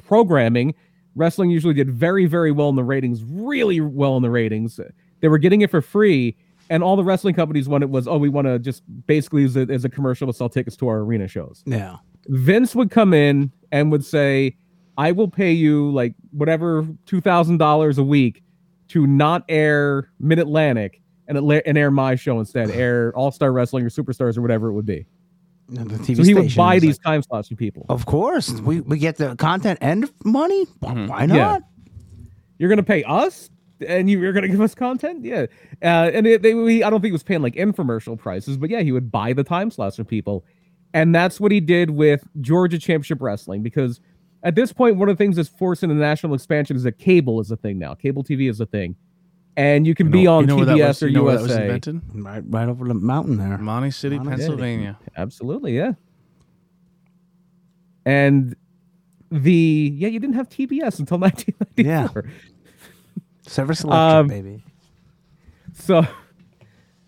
[0.04, 0.74] programming.
[1.16, 4.80] Wrestling usually did very, very well in the ratings, really well in the ratings.
[5.20, 6.36] They were getting it for free,
[6.72, 9.70] and all the wrestling companies wanted was, oh, we want to just basically use it
[9.70, 11.62] as a commercial to sell tickets to our arena shows.
[11.66, 11.98] Yeah.
[12.28, 14.58] Vince would come in and would say,
[14.98, 18.44] I will pay you like whatever $2,000 a week
[18.90, 23.54] to not air Mid Atlantic and, it, and air my show instead, air All Star
[23.54, 25.06] Wrestling or Superstars or whatever it would be.
[25.70, 27.86] The TV So he would buy these like, time slots from people.
[27.90, 30.66] of course, we, we get the content and money.
[30.80, 31.36] Why- Why not?
[31.36, 31.60] Yeah.
[32.58, 33.50] You're going to pay us?
[33.88, 35.46] And you- you're going to give us content, yeah.
[35.82, 38.70] Uh, and it, they, we, I don't think he was paying like infomercial prices, but
[38.70, 40.44] yeah, he would buy the time slots from people,
[40.94, 43.62] and that's what he did with Georgia Championship Wrestling.
[43.64, 44.02] Because
[44.44, 47.40] at this point, one of the things that's forcing the national expansion is that cable
[47.40, 47.94] is a thing now.
[47.94, 48.96] Cable TV is a thing,
[49.60, 51.41] and you can You be on you know TBS was, or you know where that
[51.41, 51.64] was USA.
[51.65, 52.02] invented?
[52.14, 53.57] Right, right over the mountain there.
[53.57, 54.30] Mahanoy City, Mahanoy City.
[54.38, 54.99] Pennsylvania.
[55.18, 55.94] Absolutely, yeah.
[58.06, 58.56] And
[59.31, 62.26] the yeah, you didn't have TBS until 1994.
[63.48, 64.64] Service selection, Um, baby.
[65.73, 66.06] So,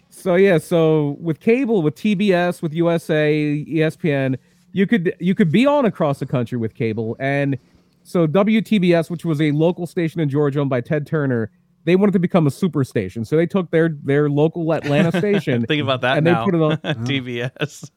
[0.09, 4.37] so yeah, so with cable, with TBS, with USA, ESPN,
[4.71, 7.57] you could you could be on across the country with cable, and
[8.03, 11.51] so WTBS, which was a local station in Georgia owned by Ted Turner,
[11.83, 15.65] they wanted to become a super station, so they took their their local Atlanta station.
[15.65, 16.77] Think about that and they put it on.
[17.05, 17.89] TBS.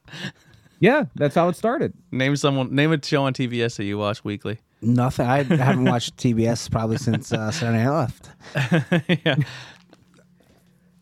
[0.79, 1.93] Yeah, that's how it started.
[2.11, 2.73] Name someone.
[2.73, 4.59] Name a show on TBS that you watch weekly.
[4.81, 5.25] Nothing.
[5.25, 8.29] I haven't watched TBS probably since uh, Saturday Night left.
[9.25, 9.35] yeah.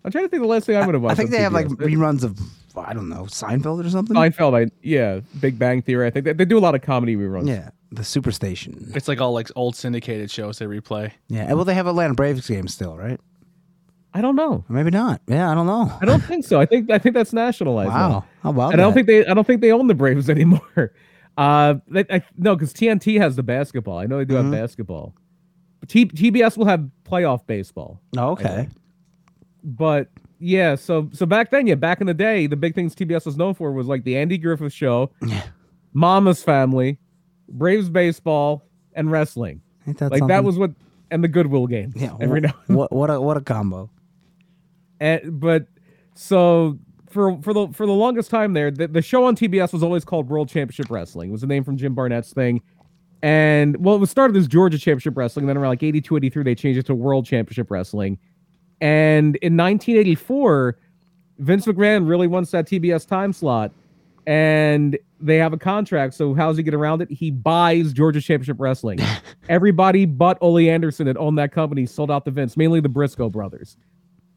[0.05, 1.13] I'm trying to think the last thing I would have watched.
[1.13, 2.39] I think on they have like reruns of
[2.75, 4.15] I don't know Seinfeld or something.
[4.15, 4.67] Seinfeld.
[4.67, 6.07] I yeah, Big Bang Theory.
[6.07, 7.47] I think they, they do a lot of comedy reruns.
[7.47, 8.95] Yeah, the Superstation.
[8.95, 11.11] It's like all like old syndicated shows they replay.
[11.27, 13.19] Yeah, well, they have Atlanta Braves games still, right?
[14.15, 14.63] I don't know.
[14.69, 15.21] Maybe not.
[15.27, 15.91] Yeah, I don't know.
[16.01, 16.59] I don't think so.
[16.59, 17.89] I think I think that's nationalized.
[17.89, 18.09] now.
[18.09, 20.29] Wow, how about And I don't think they I don't think they own the Braves
[20.37, 20.93] anymore.
[21.35, 23.97] Uh, they, I, no, because TNT has the basketball.
[23.97, 24.43] I know they do Mhm.
[24.43, 25.15] have basketball.
[25.79, 27.99] But T, TBS will have playoff baseball.
[28.15, 28.69] Oh, okay.
[29.63, 30.09] But
[30.39, 33.35] yeah, so so back then, yeah, back in the day, the big things TBS was
[33.37, 35.09] known for was like the Andy Griffith Show,
[35.93, 36.99] Mama's Family,
[37.53, 39.61] Braves baseball, and wrestling.
[39.87, 40.71] Ain't that Like that was what,
[41.11, 41.93] and the Goodwill game.
[41.95, 42.15] yeah.
[42.21, 42.53] every wh- now.
[42.67, 43.89] what what a what a combo.
[44.99, 45.67] And, but
[46.15, 46.77] so
[47.09, 50.03] for for the for the longest time there, the, the show on TBS was always
[50.03, 51.29] called World Championship Wrestling.
[51.29, 52.61] It was the name from Jim Barnett's thing.
[53.21, 55.45] And well, it was started as Georgia Championship Wrestling.
[55.45, 58.17] Then around like 82, 83, they changed it to World Championship Wrestling.
[58.81, 60.77] And in 1984,
[61.39, 63.71] Vince McMahon really wants that TBS time slot.
[64.27, 66.13] And they have a contract.
[66.13, 67.11] So how's he get around it?
[67.11, 68.99] He buys Georgia Championship Wrestling.
[69.49, 73.29] Everybody but Ole Anderson that owned that company sold out to Vince, mainly the Briscoe
[73.29, 73.77] brothers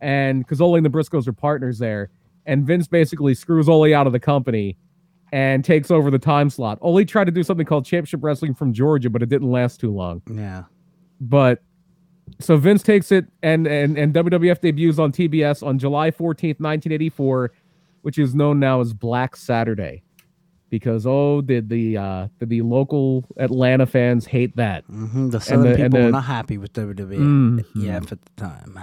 [0.00, 2.10] and because Ole and the Briscoes are partners there,
[2.44, 4.76] and Vince basically screws Ole out of the company
[5.32, 6.78] and takes over the time slot.
[6.80, 9.92] Ole tried to do something called Championship Wrestling from Georgia, but it didn't last too
[9.92, 10.22] long.
[10.30, 10.64] Yeah.
[11.20, 11.62] But
[12.40, 16.92] so Vince takes it, and and and WWF debuts on TBS on July fourteenth, nineteen
[16.92, 17.52] eighty four,
[18.02, 20.02] which is known now as Black Saturday.
[20.78, 24.84] Because oh, did the uh did the local Atlanta fans hate that?
[24.84, 27.16] hmm The Southern the- people the- were not happy with WWE.
[27.18, 27.64] Mhm.
[27.74, 28.78] Yeah, at the time.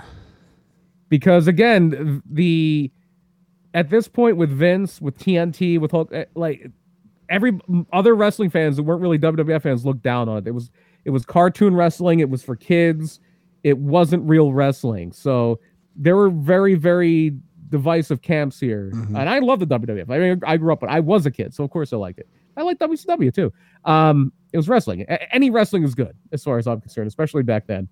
[1.10, 2.91] because again the
[3.74, 6.68] at this point with Vince with TNT with Hulk eh, like
[7.30, 7.60] every
[7.91, 10.48] other wrestling fans that weren't really WWF fans looked down on it.
[10.48, 10.72] It was
[11.06, 12.20] it was cartoon wrestling.
[12.20, 13.20] It was for kids.
[13.64, 15.11] It wasn't real wrestling.
[15.14, 15.60] So
[15.95, 17.36] there were very very
[17.69, 19.18] divisive camps here, Mhm.
[19.19, 20.10] and I love the WWF.
[20.10, 22.19] I mean, I grew up, but I was a kid, so of course I liked
[22.19, 22.27] it.
[22.57, 23.52] I like WCW too.
[23.85, 25.02] Um, it was wrestling.
[25.02, 27.88] A- any wrestling is good as far as I'm concerned, especially back then.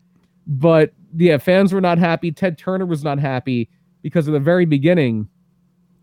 [0.48, 2.32] But yeah, fans were not happy.
[2.32, 3.70] Ted Turner was not happy
[4.02, 5.28] because in the very beginning,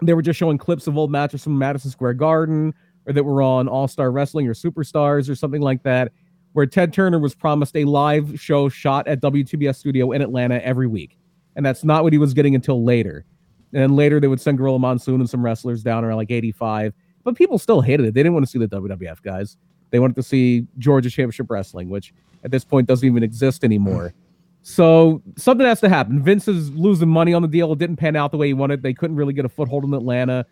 [0.02, 2.72] they were just showing clips of old matches from Madison Square Garden
[3.06, 6.12] or that were on All Star Wrestling or Superstars or something like that,
[6.52, 10.86] where Ted Turner was promised a live show shot at WTBS studio in Atlanta every
[10.86, 11.18] week.
[11.56, 13.24] And that's not what he was getting until later.
[13.72, 16.94] And then later they would send Gorilla Monsoon and some wrestlers down around like 85.
[17.24, 18.14] but people still hated it.
[18.14, 19.56] They didn't want to see the WWF guys.
[19.90, 22.14] They wanted to see Georgia Championship Wrestling, which
[22.44, 24.14] at this point doesn't even exist anymore.
[24.62, 26.22] So something has to happen.
[26.22, 27.72] Vince is losing money on the deal.
[27.72, 28.82] It didn't pan out the way he wanted.
[28.82, 30.46] They couldn't really get a foothold in Atlanta.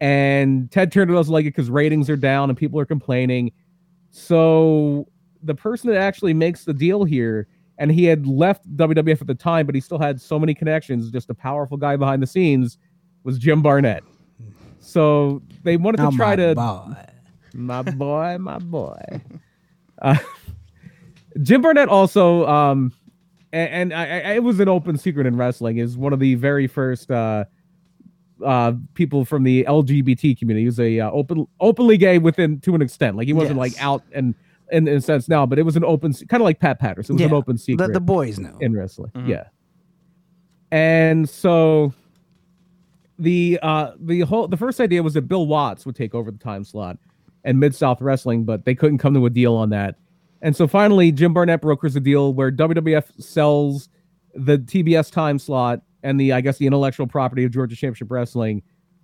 [0.00, 3.52] And Ted Turner doesn't like it because ratings are down and people are complaining.
[4.10, 5.08] So
[5.42, 7.48] the person that actually makes the deal here,
[7.78, 11.10] and he had left WWF at the time, but he still had so many connections,
[11.10, 12.76] just a powerful guy behind the scenes,
[13.24, 14.02] was Jim Barnett.
[14.80, 16.94] So they wanted Oh, to try my to boy.
[17.54, 19.00] my boy, my boy.
[20.00, 20.16] Uh,
[21.42, 22.92] Jim Barnett also, um,
[23.52, 26.36] and, and I, I, it was an open secret in wrestling, is one of the
[26.36, 27.46] very first uh,
[28.44, 30.62] uh, people from the LGBT community.
[30.62, 33.16] He was a uh, open, openly gay within to an extent.
[33.16, 33.74] Like he wasn't Yes.
[33.74, 34.36] like out and
[34.70, 37.14] in, in a sense now, but it was an open, kind of like Pat Patterson.
[37.16, 38.56] It was an open secret The, the boys know.
[38.60, 39.10] in wrestling.
[39.14, 39.28] Mhm.
[39.28, 39.44] Yeah.
[40.70, 41.92] And so
[43.18, 46.38] the uh the whole the first idea was that Bill Watts would take over the
[46.38, 46.98] time slot
[47.44, 49.96] and Mid South Wrestling, but they couldn't come to a deal on that.
[50.42, 53.88] And so finally Jim Barnett brokers a deal where WWF sells
[54.34, 58.62] the TBS time slot and the I guess the intellectual property of Georgia Championship Wrestling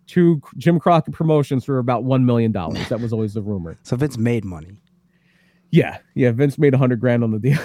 [0.09, 2.87] to Jim Crockett Promotions for about one million dollars.
[2.91, 3.79] That was always the rumor.
[3.85, 4.77] So Vince made money.
[5.75, 6.31] Yeah, yeah.
[6.31, 7.59] Vince made a hundred grand on the deal,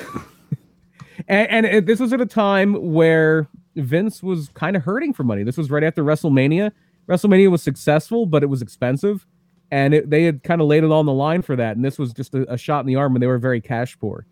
[1.27, 5.43] and, and this was at a time where Vince was kind of hurting for money.
[5.43, 6.71] This was right after WrestleMania.
[7.07, 9.27] WrestleMania was successful, but it was expensive,
[9.69, 11.75] and it, they had kind of laid it on the line for that.
[11.75, 13.95] And this was just a, a shot in the arm, and they were very cash
[13.99, 14.25] poor.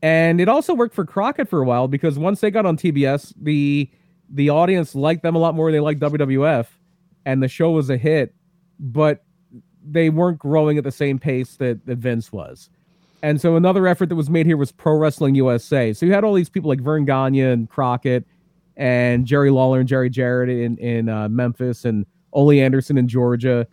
[0.00, 3.34] And it also worked for Crockett for a while because once they got on TBS,
[3.42, 3.90] the
[4.30, 6.68] the audience liked them a lot more than they liked WWF,
[7.24, 8.36] and the show was a hit.
[8.78, 9.24] But
[9.88, 12.70] they weren't growing at the same pace that, that Vince was.
[13.22, 15.92] And so another effort that was made here was Pro Wrestling USA.
[15.92, 18.24] So you had all these people like Verne Gagne and Crockett
[18.76, 23.66] and Jerry Lawler and Jerry Jarrett in, in uh, Memphis and Ole Anderson in Georgia.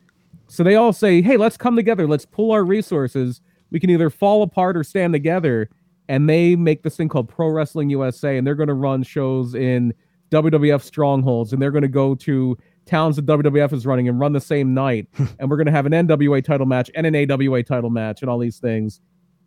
[0.48, 2.08] So they all say, hey, let's come together.
[2.08, 3.42] Let's pull our resources.
[3.72, 5.70] We can either fall apart or stand together.
[6.08, 8.38] And they make this thing called Pro Wrestling USA.
[8.38, 9.94] And they're going to run shows in
[10.32, 11.54] WWF strongholds.
[11.54, 14.74] And they're going to go to towns that WWF is running and run the same
[14.74, 15.08] night.
[15.40, 18.30] and we're going to have an NWA title match and an AWA title match and
[18.30, 19.02] all these things.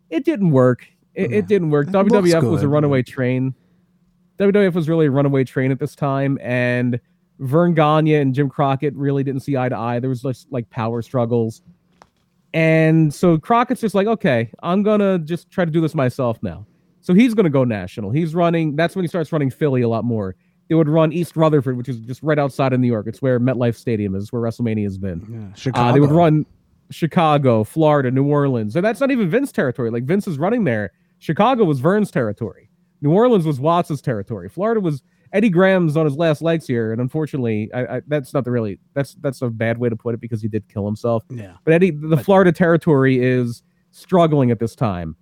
[0.09, 0.87] It didn't work.
[1.13, 1.37] It, Yeah.
[1.37, 1.87] it didn't work.
[1.87, 3.53] It WWF was a runaway train.
[4.39, 6.99] WWF was really a runaway train at this time, and
[7.39, 9.99] Verne Gagne and Jim Crockett really didn't see eye to eye.
[9.99, 11.63] There was just like power struggles,
[12.53, 16.65] and so Crockett's just like, okay, I'm gonna just try to do this myself now.
[17.01, 18.11] So he's gonna go national.
[18.11, 18.75] He's running.
[18.75, 20.35] That's when he starts running Philly a lot more.
[20.69, 23.07] They would run East Rutherford, which is just right outside of New York.
[23.07, 25.25] It's where MetLife Stadium is, where WrestleMania has been.
[25.29, 25.53] Yeah.
[25.55, 25.89] Chicago.
[25.89, 26.45] Uh, they would run
[26.91, 28.75] Chicago, Florida, New Orleans.
[28.75, 29.91] And that's not even Vince territory.
[29.91, 30.91] Like Vince is running there.
[31.19, 32.69] Chicago was Verne's territory.
[33.01, 34.49] New Orleans was Watts's territory.
[34.49, 35.03] Florida was
[35.33, 36.91] Eddie Graham's on his last legs here.
[36.91, 40.13] And unfortunately, I, I, that's not the really that's that's a bad way to put
[40.13, 41.23] it because he did kill himself.
[41.29, 41.53] Yeah.
[41.63, 45.15] But Eddie, the Florida territory is struggling at this time,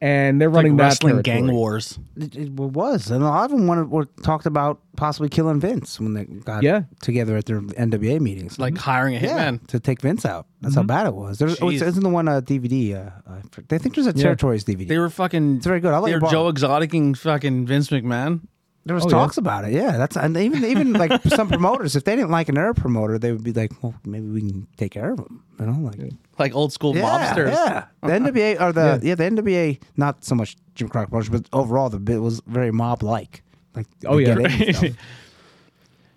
[0.00, 1.36] and they're Like running that wrestling territory.
[1.48, 1.98] gang wars.
[2.16, 6.00] It, it was, and a lot of them wanted, were talked about possibly killing Vince
[6.00, 6.82] when they got Yeah.
[7.02, 8.58] together at their NWA meetings.
[8.58, 9.66] Like hiring a yeah, hitman.
[9.68, 10.46] to take Vince out.
[10.62, 11.38] That's how bad it was.
[11.38, 12.94] There's, oh, it's, isn't the one uh, DVD?
[12.94, 13.40] Uh, uh,
[13.70, 14.22] I think there's a Yeah.
[14.22, 14.88] Territories DVD.
[14.88, 15.56] They were fucking.
[15.56, 15.92] it's very good.
[15.92, 16.30] I'll let They you were.
[16.30, 18.40] Joe Exoticing fucking Vince McMahon.
[18.86, 19.14] There was Oh, yeah.
[19.14, 19.72] talks about it.
[19.72, 23.18] Yeah, that's and even even like some promoters, if they didn't like an air promoter,
[23.18, 25.42] they would be like, well, maybe we can take care of him.
[25.58, 25.98] You know, like
[26.38, 27.02] Like old school yeah,
[27.34, 27.52] mobsters.
[27.52, 27.84] yeah.
[28.02, 29.14] The NWA or the yeah.
[29.14, 33.02] the NWA, not so much Jim Crockett promotion, but overall the bit was very mob
[33.02, 33.42] like.
[33.76, 34.34] Like Oh, they yeah.
[34.34, 34.90] get in and stuff.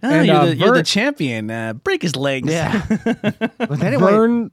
[0.06, 1.50] And, you're, uh, the, you're the champion.
[1.50, 2.50] Uh, break his legs.
[2.52, 2.86] Yeah.
[3.58, 4.52] but anyway, Verne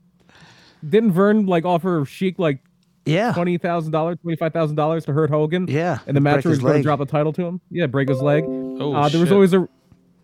[0.87, 2.59] didn't Verne like offer Sheik like
[3.05, 5.67] yeah, twenty thousand dollars, twenty five thousand dollars to hurt Hogan?
[5.67, 5.99] yeah.
[6.07, 7.61] and the break match where he's going to drop the title to him.
[7.69, 8.43] Yeah, break his leg.
[8.47, 9.67] Oh, uh, there was always a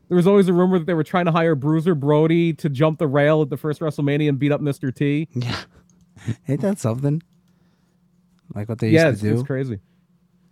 [0.09, 2.97] there was always a rumor that they were trying to hire Bruiser Brody to jump
[2.99, 4.93] the rail at the first WrestleMania and beat up Mr.
[4.93, 5.27] T.
[5.33, 5.59] Yeah,
[6.47, 7.21] ain't that something?
[8.55, 9.33] Like what they Yeah, used it's, to do.
[9.33, 9.79] Yeah, it's crazy.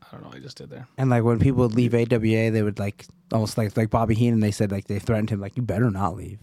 [0.01, 0.87] I don't know what I just did there.
[0.97, 4.39] And like when people would leave AWA, they would like almost like like Bobby Heenan.
[4.41, 6.39] They said like they threatened him like you better not leave.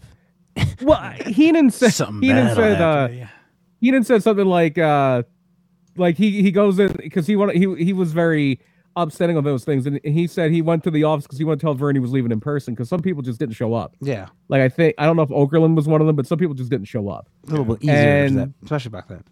[0.81, 3.27] Well, Heenan said Something Heenan bad said uh, happen to you.
[3.81, 5.23] Heenan said something like uh,
[5.97, 8.59] like he he goes in because he wanted he he was very
[8.95, 11.59] upsetting on those things, and he said he went to the office because he wanted
[11.59, 13.95] to tell Verne he was leaving in person because some people just didn't show up.
[14.01, 16.37] Yeah, Like I think I don't know if Okerlund was one of them, but some
[16.37, 17.27] people just didn't show up.
[17.47, 19.23] a little bit easier, And- that, especially back then.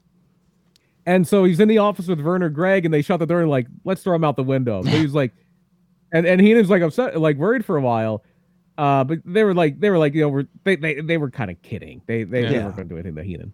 [1.05, 3.49] And so he's in the office with Verne Gagne, and they shut the door and
[3.49, 4.83] like, let's throw him out the window.
[4.83, 5.31] So he's like,
[6.13, 8.23] and and was like upset, like worried for a while.
[8.77, 11.29] Uh, but they were like, they were like, you know, we're, they they they were
[11.29, 12.01] kind of kidding.
[12.05, 13.53] They they, they weren't going to do anything to Heenan.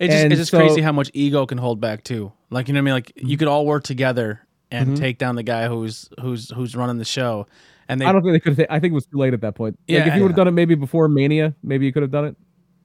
[0.00, 2.32] It's just, and it's just so- crazy how much ego can hold back too.
[2.50, 2.94] Like you know what I mean?
[2.94, 4.40] Like you could all work together
[4.70, 4.94] and Mm-hmm.
[4.96, 7.46] take down the guy who's who's who's running the show.
[7.88, 8.58] And they I don't think they could.
[8.58, 9.78] have I think it was too late at that point.
[9.88, 12.10] Like Yeah, if you would have done it maybe before Mania, maybe you could have
[12.10, 12.36] done it.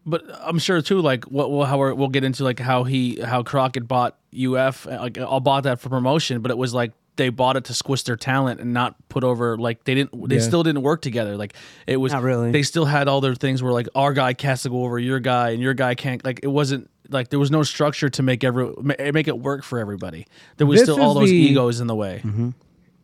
[0.06, 1.00] but I'm sure too.
[1.02, 4.86] Like what we'll, how we're, we'll get into like how he how Crockett bought UF.
[4.86, 8.04] Like I bought that for promotion, but it was like they bought it to squish
[8.04, 10.42] their talent and not put over like they didn't they Yeah.
[10.42, 11.38] still didn't work together.
[11.38, 11.54] Like
[11.88, 12.52] it was Not really.
[12.52, 15.20] They still had all their things where like our guy has to go over your
[15.20, 16.24] guy and your guy can't.
[16.24, 18.72] Like it wasn't like there was no structure to make every
[19.14, 20.26] make it work for everybody.
[20.58, 22.22] There was This still all those the- egos in the way.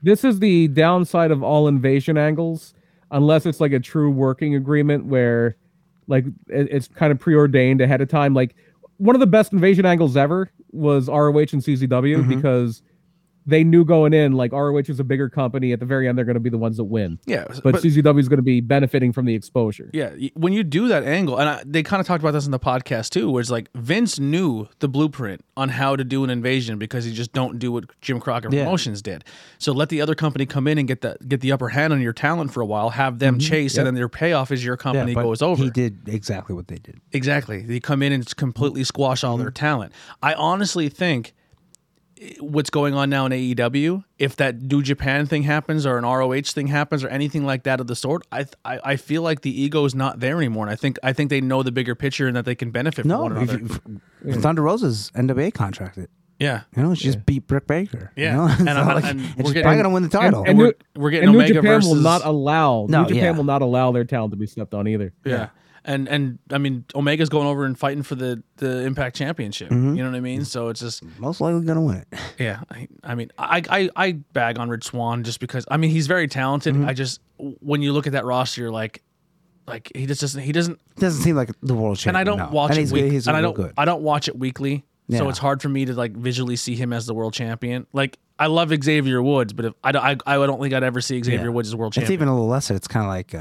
[0.03, 2.73] This is the downside of all invasion angles,
[3.11, 5.55] unless it's like a true working agreement where,
[6.07, 8.33] like, it- it's kind of preordained ahead of time.
[8.35, 8.55] Like,
[8.97, 12.29] one of the best invasion angles ever was ROH and CZW Mm-hmm.
[12.35, 12.83] because
[13.45, 15.71] they knew going in, like, ROH is a bigger company.
[15.71, 17.19] At the very end, they're going to be the ones that win.
[17.25, 19.89] Yeah, But, CZW is going to be benefiting from the exposure.
[19.93, 22.51] Yeah, when you do that angle, and I, they kind of talked about this in
[22.51, 26.29] the podcast too, where it's like Vince knew the blueprint on how to do an
[26.29, 28.63] invasion because he just don't do what Jim Crockett Yeah.
[28.63, 29.23] Promotions did.
[29.57, 32.01] So let the other company come in and get the get the upper hand on
[32.01, 33.47] your talent for a while, have them mm-hmm.
[33.47, 35.63] chase, and then their payoff is your company but goes over.
[35.63, 36.99] He did exactly what they did.
[37.11, 37.61] Exactly.
[37.61, 39.43] They come in and completely squash all mm-hmm.
[39.43, 39.93] their talent.
[40.21, 41.33] I honestly think
[42.39, 46.41] what's going on now in AEW, if that New Japan thing happens or an ROH
[46.53, 49.61] thing happens or anything like that of the sort, I I, I feel like the
[49.61, 50.63] ego is not there anymore.
[50.65, 53.01] And I think I think they know the bigger picture and that they can benefit
[53.01, 53.81] from No, one if, another.
[54.25, 56.07] if, Thunder Rosa's NWA contracted.
[56.39, 56.61] yeah.
[56.75, 58.11] You know, she just beat Britt Baker.
[58.15, 58.31] Yeah.
[58.31, 58.45] you know?
[58.57, 60.43] And- not and- like- and and we're she's getting- probably gonna win the title.
[60.47, 63.31] And, we're- we're getting and New Omega Japan will not allow No, New Japan yeah.
[63.31, 65.11] will not allow their talent to be stepped on either.
[65.25, 65.49] Yeah.
[65.87, 69.69] And and I mean Omega's going over and fighting for the the Impact Championship.
[69.71, 70.43] You know what I mean?
[70.43, 72.07] So it's just Most likely gonna win it.
[72.39, 75.91] Yeah, I, I mean, I, I I bag on Rich Swann just because I mean
[75.91, 76.73] he's very talented.
[76.73, 76.87] Mm-hmm.
[76.89, 79.03] I just when you look at that roster, you're like,
[79.67, 82.15] like he just doesn't he doesn't, Doesn't seem like the world champion.
[82.15, 82.17] and.
[82.17, 82.55] I don't no.
[82.55, 83.73] watch and it he's, week, He's and I don't good.
[83.77, 86.93] I don't watch it weekly, so it's hard for me to like visually see him
[86.93, 87.85] as the world champion.
[87.93, 90.99] Like I love Xavier Woods, but if I don't, I, I don't think I'd ever
[90.99, 91.49] see Xavier Yeah.
[91.49, 92.05] Woods as world champion.
[92.11, 92.73] It's even a little lesser.
[92.73, 93.33] It's kind of like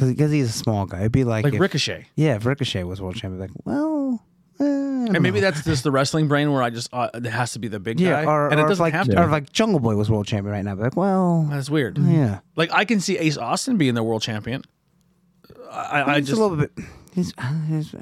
[0.00, 1.00] because he's a small guy.
[1.00, 4.22] It'd be like, like if, Ricochet, yeah, if Ricochet was world champion, like, well,
[4.60, 5.50] eh, I don't and maybe know.
[5.50, 8.00] that's just the wrestling brain where I just uh, it has to be the big
[8.00, 9.24] yeah, guy, or, and or it if doesn't like have or to.
[9.24, 10.74] if like Jungle Boy was world champion right now.
[10.74, 11.98] Be like, well, That's weird.
[11.98, 14.62] yeah, Like I can see Ace Austin being the world champion.
[15.70, 16.72] I, I he's just a little bit.
[17.14, 17.94] He's uh, he's,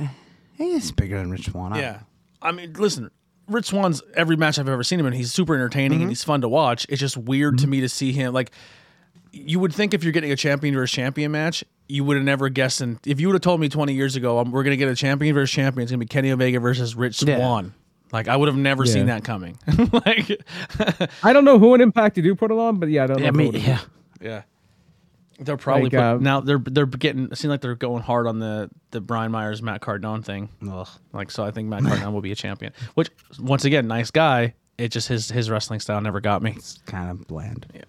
[0.56, 1.74] he's bigger than Rich Swann.
[1.74, 2.00] Yeah.
[2.42, 3.10] I mean, listen,
[3.48, 6.40] Rich Swann's every match I've ever seen him in, he's super entertaining and he's fun
[6.42, 6.86] to watch.
[6.88, 8.50] It's just weird to me to see him like
[9.32, 12.48] you would think if you're getting a champion versus champion match, you would have never
[12.48, 12.80] guessed.
[12.80, 14.88] And if you would have told me 20 years ago, um, we're going to get
[14.88, 17.36] a champion versus champion, it's going to be Kenny Omega versus Rich Yeah.
[17.36, 17.74] Swann.
[18.12, 19.58] Like I would have never seen that coming.
[19.92, 20.40] like,
[21.24, 23.20] I don't know who an Impact you do put it on, but yeah, I don't
[23.20, 23.26] know.
[23.26, 23.80] I who mean, yeah.
[24.20, 24.42] yeah,
[25.40, 27.24] they're probably Like, put, uh, now they're they're getting.
[27.24, 30.48] It seems like they're going hard on the the Brian Myers Matt Cardona thing.
[30.70, 30.88] Ugh.
[31.12, 32.72] Like so, I think Matt Cardona will be a champion.
[32.94, 33.10] Which
[33.40, 34.54] once again, nice guy.
[34.78, 36.52] It just his his wrestling style never got me.
[36.56, 37.66] It's kind of bland.
[37.74, 37.82] Yeah.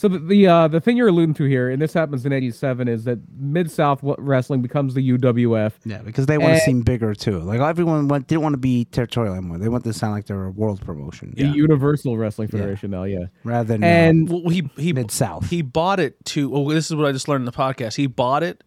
[0.00, 2.88] So the the, uh, the thing you're alluding to here, and this happens in '87,
[2.88, 5.72] is that Mid South Wrestling becomes the UWF.
[5.84, 7.38] Yeah, because they want to seem bigger too.
[7.40, 9.58] Like everyone went, didn't want to be territorial anymore.
[9.58, 11.34] They want to sound like they're a world promotion.
[11.36, 13.26] The Universal Wrestling Federation now, yeah.
[13.44, 15.50] Rather than uh, And Well, he he Mid-South.
[15.50, 16.48] He bought it to.
[16.48, 17.96] Well, this is what I just learned in the podcast.
[17.96, 18.64] He bought it,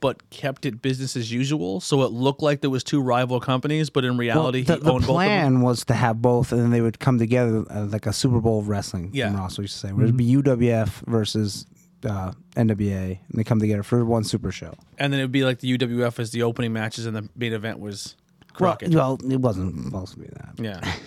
[0.00, 3.90] but kept it business as usual, so it looked like there was two rival companies,
[3.90, 6.60] but in Well, reality, the, he the owned both plan was to have both, and
[6.60, 9.10] then they would come together uh, like a Super Bowl of wrestling.
[9.12, 9.34] Yeah.
[9.36, 11.66] Ross used to say, where it'd be UWF versus
[12.04, 14.74] uh, NWA, and they come together for one Super Show.
[14.98, 17.52] And then it would be like the UWF as the opening matches, and the main
[17.52, 18.16] event was
[18.58, 18.94] Well, Crockett.
[18.94, 20.54] well, it wasn't supposed to be that.
[20.58, 20.94] yeah,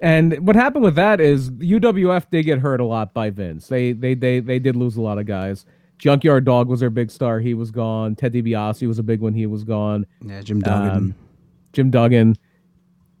[0.00, 3.66] And what happened with that is UWF did get hurt a lot by Vince.
[3.66, 5.66] They they they they did lose a lot of guys.
[5.98, 7.40] Junkyard Dog was their big star.
[7.40, 8.14] He was gone.
[8.14, 9.34] Ted DiBiase was a big one.
[9.34, 10.06] He was gone.
[10.24, 10.90] Yeah, Jim Duggan.
[10.90, 11.14] Um,
[11.72, 12.36] Jim Duggan.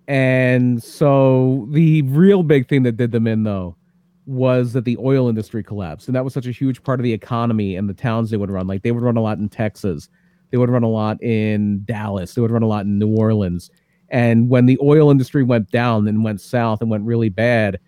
[0.06, 3.76] And so the real big thing that did them in though
[4.24, 6.08] was that the oil industry collapsed.
[6.08, 8.50] And that was such a huge part of the economy and the towns they would
[8.50, 8.66] run.
[8.66, 10.08] Like they would run a lot in Texas.
[10.50, 12.34] They would run a lot in Dallas.
[12.34, 13.70] They would run a lot in New Orleans.
[14.10, 17.78] And when the oil industry went down and went south and went really bad,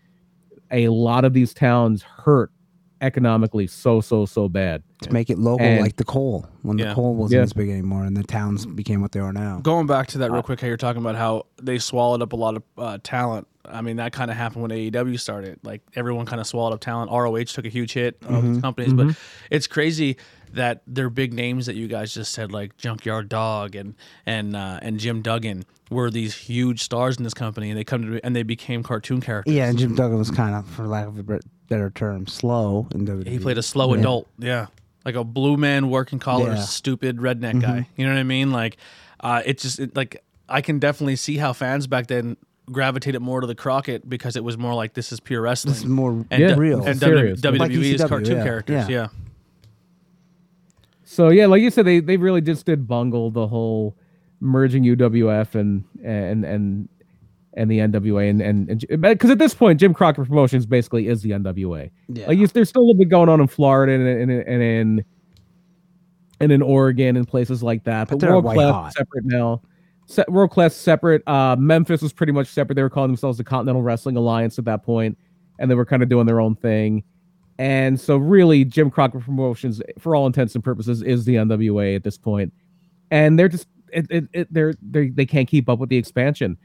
[0.70, 2.52] a lot of these towns hurt
[3.00, 4.82] economically so so so bad.
[5.02, 6.88] to make it local, And- like the coal, when Yeah.
[6.90, 7.42] the coal wasn't Yeah.
[7.44, 9.60] as big anymore, and the towns became what they are now.
[9.62, 12.34] going back to Uh, that real quick, how you're talking about how they swallowed up
[12.34, 13.46] a lot of uh, talent.
[13.64, 15.58] I mean, that kind of happened when AEW started.
[15.62, 17.10] Like everyone kind of swallowed up talent.
[17.10, 18.18] ROH took a huge hit.
[18.28, 18.52] All Mm-hmm.
[18.52, 19.16] these companies, but
[19.50, 20.18] it's crazy
[20.52, 23.94] that they're big names that you guys just said, like Junkyard Dog and
[24.26, 28.02] and uh, and Jim Duggan, were these huge stars in this company, and they come
[28.02, 29.54] to and they became cartoon characters.
[29.54, 32.86] Yeah, and Jim Duggan was kind of, for lack of a bet- better term, slow
[32.94, 33.26] in WWE.
[33.28, 34.28] He played a slow adult.
[34.38, 34.66] Yeah.
[35.06, 36.54] Like a blue man working collar, Yeah.
[36.56, 36.62] Mm-hmm.
[36.64, 37.88] stupid redneck guy.
[37.96, 38.50] You know what I mean?
[38.52, 38.76] Like,
[39.20, 42.36] uh, it just, it, like, I can definitely see how fans back then
[42.70, 45.72] gravitated more to the Crockett because it was more like this is pure wrestling.
[45.72, 46.84] This is more and Yeah, W- real.
[46.84, 47.40] And serious.
[47.40, 48.42] W- WWE Like is cartoon yeah.
[48.44, 48.88] characters.
[48.88, 48.94] Yeah.
[49.02, 49.08] Yeah.
[51.04, 53.96] So yeah, like you said, they they really just did bungle the whole
[54.40, 56.88] merging UWF and and and
[57.54, 61.30] and the NWA and and because at this point Jim Crockett Promotions basically is the
[61.30, 61.90] NWA.
[62.08, 62.28] Yeah.
[62.28, 65.04] Like there's still a little bit going on in Florida and and, and in
[66.40, 68.08] and in Oregon and places like that.
[68.08, 69.62] But they're world class separate now.
[70.06, 71.26] Se- world class separate.
[71.28, 72.74] Uh, Memphis was pretty much separate.
[72.74, 75.16] They were calling themselves the Continental Wrestling Alliance at that point,
[75.58, 77.04] and they were kind of doing their own thing.
[77.58, 82.02] And so, really, Jim Crockett Promotions, for all intents and purposes, is the NWA at
[82.02, 82.52] this point.
[83.10, 86.56] And they're just it, it, it, they're they they can't keep up with the expansion.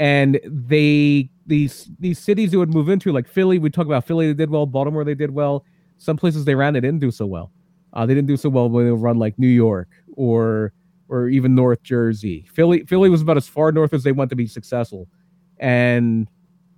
[0.00, 4.26] And they these these cities they would move into, like Philly, we talk about Philly,
[4.26, 4.66] they did well.
[4.66, 5.64] Baltimore, they did well.
[5.98, 7.52] Some places they ran, they didn't do so well.
[7.92, 10.72] Uh, they didn't do so well when they run like New York or
[11.08, 12.46] or even North Jersey.
[12.52, 15.08] Philly Philly was about as far north as they went to be successful,
[15.58, 16.28] and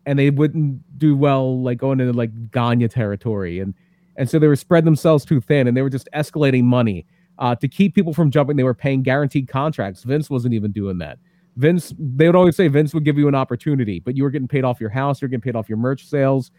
[0.04, 3.74] and they wouldn't do well like going into like Gagne territory, and
[4.16, 7.06] and so they were spread themselves too thin, and they were just escalating money
[7.38, 8.56] uh, to keep people from jumping.
[8.56, 10.02] They were paying guaranteed contracts.
[10.02, 11.18] Vince wasn't even doing that.
[11.56, 14.48] Vince, they would always say Vince would give you an opportunity, but you were getting
[14.48, 16.50] paid off your house, you're getting paid off your merch sales.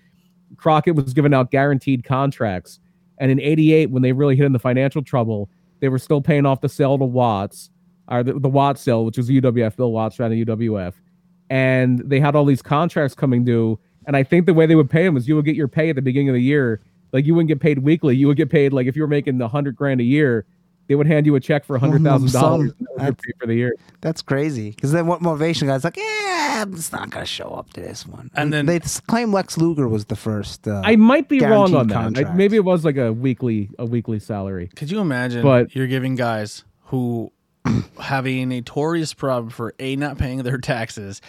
[0.56, 2.80] Crockett was giving out guaranteed contracts.
[3.20, 5.50] And in 88, when they really hit into financial trouble,
[5.80, 7.70] they were still paying off the sale to Watts,
[8.08, 10.94] or the, the Watts sale, which was UWF, Bill Watts ran the UWF.
[11.50, 13.80] And they had all these contracts coming due.
[14.06, 15.90] And I think the way they would pay them is you would get your pay
[15.90, 16.82] at the beginning of the year.
[17.14, 18.16] Like you wouldn't get paid weekly.
[18.16, 20.46] You would get paid like if you were making a hundred grand a year,
[20.88, 22.72] they would hand you a check for a hundred thousand dollars
[23.40, 23.74] for the year.
[24.02, 24.72] That's crazy.
[24.72, 28.30] Because then what motivation guy's like, yeah, I'm not gonna show up to this one.
[28.36, 30.68] And then- they claim Lex Luger was the first.
[30.68, 31.96] Uh, I might be wrong guaranteed on that.
[31.96, 32.38] Like, contract.
[32.38, 34.70] maybe it was like a weekly a weekly salary.
[34.76, 37.32] Could you imagine But- you're giving guys who
[38.00, 41.22] have a notorious problem for A, not paying their taxes,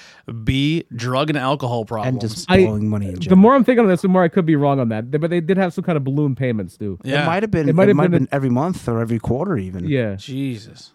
[0.45, 2.23] B, drug and alcohol problems.
[2.25, 4.29] and just I- blowing money in The more I'm thinking of this, the more I
[4.29, 5.11] could be wrong on that.
[5.11, 6.99] But they did have some kind of balloon payments too.
[7.05, 7.23] yeah.
[7.23, 7.67] It might have been.
[7.69, 9.89] It It might might have have been been, every month or every quarter, even.
[9.89, 10.17] Yeah.
[10.17, 10.93] Jesus.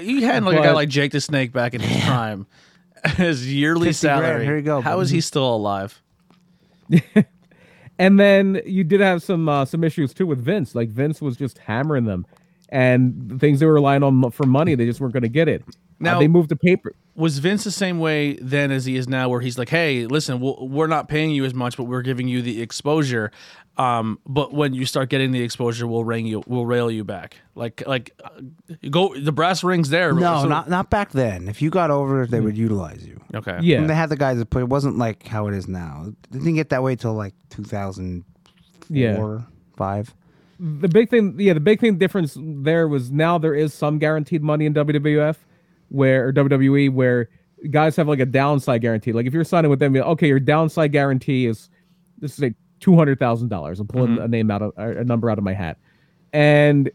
[0.00, 2.46] You had like a guy like Jake the Snake back in his prime.
[3.16, 4.44] His yearly 50 grand, salary.
[4.44, 5.02] here you go, How buddy.
[5.02, 6.00] is he still alive?
[7.98, 10.74] And then you did have some uh, some issues too with Vince.
[10.74, 12.26] Like Vince was just hammering them,
[12.72, 15.62] and things they were relying on for money, they just weren't going to get it.
[16.00, 16.92] Now- uh, they moved to paper.
[17.14, 20.40] Was Vince the same way then as he is now, where he's like, "Hey, listen,
[20.40, 23.30] we'll, we're not paying you as much, but we're giving you the exposure.
[23.76, 27.36] Um, but when you start getting the exposure, we'll ring you, we'll rail you back.
[27.54, 28.30] Like, like, uh,
[28.90, 29.14] go.
[29.14, 30.12] The brass rings there.
[30.14, 31.48] No, So- not not back then.
[31.48, 33.20] If you got over, they would utilize you.
[33.34, 33.58] okay.
[33.60, 33.78] Yeah.
[33.80, 34.62] And they had the guys that put.
[34.62, 36.06] It wasn't like how it is now.
[36.08, 38.24] It didn't get that way till like 2004,
[38.88, 39.40] Yeah.
[39.76, 40.14] five.
[40.62, 44.42] The big thing, yeah, the big thing difference there was now there is some guaranteed
[44.42, 45.36] money in WWF,
[45.88, 47.28] where or WWE where
[47.70, 49.12] guys have like a downside guarantee.
[49.12, 51.68] Like if you're signing with them, okay, your downside guarantee is
[52.18, 53.80] this is a two hundred thousand dollars.
[53.80, 54.22] I'm pulling mm-hmm.
[54.22, 55.78] a name out of a number out of my hat,
[56.32, 56.90] and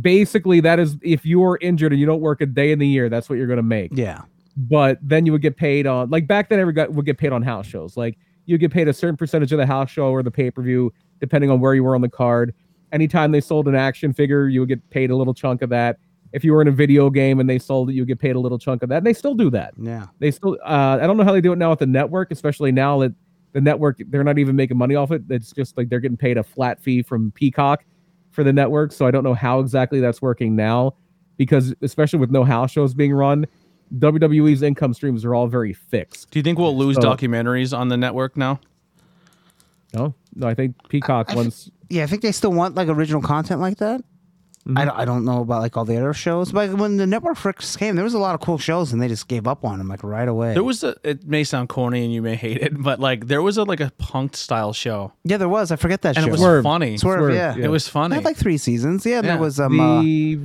[0.00, 2.88] basically that is if you are injured and you don't work a day in the
[2.88, 4.22] year, that's what you're going to make Yeah.
[4.56, 7.32] but then you would get paid on like back then every guy would get paid
[7.32, 8.16] on house shows like
[8.46, 11.60] you get paid a certain percentage of the house show or the pay-per-view depending on
[11.60, 12.54] where you were on the card
[12.94, 15.98] anytime they sold an action figure you would get paid a little chunk of that.
[16.32, 18.34] If you were in a video game and they sold it you would get paid
[18.36, 19.74] a little chunk of that and they still do that.
[19.76, 20.06] Yeah.
[20.20, 22.72] they still uh, i don't know how they do it now with the network especially
[22.72, 23.12] now that
[23.52, 25.22] the network they're not even making money off it.
[25.30, 27.84] It's just like they're getting paid a flat fee from peacock
[28.32, 30.94] for the network so i don't know how exactly that's working now
[31.36, 33.46] because especially with no house shows being run
[33.92, 36.30] wwe's income streams are all very fixed.
[36.32, 38.58] Do you think we'll lose So- documentaries on the network now?
[39.94, 40.14] no.
[40.34, 43.60] No i think peacock I- wants Yeah, I think they still want like original content
[43.60, 44.00] like that.
[44.66, 44.78] Mm-hmm.
[44.78, 47.36] I, don't, I don't know about like all the other shows, but when the network
[47.36, 49.76] first came, there was a lot of cool shows, and they just gave up on
[49.76, 50.54] them like right away.
[50.54, 50.96] There was a.
[51.04, 53.80] It may sound corny and you may hate it, but like there was a like
[53.80, 55.70] a punk style show, yeah, there was.
[55.70, 56.28] I forget that and show.
[56.28, 56.62] it was Swerve.
[56.64, 56.96] funny.
[56.96, 57.54] Swerve, Swerve, yeah.
[57.56, 57.64] yeah.
[57.66, 58.14] It was It funny.
[58.14, 59.04] had like three seasons.
[59.04, 59.32] Yeah, and Yeah.
[59.34, 60.36] there was um uh, the,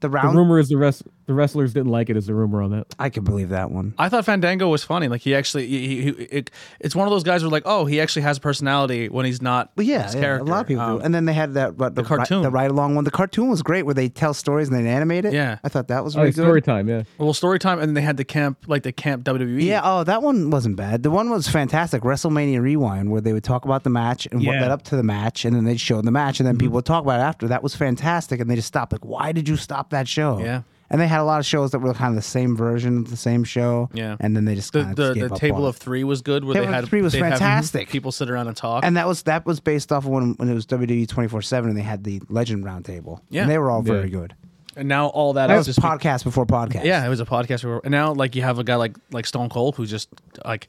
[0.00, 2.70] the the rumor is the rest the wrestlers didn't like it is the rumor on
[2.72, 3.94] that I can believe that one.
[3.98, 5.08] I thought Fandango was funny.
[5.08, 7.62] Like he actually, he, he, he- it, it's one of those guys who are like,
[7.66, 9.70] oh, he actually has a personality when he's not.
[9.76, 10.46] Well, yeah, his yeah, character.
[10.46, 11.04] a lot of people Um, do.
[11.04, 12.42] And then they had that what, the, ri- cartoon.
[12.42, 13.04] the ride along one.
[13.04, 15.32] The cartoon was great, where they tell stories and then animate it.
[15.32, 15.58] Yeah.
[15.64, 16.64] I thought that was oh really story good.
[16.64, 19.62] time yeah well, story time, and then they had the camp, like the camp WWE.
[19.62, 21.02] Yeah, oh, that one wasn't bad.
[21.02, 24.56] The one was fantastic, WrestleMania Rewind, where they would talk about the match and what
[24.60, 26.84] led up to the match, and then they'd show the match, and then people would
[26.84, 27.48] talk about it after.
[27.48, 28.92] That was fantastic, and they just stopped.
[28.92, 30.38] Like, why did you stop that show?
[30.38, 30.62] Yeah.
[30.90, 33.10] And they had a lot of shows that were kind of the same version of
[33.10, 33.88] the same show.
[33.94, 34.16] Yeah.
[34.20, 36.20] And then they just The kind of the, just the up table of three was
[36.22, 36.44] good.
[36.44, 37.88] Where Table they of had Three was fantastic.
[37.88, 38.84] people sit around and talk.
[38.84, 41.40] And that was that was based off of when when it was WWE twenty four
[41.42, 43.20] seven, and they had the Legend Roundtable.
[43.30, 43.42] Yeah.
[43.42, 43.92] And they were all Yeah.
[43.94, 44.34] very good.
[44.76, 46.84] And now all that That is was just podcast before podcast.
[46.84, 47.64] Yeah, it was a podcast.
[47.64, 50.08] Where, and now, like, you have a guy like like Stone Cold who just
[50.44, 50.68] like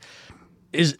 [0.71, 0.95] is sh-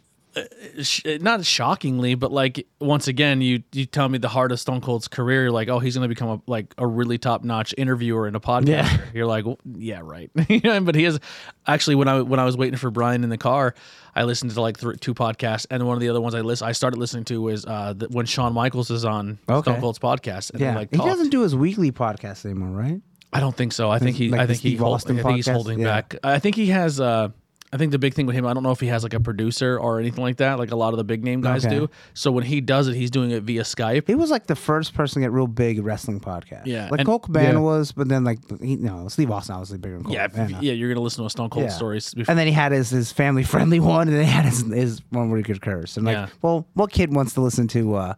[1.22, 5.07] not shockingly, but like once again, you you tell me the heart of Stone Cold's
[5.07, 5.44] career.
[5.44, 8.40] You're like, oh, he's gonna become a like a really top notch interviewer and a
[8.40, 8.68] podcaster.
[8.68, 8.98] Yeah.
[9.14, 10.30] You're like, well, yeah, right.
[10.36, 11.20] but he is
[11.68, 13.76] actually when I when I was waiting for Brian in the car,
[14.16, 16.64] I listened to like th- two podcasts, and one of the other ones I list
[16.64, 19.72] I started listening to was uh, the, when Shawn Michaels is on Okay.
[19.72, 20.52] Stone Cold's podcast.
[20.52, 23.02] And Yeah, like he doesn't do his weekly podcast anymore, right?
[23.34, 23.90] I don't think so.
[23.90, 24.30] I think he.
[24.30, 24.76] like I think he.
[24.76, 25.86] Hold, I think he's holding Yeah.
[25.86, 26.16] back.
[26.24, 26.99] I think he has.
[27.02, 27.30] Uh,
[27.76, 28.45] I think the big thing with him.
[28.47, 30.57] I don't know if he has like a producer or anything like that.
[30.60, 31.76] Like a lot of the big name guys Okay.
[31.76, 31.89] do.
[32.14, 34.07] So when he does it, he's doing it via Skype.
[34.07, 36.65] He was like the first person to get real big wrestling podcast.
[36.65, 37.60] Yeah, like and- Colt Cabana Yeah.
[37.60, 40.57] was, but then like he, no, Steve Austin obviously bigger than Colt Yeah, Cabana.
[40.57, 40.72] if- yeah.
[40.73, 41.72] You're gonna listen to a Stone Cold Yeah.
[41.72, 42.14] stories.
[42.14, 42.31] Before.
[42.31, 45.02] And then he had his, his family friendly one, and then he had his, his
[45.10, 45.97] one where he could curse.
[45.97, 46.27] And like, Yeah.
[46.41, 48.14] well, what kid wants to listen to uh,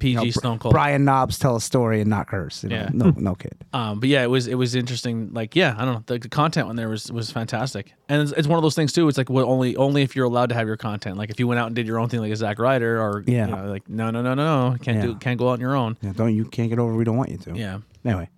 [0.00, 0.72] PG you know, Br- Stone Cold.
[0.74, 2.64] Brian Knobbs tell a story and not curse?
[2.64, 2.76] You know?
[2.76, 2.88] Yeah.
[2.92, 3.52] No, no kid.
[3.76, 5.34] Um, but yeah, it was it was interesting.
[5.34, 6.02] Like, yeah, I don't know.
[6.06, 8.90] The, the content on there was was fantastic, and it's, it's one of those things
[8.96, 9.08] too.
[9.08, 11.16] It's like well, only only if you're allowed to have your content.
[11.16, 13.22] Like if you went out and did your own thing, like a Zack Ryder, or
[13.26, 13.46] Yeah.
[13.46, 15.76] you know, like no, no, no, no, no, can't do, can't go out on your
[15.76, 15.96] own.
[16.02, 16.94] Yeah, don't you can't get over.
[16.94, 17.54] We don't want you to.
[17.56, 17.78] Yeah.
[18.04, 18.28] Anyway,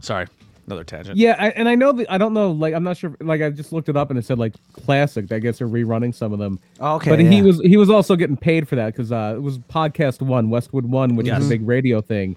[0.00, 0.26] Sorry,
[0.66, 1.16] another tangent.
[1.16, 2.50] Yeah, I, and I know that I don't know.
[2.52, 3.14] Like, I'm not sure.
[3.20, 5.32] Like, I just looked it up and it said like classic.
[5.32, 6.58] I guess they're rerunning some of them.
[6.80, 9.58] Okay, but he was he was also getting paid for that because uh, it was
[9.58, 11.40] podcast one, Westwood One, which Yes.
[11.42, 12.36] is a big radio thing,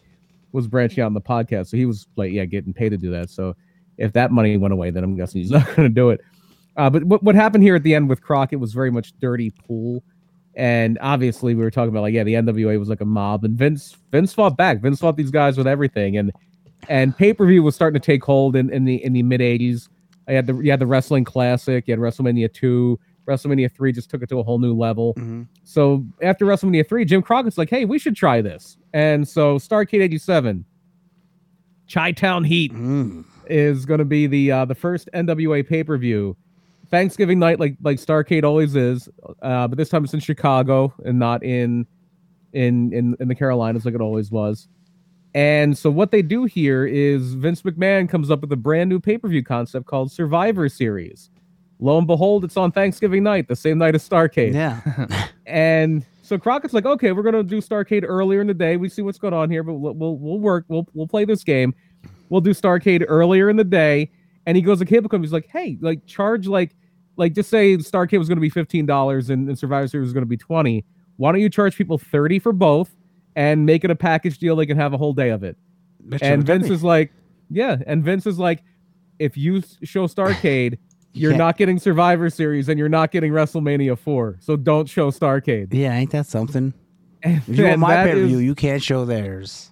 [0.53, 1.67] was branching out in the podcast.
[1.67, 3.29] So he was like, yeah, getting paid to do that.
[3.29, 3.55] So
[3.97, 6.21] if that money went away, then I'm guessing he's not going to do it.
[6.79, 9.51] Uh, but what what happened here at the end with Crockett was very much dirty
[9.51, 10.03] pool.
[10.55, 13.57] And obviously, we were talking about like, yeah, the NWA was like a mob, and
[13.57, 14.79] Vince Vince fought back.
[14.81, 16.31] Vince fought these guys with everything, and
[16.87, 19.41] and pay per view was starting to take hold in, in the in the mid
[19.41, 19.89] '80s.
[20.27, 24.09] I had the you had the wrestling classic, you had WrestleMania two, WrestleMania three just
[24.09, 25.13] took it to a whole new level.
[25.15, 25.47] Mhm.
[25.63, 30.01] So after WrestleMania three, Jim Crockett's like, hey, we should try this, and so Starcade
[30.01, 30.65] '87,
[31.91, 33.23] Chi Town Heat Mm.
[33.49, 36.35] is going to be the uh, the first NWA pay per view.
[36.89, 39.09] Thanksgiving night, like like Starcade always is,
[39.41, 41.85] uh, but this time it's in Chicago and not in
[42.53, 44.67] in in in the Carolinas like it always was.
[45.35, 48.99] And so what they do here is Vince McMahon comes up with a brand new
[48.99, 51.29] pay per view concept called Survivor Series.
[51.79, 54.53] Lo and behold, it's on Thanksgiving night, the same night as Starcade.
[54.53, 58.77] yeah, And so Crockett's like, okay, we're gonna do Starcade earlier in the day.
[58.77, 60.65] We see what's going on here, but we'll we'll, we'll work.
[60.67, 61.73] We'll we'll play this game.
[62.29, 64.11] We'll do Starcade earlier in the day.
[64.49, 65.27] And he goes to cable company.
[65.27, 66.75] He's like, hey, like charge like
[67.17, 70.25] like just say Starcade was gonna be fifteen dollars and, and Survivor Series was gonna
[70.25, 70.83] be twenty.
[71.17, 72.95] Why don't you charge people thirty for both
[73.35, 74.55] and make it a package deal?
[74.55, 75.55] They can have a whole day of it.
[76.23, 77.11] and Vince is like,
[77.51, 77.77] yeah.
[77.85, 78.63] And Vince is like,
[79.19, 80.79] if you show Starcade,
[81.13, 84.37] you're can't- getting Survivor Series and you're not getting WrestleMania 4.
[84.39, 85.67] So don't show Starcade.
[85.73, 86.73] yeah, ain't that something?
[87.21, 89.71] And, If you want my pay per view, you can't show theirs.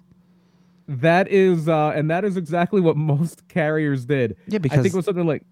[0.88, 4.36] That is, uh, and that is exactly what most carriers did.
[4.46, 5.42] Yeah, because I think it was something like,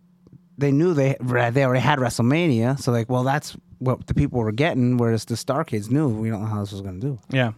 [0.58, 4.52] they knew they they already had WrestleMania, so like, well, that's what the people were
[4.52, 4.96] getting.
[4.96, 7.18] Whereas the Starcade knew we don't know how this was gonna do.
[7.28, 7.52] Yeah.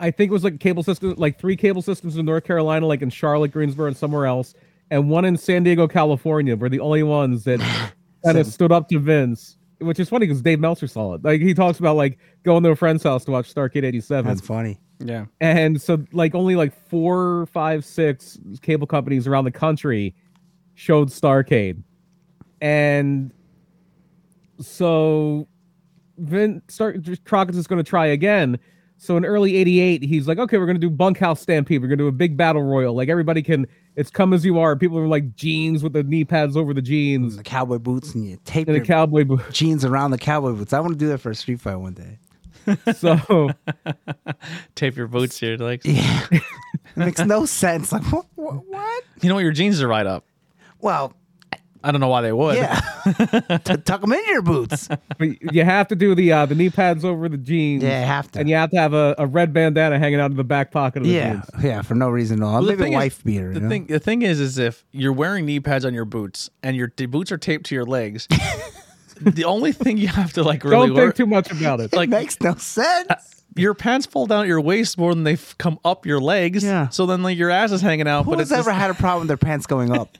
[0.00, 3.02] I think it was like cable system, like three cable systems in North Carolina, like
[3.02, 4.54] in Charlotte, Greensboro, and somewhere else,
[4.90, 7.60] and one in San Diego, California, were the only ones that
[8.24, 9.56] kind of stood up to Vince.
[9.82, 11.24] Which is funny because Dave Meltzer saw it.
[11.24, 14.26] Like he talks about like going to a friend's house to watch Starcade '87.
[14.26, 14.80] That's funny.
[15.04, 15.26] Yeah.
[15.40, 20.14] and so like only like four five six cable companies around the country
[20.74, 21.82] showed starcade
[22.60, 23.32] and
[24.60, 25.48] so
[26.18, 26.94] Vin Star
[27.24, 28.58] Crockett's is going to try again
[29.02, 31.98] so in early 88 he's like okay we're going to do bunkhouse stampede we're going
[31.98, 33.66] to do a big battle royal like everybody can
[33.96, 36.80] it's come as you are people are like jeans with the knee pads over the
[36.80, 40.18] jeans The cowboy boots and you tape and the your cowboy boot jeans around the
[40.18, 40.72] cowboy boots.
[40.72, 42.18] I want to do that for a street fight one day.
[42.96, 43.50] so
[44.76, 45.50] Tape your boots here.
[45.50, 45.84] your legs.
[45.86, 46.42] Yeah, it
[46.96, 47.90] makes no sense.
[47.92, 48.26] Like what?
[48.36, 48.66] What?
[48.66, 49.04] what?
[49.20, 49.42] You know what?
[49.44, 50.24] Your jeans are right up.
[50.80, 51.14] Well,
[51.84, 52.56] I don't know why they would.
[52.56, 52.80] yeah,
[53.64, 54.88] T- tuck them in your boots.
[55.18, 58.06] but you have to do the uh the knee pads over the jeans Yeah, you
[58.06, 58.38] have to.
[58.40, 60.98] and you have to have a, a red bandana hanging out of the back pocket
[61.02, 61.64] of the yeah, jeans.
[61.64, 62.52] yeah, for no reason at all.
[62.54, 63.48] Well, the Maybe a thing is- beater.
[63.48, 63.68] The you know?
[63.68, 66.92] thing, the thing is, is if you're wearing knee pads on your boots and your
[66.96, 68.28] the boots are taped to your legs,
[69.20, 71.92] the only thing you have to like really Don't work, think too much about it.
[71.92, 73.44] like makes no sense.
[73.56, 76.64] your pants fall down at your waist more than they f- come up your legs.
[76.64, 76.88] Yeah.
[76.88, 78.90] So then like your ass is hanging out, Who but has it's ever just- had
[78.90, 80.16] a problem with their pants going up?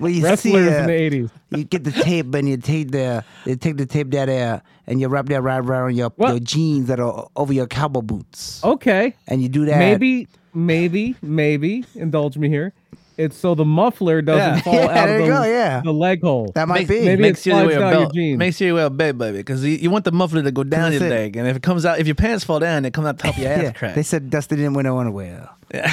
[0.00, 1.30] Well, you see, uh, in the eighties.
[1.50, 5.00] you get the tape and you take the you take the tape that uh, and
[5.00, 6.28] you wrap that right around your, What?
[6.30, 9.78] your jeans that are over your cowboy boots, Okay, and you do that.
[9.78, 11.84] maybe, maybe, maybe.
[11.94, 12.72] Indulge me here.
[13.18, 14.60] It's so the muffler doesn't Yeah.
[14.60, 15.80] fall Yeah, out of you the, go, yeah.
[15.82, 16.52] the leg hole.
[16.54, 17.04] that might Makes- be.
[17.06, 18.14] maybe- makes it you slides wear a down your belt.
[18.14, 18.38] jeans.
[18.38, 20.92] Makes you wear a belt, baby, because you, you want the muffler to go down
[20.92, 21.08] your it.
[21.08, 23.34] leg, and if it comes out, if your pants fall down, it comes out top
[23.34, 23.94] of your ass yeah, crack.
[23.94, 25.48] they said Dusty didn't wear no underwear.
[25.72, 25.88] Yeah.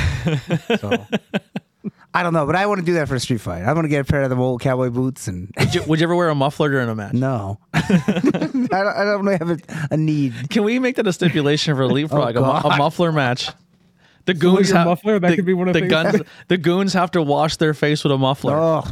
[0.79, 1.05] So
[2.15, 3.63] I don't know, but I want to do that for a street fight.
[3.63, 5.99] I want to get a pair of the old cowboy boots and Would you, would
[5.99, 7.13] you ever wear a muffler during a match?
[7.13, 8.73] no, I don't.
[8.73, 9.57] I don't really have a,
[9.91, 10.49] a need.
[10.51, 12.35] Can we make that a stipulation for oh, leapfrog?
[12.35, 13.49] a, mu- a muffler match.
[14.25, 15.19] The goons your have muffler?
[15.19, 16.11] That the, could be one of the the things.
[16.17, 16.21] guns.
[16.49, 18.55] the goons have to wash their face with a muffler.
[18.55, 18.83] Oh,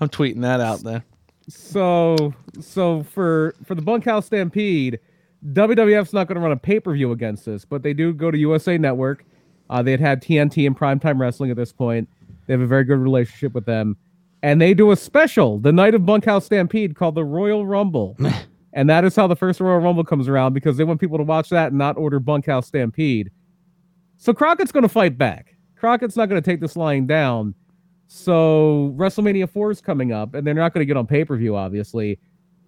[0.00, 1.04] I'm tweeting that out there.
[1.48, 5.00] So so for for the Bunkhouse Stampede,
[5.46, 8.30] WWF's not going to run a pay per view against this, but they do go
[8.30, 9.24] to USA Network.
[9.70, 12.08] Uh, they had had TNT and Primetime Wrestling at this point.
[12.46, 13.96] They have a very good relationship with them,
[14.42, 18.16] and they do a special the night of Bunkhouse Stampede called the Royal Rumble,
[18.72, 21.24] and that is how the first Royal Rumble comes around because they want people to
[21.24, 23.30] watch that and not order Bunkhouse Stampede.
[24.18, 25.56] So Crockett's going to fight back.
[25.76, 27.54] Crockett's not going to take this lying down.
[28.06, 31.36] So WrestleMania 4 is coming up, and they're not going to get on pay per
[31.36, 32.18] view, obviously.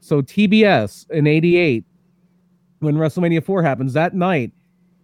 [0.00, 1.84] So TBS in '88,
[2.82, 4.52] when WrestleMania 4 happens that night,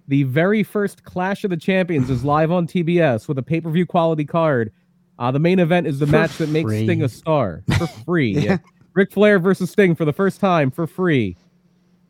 [0.08, 3.70] the very first Clash of the Champions is live on TBS with a pay per
[3.70, 4.72] view quality card.
[5.18, 6.84] Uh, the main event is the For match that makes free.
[6.84, 8.32] Sting a star for free.
[8.32, 8.58] yeah.
[8.94, 11.36] Ric Flair versus Sting for the first time for free.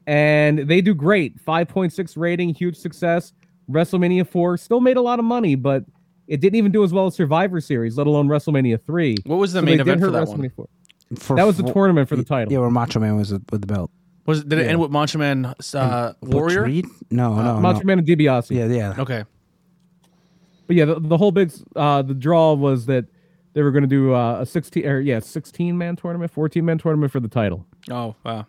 [0.06, 1.42] And they do great.
[1.44, 3.32] 5.6 rating, huge success.
[3.70, 5.84] WrestleMania 4 still made a lot of money, but
[6.26, 9.16] it didn't even do as well as Survivor Series, let alone WrestleMania 3.
[9.26, 10.48] What was the So main event for hurt that one?
[10.50, 10.68] 4.
[11.16, 12.52] for That was the four- tournament for the title.
[12.52, 13.90] Yeah, where Macho Man was with the belt.
[14.28, 14.72] Was did it Yeah.
[14.72, 16.64] end with Macho Man uh, Butch Warrior?
[16.64, 16.86] Reed?
[17.10, 17.84] No, no, Macho no.
[17.84, 18.50] Man and DiBiase.
[18.54, 18.94] Yeah, yeah.
[18.98, 19.24] Okay.
[20.66, 23.06] But yeah, the, the whole big uh the draw was that
[23.54, 26.76] they were going to do uh, a 16 or yeah, 16 man tournament, 14 man
[26.76, 27.64] tournament for the title.
[27.90, 28.44] Oh wow.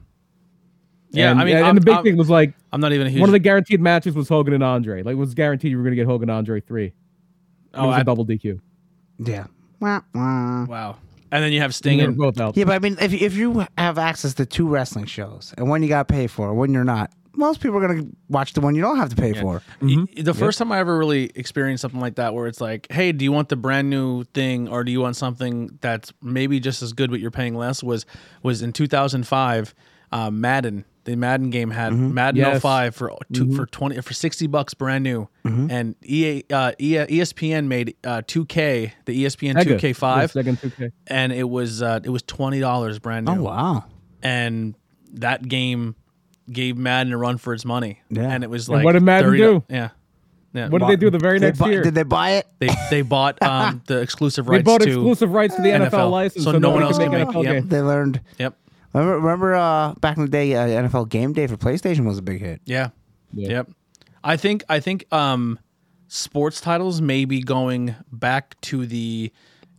[1.11, 3.07] Yeah, and, I mean, and I'm, the big I'm- thing was like I'm not even
[3.07, 3.22] a huge.
[3.22, 5.01] one of the guaranteed matches was Hogan and Andre.
[5.01, 6.88] Like it was guaranteed you were going to get Hogan and Andre 3.
[6.88, 6.93] It
[7.76, 8.60] oh, was I- a double DQ.
[9.19, 9.45] Yeah.
[9.80, 10.65] Wah, wah.
[10.65, 10.97] wow.
[11.31, 12.57] And then you have Sting and both out.
[12.57, 15.84] Yeah, but I mean, if if you have access to two wrestling shows and one
[15.84, 18.73] you got to pay for, one you're not, most people are gonna watch the one
[18.76, 19.61] you don't have to pay for.
[19.81, 23.11] Y- The first time I ever really experienced something like that, where it's like, hey,
[23.11, 26.81] do you want the brand new thing, or do you want something that's maybe just
[26.81, 27.84] as good but you're paying less?
[27.84, 28.06] Was
[28.43, 29.76] was in 2005,
[30.11, 30.84] uh, Madden.
[31.06, 32.62] The Madden game had Madden Yes.
[32.62, 37.66] 05 for two, for 20 for 60 bucks brand new, and EA, uh, EA ESPN
[37.68, 39.80] made uh, 2K the ESPN Sega.
[39.80, 40.92] 2K5, Yeah, 2K.
[41.08, 43.86] and it was uh, it was twenty dollars brand new Oh wow.
[44.22, 44.76] and
[45.14, 45.96] that game
[46.52, 48.02] gave Madden a run for its money.
[48.10, 48.30] Yeah.
[48.30, 49.64] and it was And like what did Madden 30 do?
[49.70, 49.90] Yeah,
[50.54, 50.68] yeah.
[50.70, 51.82] What did they do the very next buy- year?
[51.82, 52.48] Did they buy it?
[52.60, 54.66] They they bought um, the exclusive rights.
[54.66, 56.84] They rights bought to exclusive rights to the NFL, NFL, license, so so, no one
[56.84, 57.64] else can can make make- NFL yep.
[57.66, 58.22] They learned.
[58.38, 58.56] Yep.
[58.94, 62.22] Remember, remember uh, back in the day, uh, NFL Game Day for PlayStation was a
[62.22, 62.61] big hit.
[62.66, 62.90] Yeah.
[63.34, 63.49] Yeah.
[63.49, 63.70] Yep.
[64.24, 65.60] I think I think um
[66.07, 69.32] sports titles may be going back to the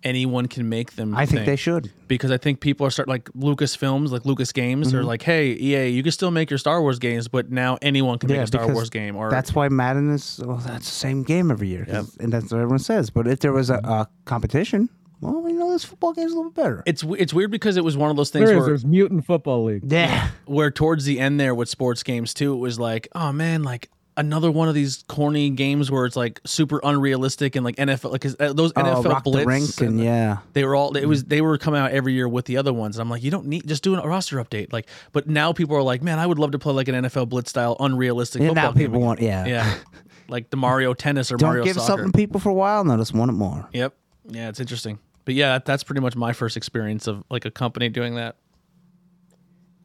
[0.03, 1.15] anyone can make them.
[1.15, 1.47] I think thing.
[1.47, 1.93] they should.
[2.09, 4.97] because I think people are starting like Lucas Films, like Lucas Games, Mm-hmm.
[4.99, 8.19] are like, hey EA, you can still make your Star Wars games, but now anyone
[8.19, 9.15] can make a Star Wars game.
[9.16, 10.41] Or that's why Madden is.
[10.43, 13.11] Well, that's the same game every year, 'cause- and that's what everyone says.
[13.11, 14.89] But if there was a, a competition,
[15.21, 16.83] well, you know, this football game's a little bit better.
[16.87, 18.61] it's it's weird because it was one of those things There is.
[18.61, 19.83] where There's Mutant Football League.
[19.91, 20.29] Yeah.
[20.47, 23.91] where towards the end there with sports games too, it was like, oh man, like
[24.17, 28.27] another one of these corny games where it's like super unrealistic and like NFL, like
[28.27, 30.39] uh, those Oh, NFL rock the Blitz, rink and yeah.
[30.53, 32.97] they were all it was they were coming out every year with the other ones.
[32.97, 34.89] And I'm like, you don't need just do a roster update, like.
[35.13, 37.51] But now people are like, man, I would love to play like an NFL Blitz
[37.51, 38.41] style unrealistic.
[38.41, 39.47] And football now people game want yeah.
[39.47, 39.75] yeah,
[40.29, 41.87] like the Mario Tennis or Don't Mario give Soccer.
[41.87, 42.85] something people for a while.
[42.85, 43.69] Now just want it more.
[43.73, 43.95] Yep,
[44.29, 44.99] yeah, it's interesting.
[45.25, 48.37] But yeah, that, that's pretty much my first experience of like a company doing that.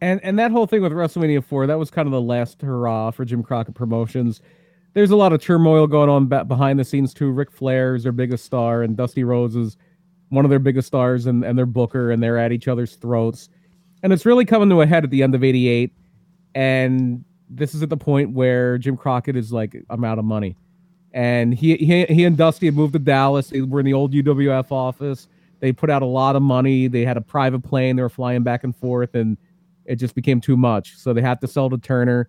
[0.02, 3.12] And and that whole thing with WrestleMania 4, that was kind of the last hurrah
[3.12, 4.42] for Jim Crockett Promotions.
[4.94, 7.32] There's a lot of turmoil going on behind the scenes too.
[7.32, 9.78] Ric Flair is their biggest star, and Dusty Rhodes is
[10.30, 13.50] one of their biggest stars, and, and their booker, and they're at each other's throats.
[14.04, 15.94] And it's really coming to a head at the end of '88.
[16.56, 20.56] And this is at the point where Jim Crockett is like, I'm out of money.
[21.16, 23.48] And he he, he and Dusty had moved to Dallas.
[23.48, 25.30] They were in the old UWF office.
[25.62, 26.88] They put out a lot of money.
[26.88, 27.96] They had a private plane.
[27.96, 29.38] They were flying back and forth, and
[29.86, 30.98] it just became too much.
[30.98, 32.28] So they had to sell to Turner.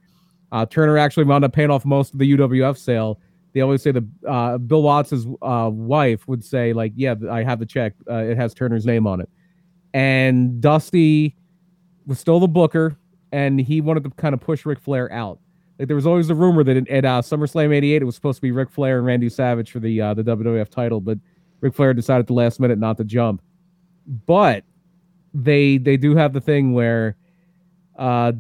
[0.53, 3.21] Uh, Turner actually wound up paying off most of the UWF sale.
[3.53, 7.59] They always say the uh, Bill Watts's uh, wife would say like, "Yeah, I have
[7.59, 7.95] the check.
[8.09, 9.29] Uh, it has Turner's name on it."
[9.95, 11.35] And Dusty
[12.07, 12.97] was still the booker,
[13.33, 15.41] and he wanted to kind of push Ric Flair out.
[15.79, 18.43] Like there was always the rumor that at uh, SummerSlam '88 it was supposed to
[18.43, 21.19] be Ric Flair and Randy Savage for the uh, the WWF title, but
[21.61, 23.43] Ric Flair decided at the last minute not to jump.
[24.27, 24.65] But
[25.35, 27.17] they they do have the thing where
[27.97, 28.33] uh,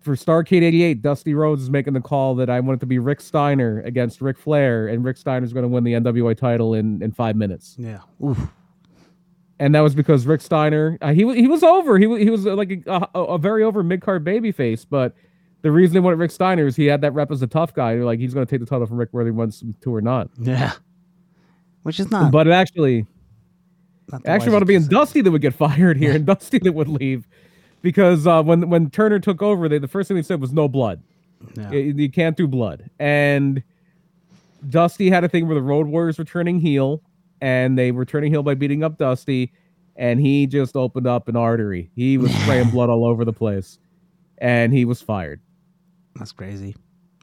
[0.00, 2.98] for Starcade '88, Dusty Rhodes is making the call that I want it to be
[2.98, 6.74] Rick Steiner against Ric Flair, and Rick Steiner is going to win the NWA title
[6.74, 7.76] in in five minutes.
[7.78, 8.00] Yeah.
[8.24, 8.38] Oof.
[9.60, 11.96] And that was because Rick Steiner, uh, he he was over.
[11.98, 15.14] He wa- he was uh, like a, a, a very over mid card babyface, but
[15.62, 17.94] the reason they wanted Rick Steiner is he had that rep as a tough guy.
[17.94, 19.94] They're like, he's going to take the title from Rick whether he wants him to
[19.94, 20.28] or not.
[20.38, 20.72] Yeah.
[21.84, 22.30] Which is not.
[22.30, 23.06] but it actually,
[24.10, 26.72] not the actually would have been Dusty that would get fired here, and Dusty that
[26.72, 27.26] would leave,
[27.80, 30.68] because uh, when when Turner took over, they, the first thing they said was no
[30.68, 31.02] blood.
[31.56, 31.72] Yeah.
[31.72, 33.62] You, you can't do blood, and
[34.68, 37.02] Dusty had a thing where the Road Warriors were turning heel,
[37.40, 39.52] and they were turning heel by beating up Dusty,
[39.96, 41.90] and he just opened up an artery.
[41.96, 43.78] He was spraying blood all over the place,
[44.38, 45.40] and he was fired.
[46.16, 46.74] That's crazy.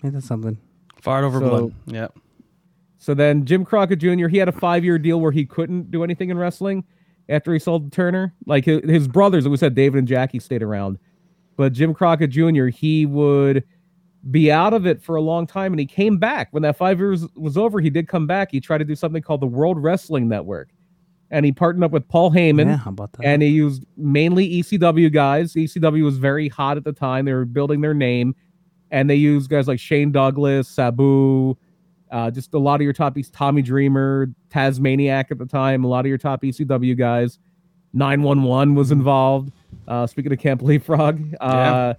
[0.03, 0.57] Ain't that something?
[1.01, 1.73] Fired over So- blood.
[1.87, 2.17] Yep.
[2.97, 4.27] So then Jim Crockett Jr.
[4.27, 6.83] he had a five year deal where he couldn't do anything in wrestling
[7.29, 8.33] after he sold to Turner.
[8.45, 10.99] Like his, his brothers, we said David and Jackie stayed around,
[11.55, 12.65] but Jim Crockett Jr.
[12.67, 13.63] he would
[14.31, 16.99] be out of it for a long time, and he came back when that five
[16.99, 17.79] years was over.
[17.79, 18.51] He did come back.
[18.51, 20.67] He tried to do something called the World Wrestling Network,
[21.31, 22.65] and he partnered up with Paul Heyman.
[22.65, 23.25] yeah, how about that?
[23.25, 25.53] and he used mainly ECW guys.
[25.53, 27.23] ECW was very hot at the time.
[27.23, 28.35] They were building their name,
[28.91, 31.55] and they use guys like Shane Douglas, Sabu,
[32.11, 35.83] uh, just a lot of your top East Tommy Dreamer, Tazmaniac at the time.
[35.83, 37.39] A lot of your top ECW guys.
[37.93, 39.51] Nine One One was involved.
[39.87, 41.93] Uh, speaking of Camp Leapfrog, uh,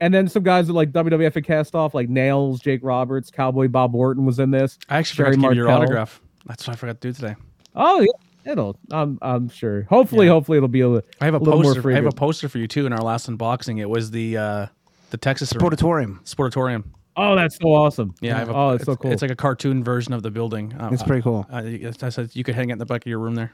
[0.00, 3.68] and then some guys that like WWF had cast off, like Nails, Jake Roberts, Cowboy
[3.68, 4.78] Bob Orton was in this.
[4.88, 6.20] I actually Sherry forgot to give your autograph.
[6.46, 7.34] That's what I forgot to do today.
[7.74, 8.76] Oh yeah, it'll.
[8.92, 9.82] I'm I'm sure.
[9.84, 10.32] Hopefully, Yeah.
[10.32, 10.88] hopefully it'll be a.
[11.20, 11.90] I have a little poster.
[11.90, 13.80] I have a poster for you too in our last unboxing.
[13.80, 14.66] It was the uh
[15.14, 15.70] the Texas arena.
[15.70, 16.24] Sportatorium.
[16.24, 16.82] Sportatorium.
[17.16, 18.12] Oh, that's so awesome.
[18.20, 19.12] Yeah, I have a, oh, it's, so cool.
[19.12, 20.72] It's like a cartoon version of the building.
[20.74, 21.46] Uh, It's pretty cool.
[21.48, 21.62] Uh,
[22.02, 23.52] I said you could hang it in the back of your room there.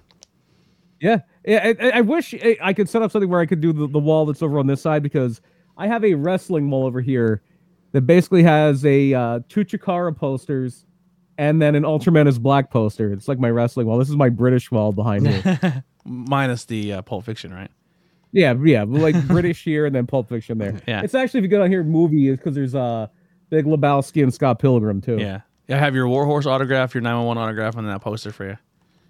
[0.98, 1.74] yeah, yeah.
[1.78, 3.86] I, I- I wish I- I could set up something where I could do the,
[3.86, 5.42] the wall that's over on this side because
[5.76, 7.42] I have a wrestling wall over here
[7.92, 10.86] that basically has a uh, two Chikara posters
[11.36, 13.12] and then an Ultramantis Black poster.
[13.12, 13.98] It's like my wrestling wall.
[13.98, 15.42] This is my British wall behind me.
[16.06, 17.70] Minus the uh, Pulp Fiction, right?
[18.32, 20.80] Yeah, yeah, like British here and then Pulp Fiction there.
[20.86, 21.02] Yeah.
[21.02, 23.06] It's actually if you go down here, movie is because there's uh
[23.50, 25.18] Big Lebowski and Scott Pilgrim too.
[25.18, 25.40] Yeah.
[25.68, 28.58] Yeah, I have your Warhorse autograph, your 911 autograph, and then that poster for you.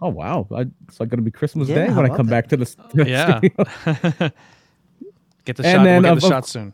[0.03, 2.49] Oh wow, I, it's like gonna be Christmas Yeah, Day when I about come that?
[2.49, 3.39] back to the, to the Yeah.
[3.39, 4.31] studio.
[5.47, 5.85] Get the And shot.
[5.85, 6.73] then we'll get of- the of- shot soon.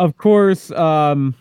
[0.00, 1.34] Of course, um,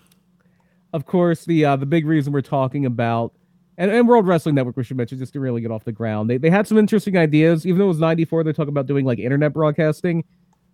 [0.93, 3.33] of course, the uh, the big reason we're talking about
[3.77, 6.29] and, and World Wrestling Network, we should mention, just to really get off the ground.
[6.29, 8.43] They they had some interesting ideas, even though it was '94.
[8.43, 10.23] They talk about doing like internet broadcasting,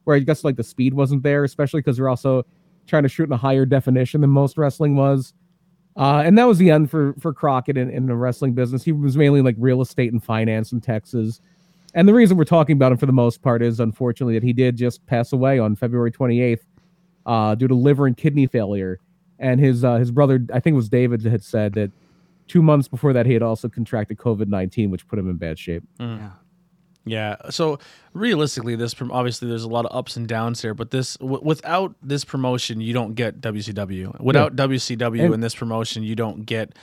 [0.05, 2.45] where I guess like the speed wasn't there, especially because they're also
[2.87, 5.33] trying to shoot in a higher definition than most wrestling was.
[5.95, 8.83] Uh, and that was the end for for Crockett in, in the wrestling business.
[8.83, 11.41] He was mainly like real estate and finance in Texas.
[11.95, 14.53] And the reason we're talking about him for the most part is unfortunately that he
[14.53, 16.61] did just pass away on February 28th
[17.27, 18.99] uh, due to liver and kidney failure.
[19.37, 21.91] And his uh, his brother, I think it was David, had said that
[22.47, 25.57] two months before that he had also contracted COVID 19, which put him in bad
[25.59, 25.83] shape.
[25.99, 26.17] Mm.
[26.19, 26.29] Yeah.
[27.05, 27.35] Yeah.
[27.49, 27.79] So
[28.13, 31.41] realistically, this prom- obviously there's a lot of ups and downs here, but this w-
[31.43, 34.19] without this promotion, you don't get WCW.
[34.21, 36.73] Without WCW And- and this promotion, you don't get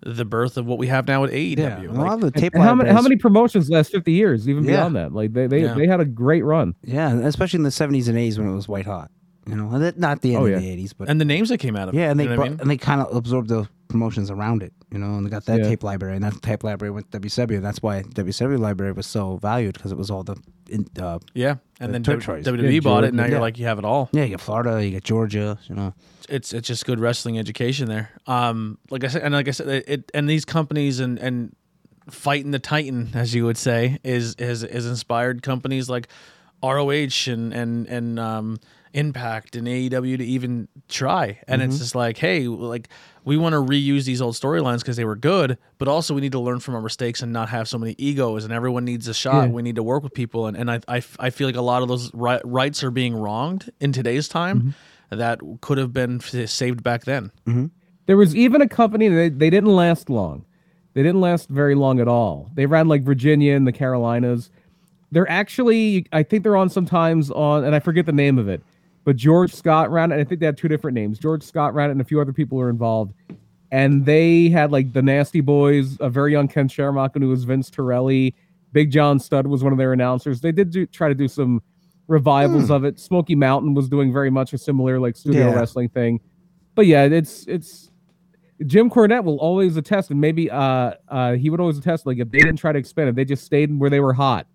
[0.00, 1.58] the birth of what we have now with AEW.
[1.58, 1.90] Yeah.
[1.90, 4.64] A lot of the tape and how many how many promotions last 50 years, even
[4.64, 4.70] Yeah.
[4.76, 5.12] beyond that?
[5.12, 5.74] Like they they, Yeah.
[5.74, 6.74] they had a great run.
[6.84, 9.10] Yeah, especially in the seventies and eighties when it was white hot.
[9.48, 10.58] You know, that- not the end Oh, of yeah.
[10.58, 11.98] the eighties, but and the names that came out of it.
[11.98, 12.60] yeah, and they you know brought, I mean?
[12.60, 14.72] and they kind of absorbed the promotions around it.
[14.92, 15.68] You know, and they got that Yeah.
[15.68, 19.06] tape library, and that tape library went to WCW, and that's why WCW library was
[19.06, 20.36] so valued because it was all the,
[20.70, 22.44] in, uh, Yeah, and the then territories.
[22.46, 23.32] WWE Yeah, bought it, and now Georgia.
[23.32, 24.08] you're like you have it all.
[24.12, 25.94] yeah, you get Florida, you get Georgia, you know.
[26.28, 28.10] It's it's just good wrestling education there.
[28.26, 31.54] Um, like I said, and like I said, it, it and these companies and and
[32.10, 36.08] fighting the Titan, as you would say, is is is inspired companies like
[36.62, 38.58] ROH and and and um,
[38.98, 41.38] Impact and AEW to even try.
[41.48, 41.70] And Mm-hmm.
[41.70, 42.88] it's just like, hey, like
[43.24, 46.32] we want to reuse these old storylines because they were good, but also we need
[46.32, 48.44] to learn from our mistakes and not have so many egos.
[48.44, 49.44] And everyone needs a shot.
[49.44, 49.52] Yeah.
[49.52, 50.46] We need to work with people.
[50.46, 53.14] And and I I, I feel like a lot of those ri- rights are being
[53.14, 54.58] wronged in today's time.
[55.10, 55.18] Mm-hmm.
[55.18, 57.30] That could have been f- saved back then.
[58.06, 60.44] There was even a company that they didn't last long.
[60.94, 62.50] They didn't last very long at all.
[62.54, 64.50] They ran like Virginia and the Carolinas.
[65.12, 68.62] They're actually, I think they're on sometimes on, and I forget the name of it,
[69.08, 70.16] but George Scott ran it.
[70.16, 71.18] and I think they had two different names.
[71.18, 73.14] George Scott ran it, and a few other people were involved.
[73.72, 77.70] And they had like the Nasty Boys, a very young Ken Shamrock, who was Vince
[77.70, 78.34] Torelli.
[78.72, 80.42] Big John Studd was one of their announcers.
[80.42, 81.62] They did do, try to do some
[82.06, 83.00] revivals of it.
[83.00, 85.54] Smoky Mountain was doing very much a similar like studio Yeah.
[85.54, 86.20] wrestling thing.
[86.74, 87.90] But yeah, it's it's
[88.66, 92.30] Jim Cornette will always attest, and maybe uh uh he would always attest like if
[92.30, 94.46] they didn't try to expand, if they just stayed where they were hot,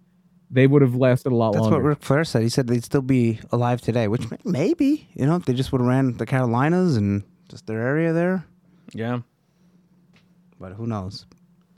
[0.54, 1.78] they would have lasted a lot That's longer.
[1.78, 2.44] what Ric Flair said.
[2.44, 5.72] He said they'd still be alive today, which may- maybe, you know, if they just
[5.72, 8.46] would have ran the Carolinas and just their area there.
[8.94, 9.22] Yeah.
[10.60, 11.26] But who knows?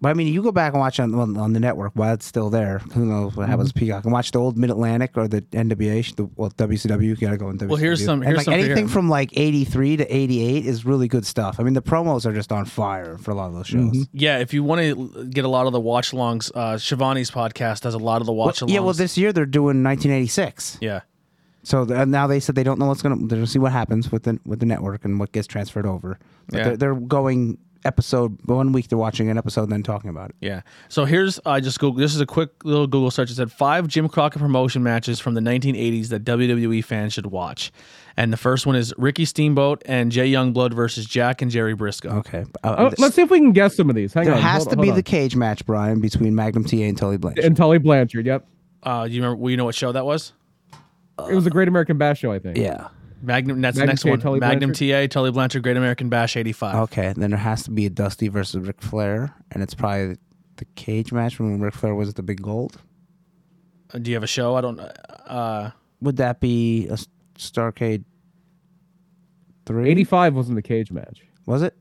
[0.01, 2.25] But I mean, you go back and watch on on, on the network while it's
[2.25, 2.79] still there.
[2.93, 3.71] Who knows what happens?
[3.71, 7.01] to Peacock and watch the old Mid Atlantic or the NWA, the, well WCW.
[7.03, 7.67] You gotta go in WCW.
[7.69, 11.07] Well, here's some- And, here's like some anything from like '83 to '88 is really
[11.07, 11.59] good stuff.
[11.59, 14.05] I mean, the promos are just on fire for a lot of those shows.
[14.13, 17.83] Yeah, if you want to get a lot of the watch alongs, uh, Schiavone's podcast
[17.85, 18.69] has a lot of the watch alongs.
[18.73, 20.77] Yeah, well, this year they're doing 1986.
[20.81, 21.01] Yeah.
[21.63, 23.15] So th- now they said they don't know what's gonna.
[23.15, 26.19] They're gonna see what happens with the with the network and what gets transferred over.
[26.49, 26.63] But Yeah.
[26.65, 28.87] they're, they're going episode one week.
[28.89, 30.35] They're watching an episode, and then talking about it.
[30.41, 30.61] Yeah.
[30.89, 31.99] So here's I just Google.
[31.99, 33.31] This is a quick little Google search.
[33.31, 37.71] It said five Jim Crockett promotion matches from the 1980s that WWE fans should watch,
[38.17, 42.11] and the first one is Ricky Steamboat and Jay Youngblood versus Jack and Jerry Brisco.
[42.19, 42.45] Okay.
[42.63, 44.13] Uh, Oh, let's see if we can guess some of these.
[44.13, 44.41] Hang there on.
[44.41, 44.95] has hold- to hold be on.
[44.95, 47.45] the cage match, Brian, between Magnum TA and Tully Blanchard.
[47.45, 48.25] and Tully Blanchard.
[48.25, 48.47] Yep,
[48.83, 49.41] Uh, do you remember?
[49.41, 50.33] well, You know what show that was?
[51.29, 52.57] it was a Great American Bash show, I think.
[52.57, 52.87] yeah.
[53.25, 53.61] Magnum.
[53.61, 54.19] That's the next TA, one.
[54.19, 56.75] Tully Magnum TA, Tully Blanchard, Great American Bash '85.
[56.89, 57.13] Okay.
[57.15, 60.17] Then there has to be a Dusty versus Ric Flair, and it's probably
[60.57, 62.79] the cage match when Ric Flair was the big gold.
[63.93, 64.55] Uh, Do you have a show?
[64.55, 64.79] I don't.
[64.79, 65.71] Uh,
[66.01, 66.97] Would that be a
[67.37, 68.03] Starcade
[69.65, 69.89] three?
[69.89, 71.21] Eighty-five wasn't the cage match.
[71.45, 71.75] Was it?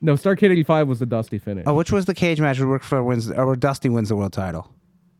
[0.00, 1.64] No, Starcade eighty-five was the Dusty finish.
[1.66, 4.16] Oh, which was the cage match where Ric Flair wins, or where Dusty wins the
[4.16, 4.72] world title?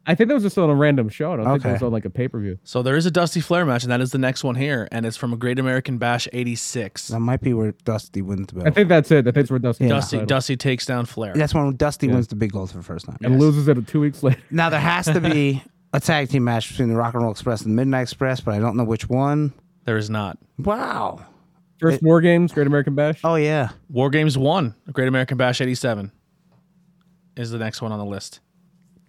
[0.07, 1.33] I think that was just on a random show.
[1.33, 2.59] I don't think it was on like a pay-per-view.
[2.65, 5.07] so there is a Dusty Flair match, and that is the next one here, and
[5.07, 7.09] it's from a Great American Bash '86.
[7.09, 8.66] That might be where Dusty wins the belt.
[8.66, 9.19] I think that's it.
[9.29, 9.85] I think it's where Dusty.
[9.85, 10.27] wins the Dusty title.
[10.27, 11.35] Dusty takes down Flair.
[11.35, 13.19] That's when Dusty wins the big gold for the first time.
[13.23, 14.41] and loses it two weeks later.
[14.51, 15.62] Now there has to be
[15.93, 18.55] a tag team match between the Rock and Roll Express and the Midnight Express, but
[18.55, 19.53] I don't know which one.
[19.85, 20.39] There is not.
[20.59, 21.24] Wow.
[21.79, 23.20] First War Games, Great American Bash.
[23.24, 23.70] Oh yeah.
[23.89, 26.12] War Games One, Great American Bash '87,
[27.37, 28.41] is the next one on the list.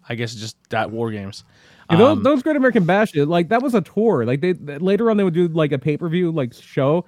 [0.09, 1.43] I guess just that War Games.
[1.89, 4.25] Yeah, those, Um, those Great American Bash, like that was a tour.
[4.25, 7.05] Like they later on they would do like a pay per view like show,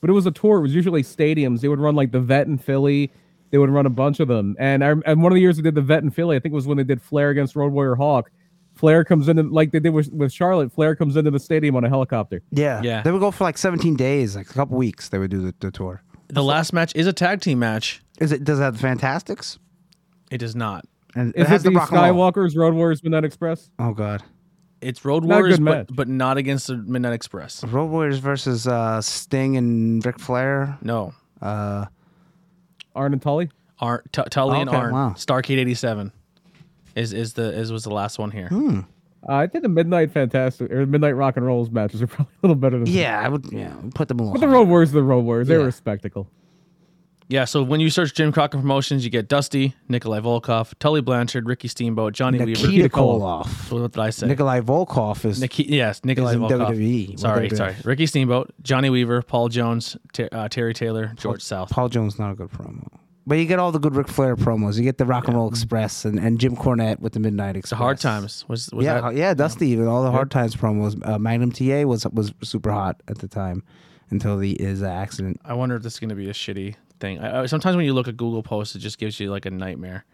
[0.00, 0.58] but it was a tour.
[0.58, 1.60] It was usually stadiums.
[1.60, 3.10] They would run like the Vet in Philly.
[3.50, 4.54] They would run a bunch of them.
[4.58, 6.52] And I and one of the years they did the Vet in Philly, I think
[6.52, 8.30] it was when they did Flair against Road Warrior Hawk.
[8.74, 10.70] Flair comes in like they did with, with Charlotte.
[10.72, 12.42] Flair comes into the stadium on a helicopter.
[12.52, 12.80] Yeah.
[12.82, 13.02] Yeah.
[13.02, 15.08] They would go for like 17 days, like a couple weeks.
[15.08, 16.00] They would do the, the tour.
[16.28, 18.02] the last match is a tag team match.
[18.20, 18.44] Is it?
[18.44, 19.58] Does it have the Fantastics?
[20.30, 20.84] It does not.
[21.18, 22.30] And Is it, has the Rock and Roll.
[22.32, 23.70] Skywalkers, Road Warriors, Midnight Express?
[23.78, 24.22] Oh god.
[24.80, 27.64] It's Road Not Warriors, but, but not against the Midnight Express.
[27.64, 30.78] Road Warriors versus uh, Sting and Ric Flair.
[30.82, 31.12] No.
[31.42, 31.86] Uh,
[32.94, 33.50] Arn and Tully.
[33.80, 34.92] Ar- T- Tully and Okay, Arn.
[34.92, 35.10] wow.
[35.16, 36.12] Starcade '87
[36.94, 38.48] is is the is was the last one here.
[38.48, 38.80] Hmm.
[39.28, 42.46] Uh, I think the Midnight Fantastic or Midnight Rock and Rolls matches are probably a
[42.46, 43.46] little better than yeah, I would.
[43.52, 44.34] Yeah, put them along.
[44.34, 45.62] But the Road Warriors, the Road Warriors, they Yeah.
[45.62, 46.28] were a spectacle.
[47.28, 47.44] Yeah.
[47.44, 51.68] So when you search Jim Crockett Promotions, you get Dusty, Nikolai Volkov, Tully Blanchard, Ricky
[51.68, 52.66] Steamboat, Johnny Weaver.
[52.66, 53.44] Nikita Koloff.
[53.44, 53.80] Koloff.
[53.80, 54.26] What did I say?
[54.26, 55.40] Nikolai Volkov is.
[55.40, 56.70] Niki- yes, Nikolai is in Volkov.
[56.70, 57.18] WWE.
[57.20, 57.56] Sorry, WWF.
[57.56, 57.76] sorry.
[57.84, 61.70] Ricky Steamboat, Johnny Weaver, Paul Jones, Ter- uh, Terry Taylor, George South.
[61.70, 62.86] Paul Jones not a good promo.
[63.26, 64.78] But you get all the good Ric Flair promos.
[64.78, 67.76] You get the Rock and Roll Express and, and Jim Cornette with the Midnight Express.
[67.78, 69.16] The Hard Times was was yeah, that?
[69.16, 70.98] yeah, Dusty with all the Hard Times promos.
[71.06, 73.62] Uh, Magnum TA was was super hot at the time
[74.08, 75.38] until the is accident.
[75.44, 77.18] I wonder if this is going to be a shitty thing.
[77.20, 79.50] I, I, sometimes when you look at Google posts, it just gives you like a
[79.50, 80.04] nightmare.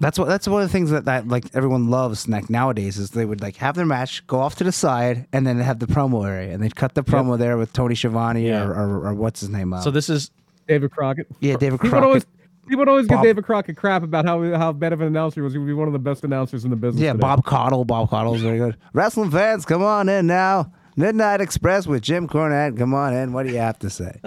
[0.00, 3.10] That's what that's one of the things that, that like everyone loves like nowadays is
[3.10, 5.86] they would like have their match, go off to the side, and then have the
[5.86, 8.62] promo area, and they'd cut the promo there with Tony Schiavone Yeah.
[8.64, 9.72] or, or, or what's his name?
[9.72, 10.30] Uh, So this is
[10.68, 11.26] David Crockett.
[11.40, 11.94] yeah, David People Crockett.
[12.00, 12.26] would always
[12.68, 15.40] people would always Bob- give David Crockett crap about how how bad of an announcer
[15.40, 15.52] he was.
[15.52, 17.02] He would be one of the best announcers in the business.
[17.02, 17.20] Yeah, today.
[17.22, 17.84] Bob Caudle.
[17.84, 18.76] Bob Caudle is very good.
[18.92, 20.70] Wrestling fans, come on in now.
[20.98, 22.76] Midnight Express with Jim Cornette.
[22.76, 23.32] Come on in.
[23.32, 24.20] What do you have to say?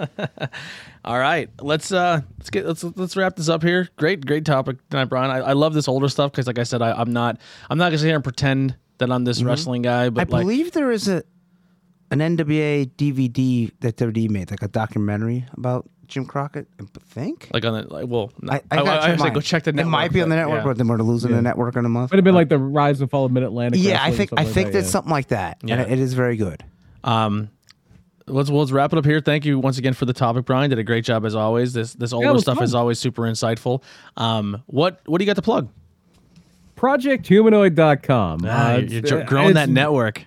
[1.04, 1.50] all right.
[1.60, 3.90] Let's uh let's get let's let's wrap this up here.
[3.96, 5.30] Great great topic tonight, Brian.
[5.30, 7.38] I, I love this older stuff because like I said, I, I'm not
[7.68, 10.34] I'm not gonna sit here and pretend that I'm this wrestling guy, but Mm-hmm.
[10.34, 11.22] I like believe there is a
[12.10, 16.68] an NWA DVD that WWE made, like a documentary about Jim Crockett.
[16.78, 17.48] I think.
[17.54, 19.86] like on the like well I, I, I, gotta I, check go check the network.
[19.88, 20.64] It might be on the network, yeah.
[20.64, 21.36] but then we're losing Yeah.
[21.36, 22.10] the network in a month.
[22.10, 23.80] It would have been like the rise and fall of Mid Atlantic.
[23.82, 25.58] yeah, I think I think that's something like that.
[25.64, 25.80] Yeah.
[25.80, 26.62] And it is very good.
[27.02, 27.48] Um,
[28.26, 29.20] let's well, let's wrap it up here.
[29.20, 30.68] Thank you once again for the topic, Brian.
[30.68, 31.72] Did a great job as always.
[31.72, 32.64] This this older was stuff fun.
[32.64, 33.82] is always super insightful.
[34.18, 35.70] Um, what what do you got to plug?
[36.76, 38.40] ProjectHumanoid.com.
[38.44, 40.26] Ah, Uh, you're it's- you're growing that network.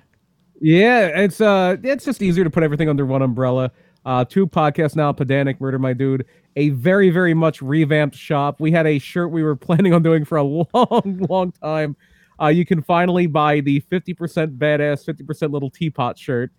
[0.62, 3.72] Yeah, it's uh, it's just easier to put everything under one umbrella.
[4.06, 6.26] Uh, two podcasts now, Pedantic Murder My Dude,
[6.56, 8.60] a very very much revamped shop.
[8.60, 11.96] We had a shirt we were planning on doing for a long long time.
[12.42, 16.52] Uh, you can finally buy the 50% badass, 50% little teapot shirt.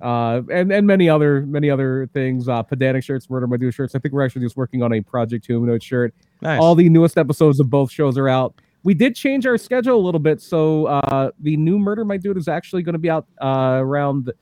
[0.00, 2.48] Uh, and and many other many other things.
[2.48, 3.94] Uh, pedantic shirts, murder my dude shirts.
[3.94, 6.12] I think we're actually just working on a Project Humanoid shirt.
[6.40, 6.60] Nice.
[6.60, 8.54] All the newest episodes of both shows are out.
[8.82, 12.36] We did change our schedule a little bit, so uh, the new Murder My Dude
[12.36, 14.32] is actually going to be out uh, around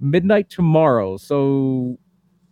[0.00, 1.16] midnight tomorrow.
[1.16, 1.98] So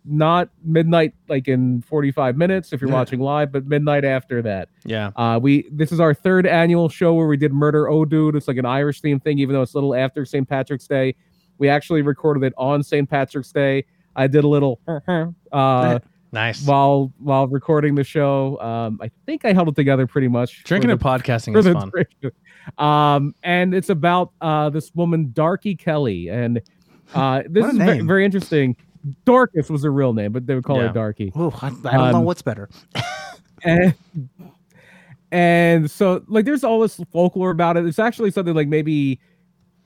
[0.05, 2.95] not midnight like in 45 minutes if you're Yeah.
[2.97, 4.67] watching live, but midnight after that.
[4.85, 5.11] Yeah.
[5.15, 8.35] Uh, we this is our third annual show where we did Murder Oh Dude.
[8.35, 10.47] It's like an Irish theme thing, even though it's a little after St.
[10.47, 11.15] Patrick's Day.
[11.57, 13.09] We actually recorded it on St.
[13.09, 13.85] Patrick's Day.
[14.15, 14.81] I did a little
[15.51, 15.99] uh,
[16.33, 16.65] Nice.
[16.65, 18.59] while while recording the show.
[18.59, 20.63] Um, I think I held it together pretty much.
[20.63, 21.91] Drinking the- and podcasting is fun.
[22.77, 26.61] Um, and it's about uh this woman Darky Kelly, and
[27.13, 28.07] uh, this is ve- name.
[28.07, 28.75] very interesting.
[29.25, 30.87] Dorcas was her real name, but they would call Yeah.
[30.87, 31.31] her Darky.
[31.37, 32.69] Ooh, I, I don't know Um, what's better.
[33.63, 33.93] and
[35.31, 37.85] and so like there's all this folklore about it.
[37.85, 39.19] It's actually something like maybe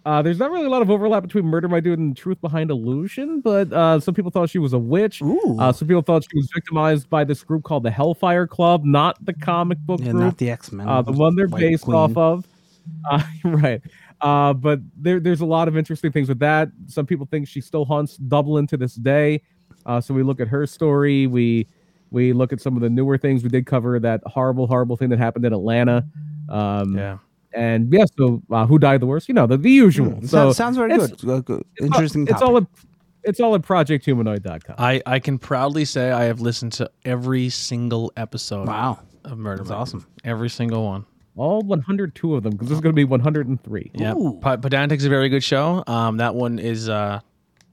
[0.06, 2.70] uh, there's not really a lot of overlap between Murder My Dude and Truth Behind
[2.72, 5.22] Illusion, but uh, some people thought she was a witch.
[5.22, 8.86] Ooh, Uh, some people thought she was victimized by this group called the Hellfire Club,
[8.86, 10.88] not the comic book yeah, group, not the X Men.
[10.88, 12.48] uh, the one they're based off of.
[13.10, 13.82] Uh, right.
[14.22, 16.70] Uh, but there, there's a lot of interesting things with that.
[16.88, 19.42] Some people think she still haunts Dublin to this day.
[19.86, 21.28] Uh, so we look at her story.
[21.28, 21.68] We
[22.10, 23.44] we look at some of the newer things.
[23.44, 26.06] We did cover that horrible, horrible thing that happened in Atlanta.
[26.50, 27.18] Um, Yeah.
[27.54, 29.28] And yeah, so uh, who died the worst?
[29.28, 30.12] You know, the, the usual.
[30.12, 31.46] Mm, so sounds, sounds very it's- good.
[31.46, 31.64] Good.
[31.76, 32.28] it's all- Interesting.
[32.28, 32.68] It's all a,
[33.24, 34.76] it's all at projecthumanoid.com.
[34.78, 39.00] I, I can proudly say I have listened to every single episode wow.
[39.26, 39.64] of Murder.
[39.64, 39.82] That's Mystery.
[39.82, 40.08] awesome.
[40.24, 41.06] Every single one.
[41.38, 43.92] All 102 of them because this is going to be 103.
[43.94, 44.14] Yeah.
[44.16, 44.40] Ooh.
[44.42, 45.84] Pa- Pedantic's a very good show.
[45.88, 46.90] Um, that one is.
[46.90, 47.20] Uh,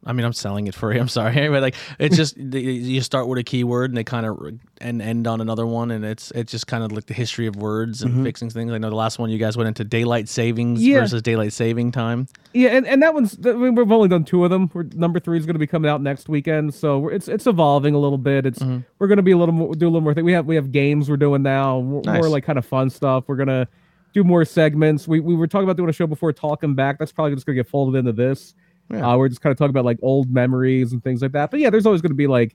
[0.06, 1.00] I mean, I'm selling it for you.
[1.04, 4.38] I'm sorry, but like, it's just you start with a keyword and they kind of
[4.80, 7.56] and end on another one, and it's it's just kind of like the history of
[7.56, 8.70] words and fixing things.
[8.72, 11.00] I know the last one you guys went into daylight savings Yeah.
[11.00, 12.26] versus daylight saving time.
[12.52, 13.38] Yeah, and, and that one's.
[13.46, 14.70] I mean, we've only done two of them.
[14.74, 17.46] We're, number three is going to be coming out next weekend, so we're, it's it's
[17.46, 18.46] evolving a little bit.
[18.46, 18.78] It's Mm-hmm.
[18.98, 20.24] we're going to be a little more do a little more thing.
[20.24, 22.18] We have we have games we're doing now, more, Nice.
[22.20, 23.24] more like kind of fun stuff.
[23.26, 23.66] We're gonna
[24.12, 25.08] do more segments.
[25.08, 26.98] We we were talking about doing a show before talking back.
[26.98, 28.54] That's probably just going to get folded into this.
[28.90, 29.08] Yeah.
[29.10, 31.50] Uh, we're just kind of talking about like old memories and things like that.
[31.50, 32.54] But yeah, there's always going to be like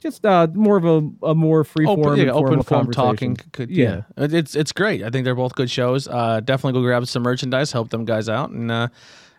[0.00, 3.36] just uh more of a, a more free open, form, yeah, open form talking.
[3.52, 4.02] Could, Yeah.
[4.18, 5.02] yeah, it's it's great.
[5.02, 6.06] I think they're both good shows.
[6.08, 8.88] Uh, definitely go grab some merchandise, help them guys out, and uh,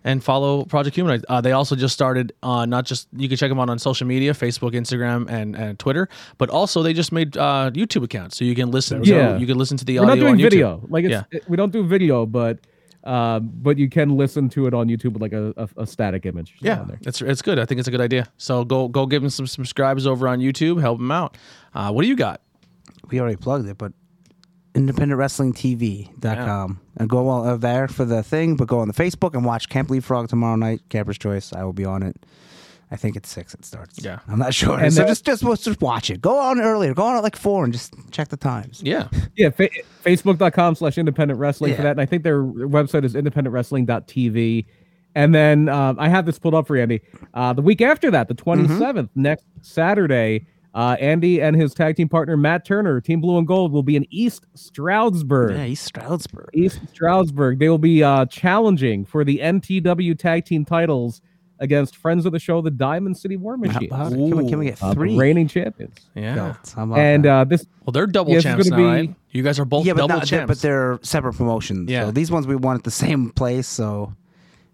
[0.03, 1.25] and follow Project Humanoid.
[1.27, 4.07] Uh, they also just started uh, not just you can check them out on social
[4.07, 6.07] media, Facebook, Instagram, and, and Twitter,
[6.37, 9.03] but also they just made uh, YouTube accounts so you can listen.
[9.03, 9.33] Yeah.
[9.33, 10.43] so you can listen to the We're audio not doing on YouTube.
[10.43, 10.85] video.
[10.87, 11.23] Like it's, Yeah.
[11.31, 12.59] it- we don't do video, but
[13.07, 16.25] um, but you can listen to it on YouTube with like a, a, a static
[16.25, 16.55] image.
[16.59, 16.99] Yeah, there.
[17.01, 17.59] it's it's good.
[17.59, 18.27] I think it's a good idea.
[18.37, 20.81] So go go give them some subscribes over on YouTube.
[20.81, 21.37] Help them out.
[21.73, 22.41] Uh, what do you got?
[23.09, 23.91] we already plugged it, but
[24.73, 26.79] independentwrestlingtv.com.
[26.97, 29.69] And go on uh, there for the thing, but go on the Facebook and watch
[29.69, 31.51] Camp Leapfrog tomorrow night, Camper's Choice.
[31.53, 32.15] I will be on it.
[32.89, 34.01] I think it's six it starts.
[34.01, 34.19] Yeah.
[34.29, 34.79] I'm not sure.
[34.79, 36.21] And so then- just, just just watch it.
[36.21, 36.93] Go on earlier.
[36.93, 38.81] Go on at like four and just check the times.
[38.83, 39.69] Yeah, Yeah, fa-
[40.05, 41.91] facebook.com slash independent wrestling for that.
[41.91, 44.65] And I think their website is independentwrestling.tv.
[45.15, 47.01] And then um, I have this pulled up for Andy.
[47.33, 50.45] Uh, the week after that, the 27th, next Saturday,
[50.75, 53.95] uh, Andy and his tag team partner, Matt Turner, Team Blue and Gold, will be
[53.95, 55.51] in East Stroudsburg.
[55.57, 56.49] Yeah, East Stroudsburg.
[56.53, 57.57] East Stroudsburg.
[57.57, 61.21] They will be uh, challenging for the NTW tag team titles
[61.59, 64.15] against friends of the show, the Diamond City War How Machines, about it?
[64.15, 65.95] Can we, can we get uh, three reigning champions.
[66.15, 66.35] yeah.
[66.35, 66.73] belts?
[66.73, 69.15] How about And uh, this Well, they're double Yeah, champs now, gonna right?
[69.31, 71.89] You guys are both yeah, but, double not, they're- but they're separate promotions.
[71.89, 72.05] Yeah.
[72.05, 73.67] So these ones we won at the same place.
[73.67, 74.13] So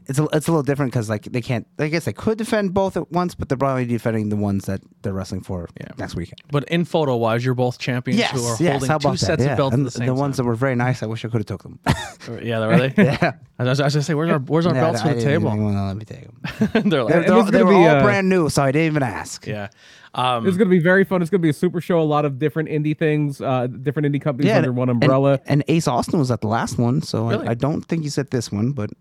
[0.07, 1.65] it's a, it's a little different because like they can't.
[1.79, 4.81] I guess they could defend both at once, but they're probably defending the ones that
[5.01, 5.87] they're wrestling for Yeah.
[5.97, 6.41] next weekend.
[6.51, 8.71] But in photo wise, you're both champions Yes, who are yes.
[8.73, 9.25] holding How two about that?
[9.25, 9.51] sets Yeah.
[9.51, 11.03] of belts and at the same ones that were very nice.
[11.03, 11.79] I wish I could have took them.
[12.43, 12.93] yeah, are they?
[13.03, 13.33] yeah.
[13.59, 15.21] I was, I was gonna say, where's our where's our Yeah, belts I for the
[15.21, 15.45] table?
[15.49, 16.89] wanna let me take them.
[16.89, 18.71] they're like, They're, they're, it's they gonna were be, all uh, brand new, so I
[18.71, 19.45] didn't even ask.
[19.47, 19.69] yeah.
[20.15, 21.23] Um, It's going to be very fun.
[21.23, 21.99] It's going to be a super show.
[21.99, 25.01] A lot of different indie things, uh, different indie companies Yeah, under and- one and-
[25.03, 25.39] umbrella.
[25.47, 27.47] And, Ace Austin was at the last one, so Really?
[27.47, 28.91] I, I don't think he's at this one, but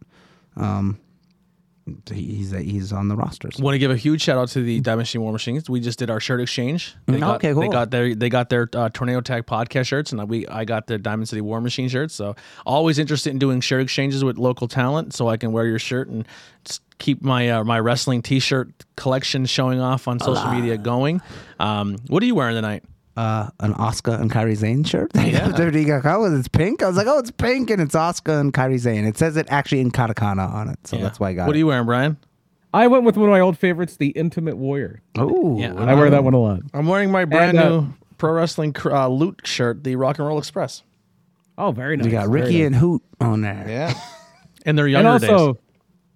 [0.57, 0.99] um,
[2.11, 3.57] he's he's on the rosters.
[3.59, 5.69] Want to give a huge shout out to the Diamond Machine War Machines.
[5.69, 6.95] We just did our shirt exchange.
[7.07, 10.13] They Mm, got, okay, They got their they got their uh, Tornado Tag podcast shirts,
[10.13, 12.15] and we I got the Diamond City War Machine shirts.
[12.15, 15.81] So always interested in doing shirt exchanges with local talent, so I can wear your
[15.81, 16.27] shirt and
[16.99, 21.21] keep my uh, my wrestling T-shirt collection showing off on social media going.
[21.59, 22.85] Um, what are you wearing tonight?
[23.17, 25.11] Uh, an Oscar and Kyrie Zane shirt.
[25.17, 25.53] Yeah.
[25.57, 26.29] yeah.
[26.39, 26.83] It's pink.
[26.83, 29.05] I was like, oh, it's pink, and it's Oscar and Kyrie Zane.
[29.05, 31.03] It says it actually in katakana on it, so Yeah.
[31.03, 32.17] that's why I got it What are you wearing, Brian?
[32.75, 35.03] I went with one of my old favorites, the Intimate Warrior.
[35.19, 36.61] Oh, Yeah, I wear that one a lot.
[36.73, 40.27] I'm wearing my brand uh, new pro wrestling cr- uh, loot shirt, the Rock and
[40.27, 40.83] Roll Express.
[41.59, 42.07] Oh, very nice.
[42.07, 42.67] we got Ricky nice.
[42.69, 43.67] and Hoot on there.
[43.69, 43.95] Yeah,
[44.67, 45.63] in their and younger also, days.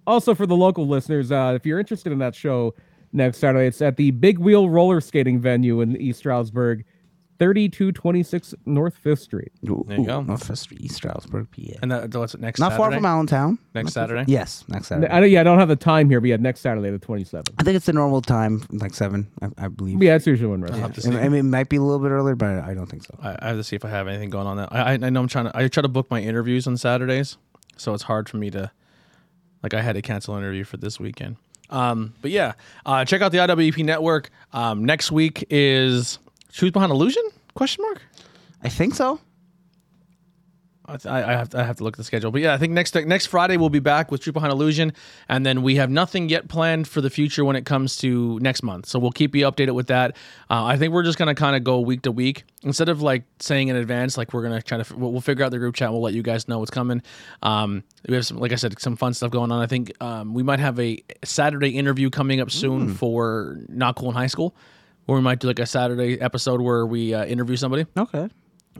[0.07, 2.73] also for the local listeners, uh, if you're interested in that show
[3.13, 6.85] next Saturday, it's at the Big Wheel Roller Skating venue in East Stroudsburg.
[7.39, 9.51] 3226 North Fifth Street.
[9.69, 10.21] Ooh, There you go.
[10.21, 11.73] North Fifth Street, East Stroudsburg, PA.
[11.81, 12.59] And uh, that, what's it next?
[12.59, 12.97] Not far Saturday?
[12.97, 13.59] from Allentown.
[13.75, 14.31] Next Not too Saturday?
[14.31, 15.07] Yes, next Saturday.
[15.07, 17.49] I don't, yeah, I don't have the time here, but yeah, next Saturday, the 27th.
[17.59, 20.01] I think it's the normal time, like seven, I, I believe.
[20.01, 20.81] Yeah, it's usually when wrestling.
[20.81, 22.73] have to I mean, I mean, it might be a little bit earlier, but I
[22.73, 23.15] don't think so.
[23.21, 24.57] I, I have to see if I have anything going on.
[24.57, 25.55] That I, I I know I'm trying to.
[25.55, 27.37] I try to book my interviews on Saturdays,
[27.77, 28.71] so it's hard for me to.
[29.63, 31.35] Like I had to cancel an interview for this weekend.
[31.69, 32.53] Um, but yeah,
[32.85, 34.29] uh, check out the IWEP network.
[34.53, 36.19] Um, next week is
[36.51, 37.23] Truth Behind Illusion?
[37.53, 38.01] Question mark.
[38.63, 39.19] I think so.
[40.87, 42.73] I, I have to, I have to look at the schedule, but yeah, I think
[42.73, 44.93] next next Friday we'll be back with Truth Behind Illusion,
[45.27, 48.63] and then we have nothing yet planned for the future when it comes to next
[48.63, 48.85] month.
[48.85, 50.15] So we'll keep you updated with that.
[50.49, 53.23] Uh, I think we're just gonna kind of go week to week instead of like
[53.39, 55.91] saying in advance, like we're gonna try to we'll, we'll figure out the group chat.
[55.91, 57.01] We'll let you guys know what's coming.
[57.43, 59.61] Um, we have some, like I said, some fun stuff going on.
[59.61, 64.09] I think um, we might have a Saturday interview coming up soon for Not Cool
[64.09, 64.55] in High School,
[65.05, 67.85] where we might do like a Saturday episode where we uh, interview somebody.
[67.97, 68.29] Okay.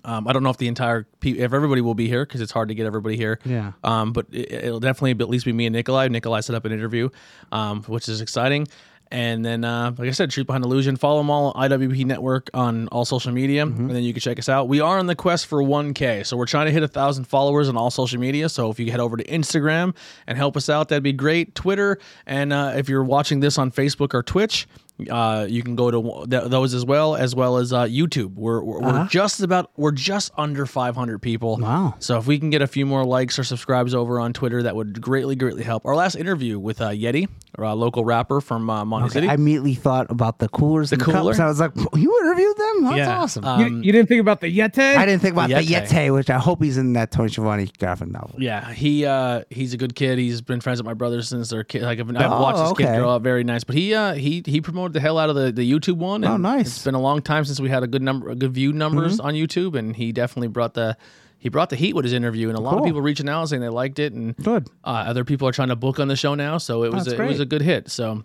[0.06, 2.52] Um, I don't know if the entire pe- if everybody will be here because it's
[2.52, 3.40] hard to get everybody here.
[3.46, 3.74] Yeah.
[3.84, 6.08] Um, but it, it'll definitely be, at least be me and Nikolai.
[6.08, 7.10] Nikolai set up an interview,
[7.52, 8.68] um, which is exciting.
[9.10, 10.98] And then, uh, like I said, Truth Behind Illusion.
[10.98, 14.38] Follow them all on IWEP Network on all social media, and then you can check
[14.38, 14.68] us out.
[14.68, 17.70] We are on the quest for 1K, so we're trying to hit a thousand followers
[17.70, 18.50] on all social media.
[18.50, 19.96] So if you head over to Instagram
[20.28, 21.56] and help us out, that'd be great.
[21.56, 24.68] Twitter, and uh, if you're watching this on Facebook or Twitch,
[25.10, 28.34] uh, you can go to th- those as well, as well as uh, YouTube.
[28.36, 31.58] We're we're, we're just about we're just under 500 people.
[31.58, 31.96] Wow.
[32.00, 34.76] So if we can get a few more likes or subscribes over on Twitter, that
[34.76, 35.86] would greatly greatly help.
[35.86, 39.28] Our last interview with uh, Yeti, a local rapper from uh, Mahanoy City.
[39.28, 41.32] I immediately thought about the coolers and the cooler?
[41.34, 41.40] cups.
[41.40, 42.84] I was like, you interviewed them?
[42.86, 43.20] That's Yeah.
[43.20, 43.46] awesome.
[43.46, 44.80] Uh, You, Um, you didn't think about the Yeti?
[44.96, 45.88] I didn't think about the Yeti.
[45.88, 48.36] Yeti, which I hope he's in that Tony Schiavone graphic novel.
[48.40, 50.18] Yeah, he uh, he's a good kid.
[50.18, 51.84] He's been friends with my brother since they're kid.
[51.84, 53.22] Like I've, I've Oh, watched this kid grow up.
[53.22, 53.64] Very nice.
[53.64, 56.24] But he uh, he he promoted the hell out of the, the YouTube one.
[56.26, 56.68] Oh, nice.
[56.68, 59.18] It's been a long time since we had a good number, a good view numbers
[59.18, 59.28] Mm-hmm.
[59.28, 60.98] on YouTube, and he definitely brought the
[61.40, 63.62] he brought the heat with his interview, and a lot of people reaching out saying
[63.62, 64.68] they liked it, and Good.
[64.84, 67.20] uh, other people are trying to book on the show now, so it was That's
[67.20, 67.90] a, it was a good hit.
[67.92, 68.24] So.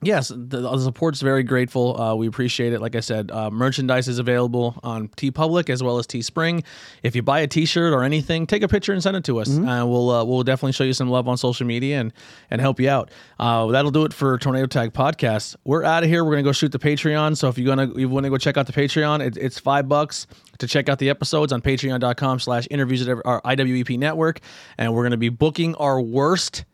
[0.00, 2.00] Yes, the, the support's very grateful.
[2.00, 2.80] Uh, we appreciate it.
[2.80, 6.64] Like I said, uh, merchandise is available on TeePublic as well as Teespring.
[7.02, 9.48] If you buy a T-shirt or anything, take a picture and send it to us.
[9.58, 12.12] Uh, we'll uh, we'll definitely show you some love on social media and
[12.50, 13.10] and help you out.
[13.40, 15.56] Uh, that'll do it for Tornado Tag Podcast.
[15.64, 16.24] We're out of here.
[16.24, 17.36] We're gonna go shoot the Patreon.
[17.36, 19.88] So if you're gonna you want to go check out the Patreon, it, it's five
[19.88, 24.38] bucks to check out the episodes on Patreon.com slash interviews at our IWEP network,
[24.76, 26.64] and we're gonna be booking our worst.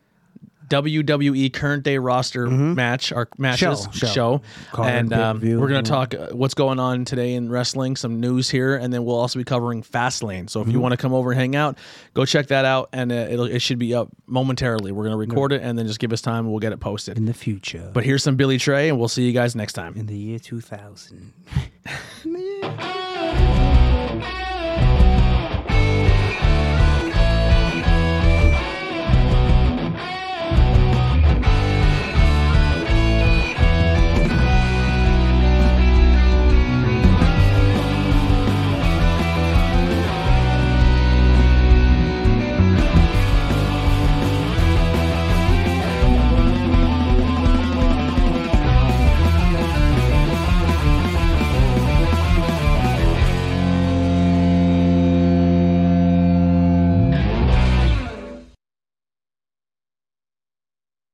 [0.83, 3.93] WWE current day roster match, our matches Mm-hmm.
[3.93, 4.41] Show, show,
[4.73, 4.83] show.
[4.83, 8.51] And um, we're going to talk uh, what's going on today in wrestling, some news
[8.51, 10.51] here, and then we'll also be covering Fastlane.
[10.51, 10.75] So if Mm-hmm.
[10.75, 11.79] you want to come over and hang out,
[12.15, 14.93] go check that out, and uh, it'll it should be up momentarily.
[14.93, 16.81] We're going to record it, and then just give us time, and we'll get it
[16.81, 17.17] posted.
[17.17, 17.91] In the future.
[17.93, 19.95] But here's some Billy Tray, and we'll see you guys next time.
[19.97, 21.33] in the year 2000.
[22.25, 22.61] in the year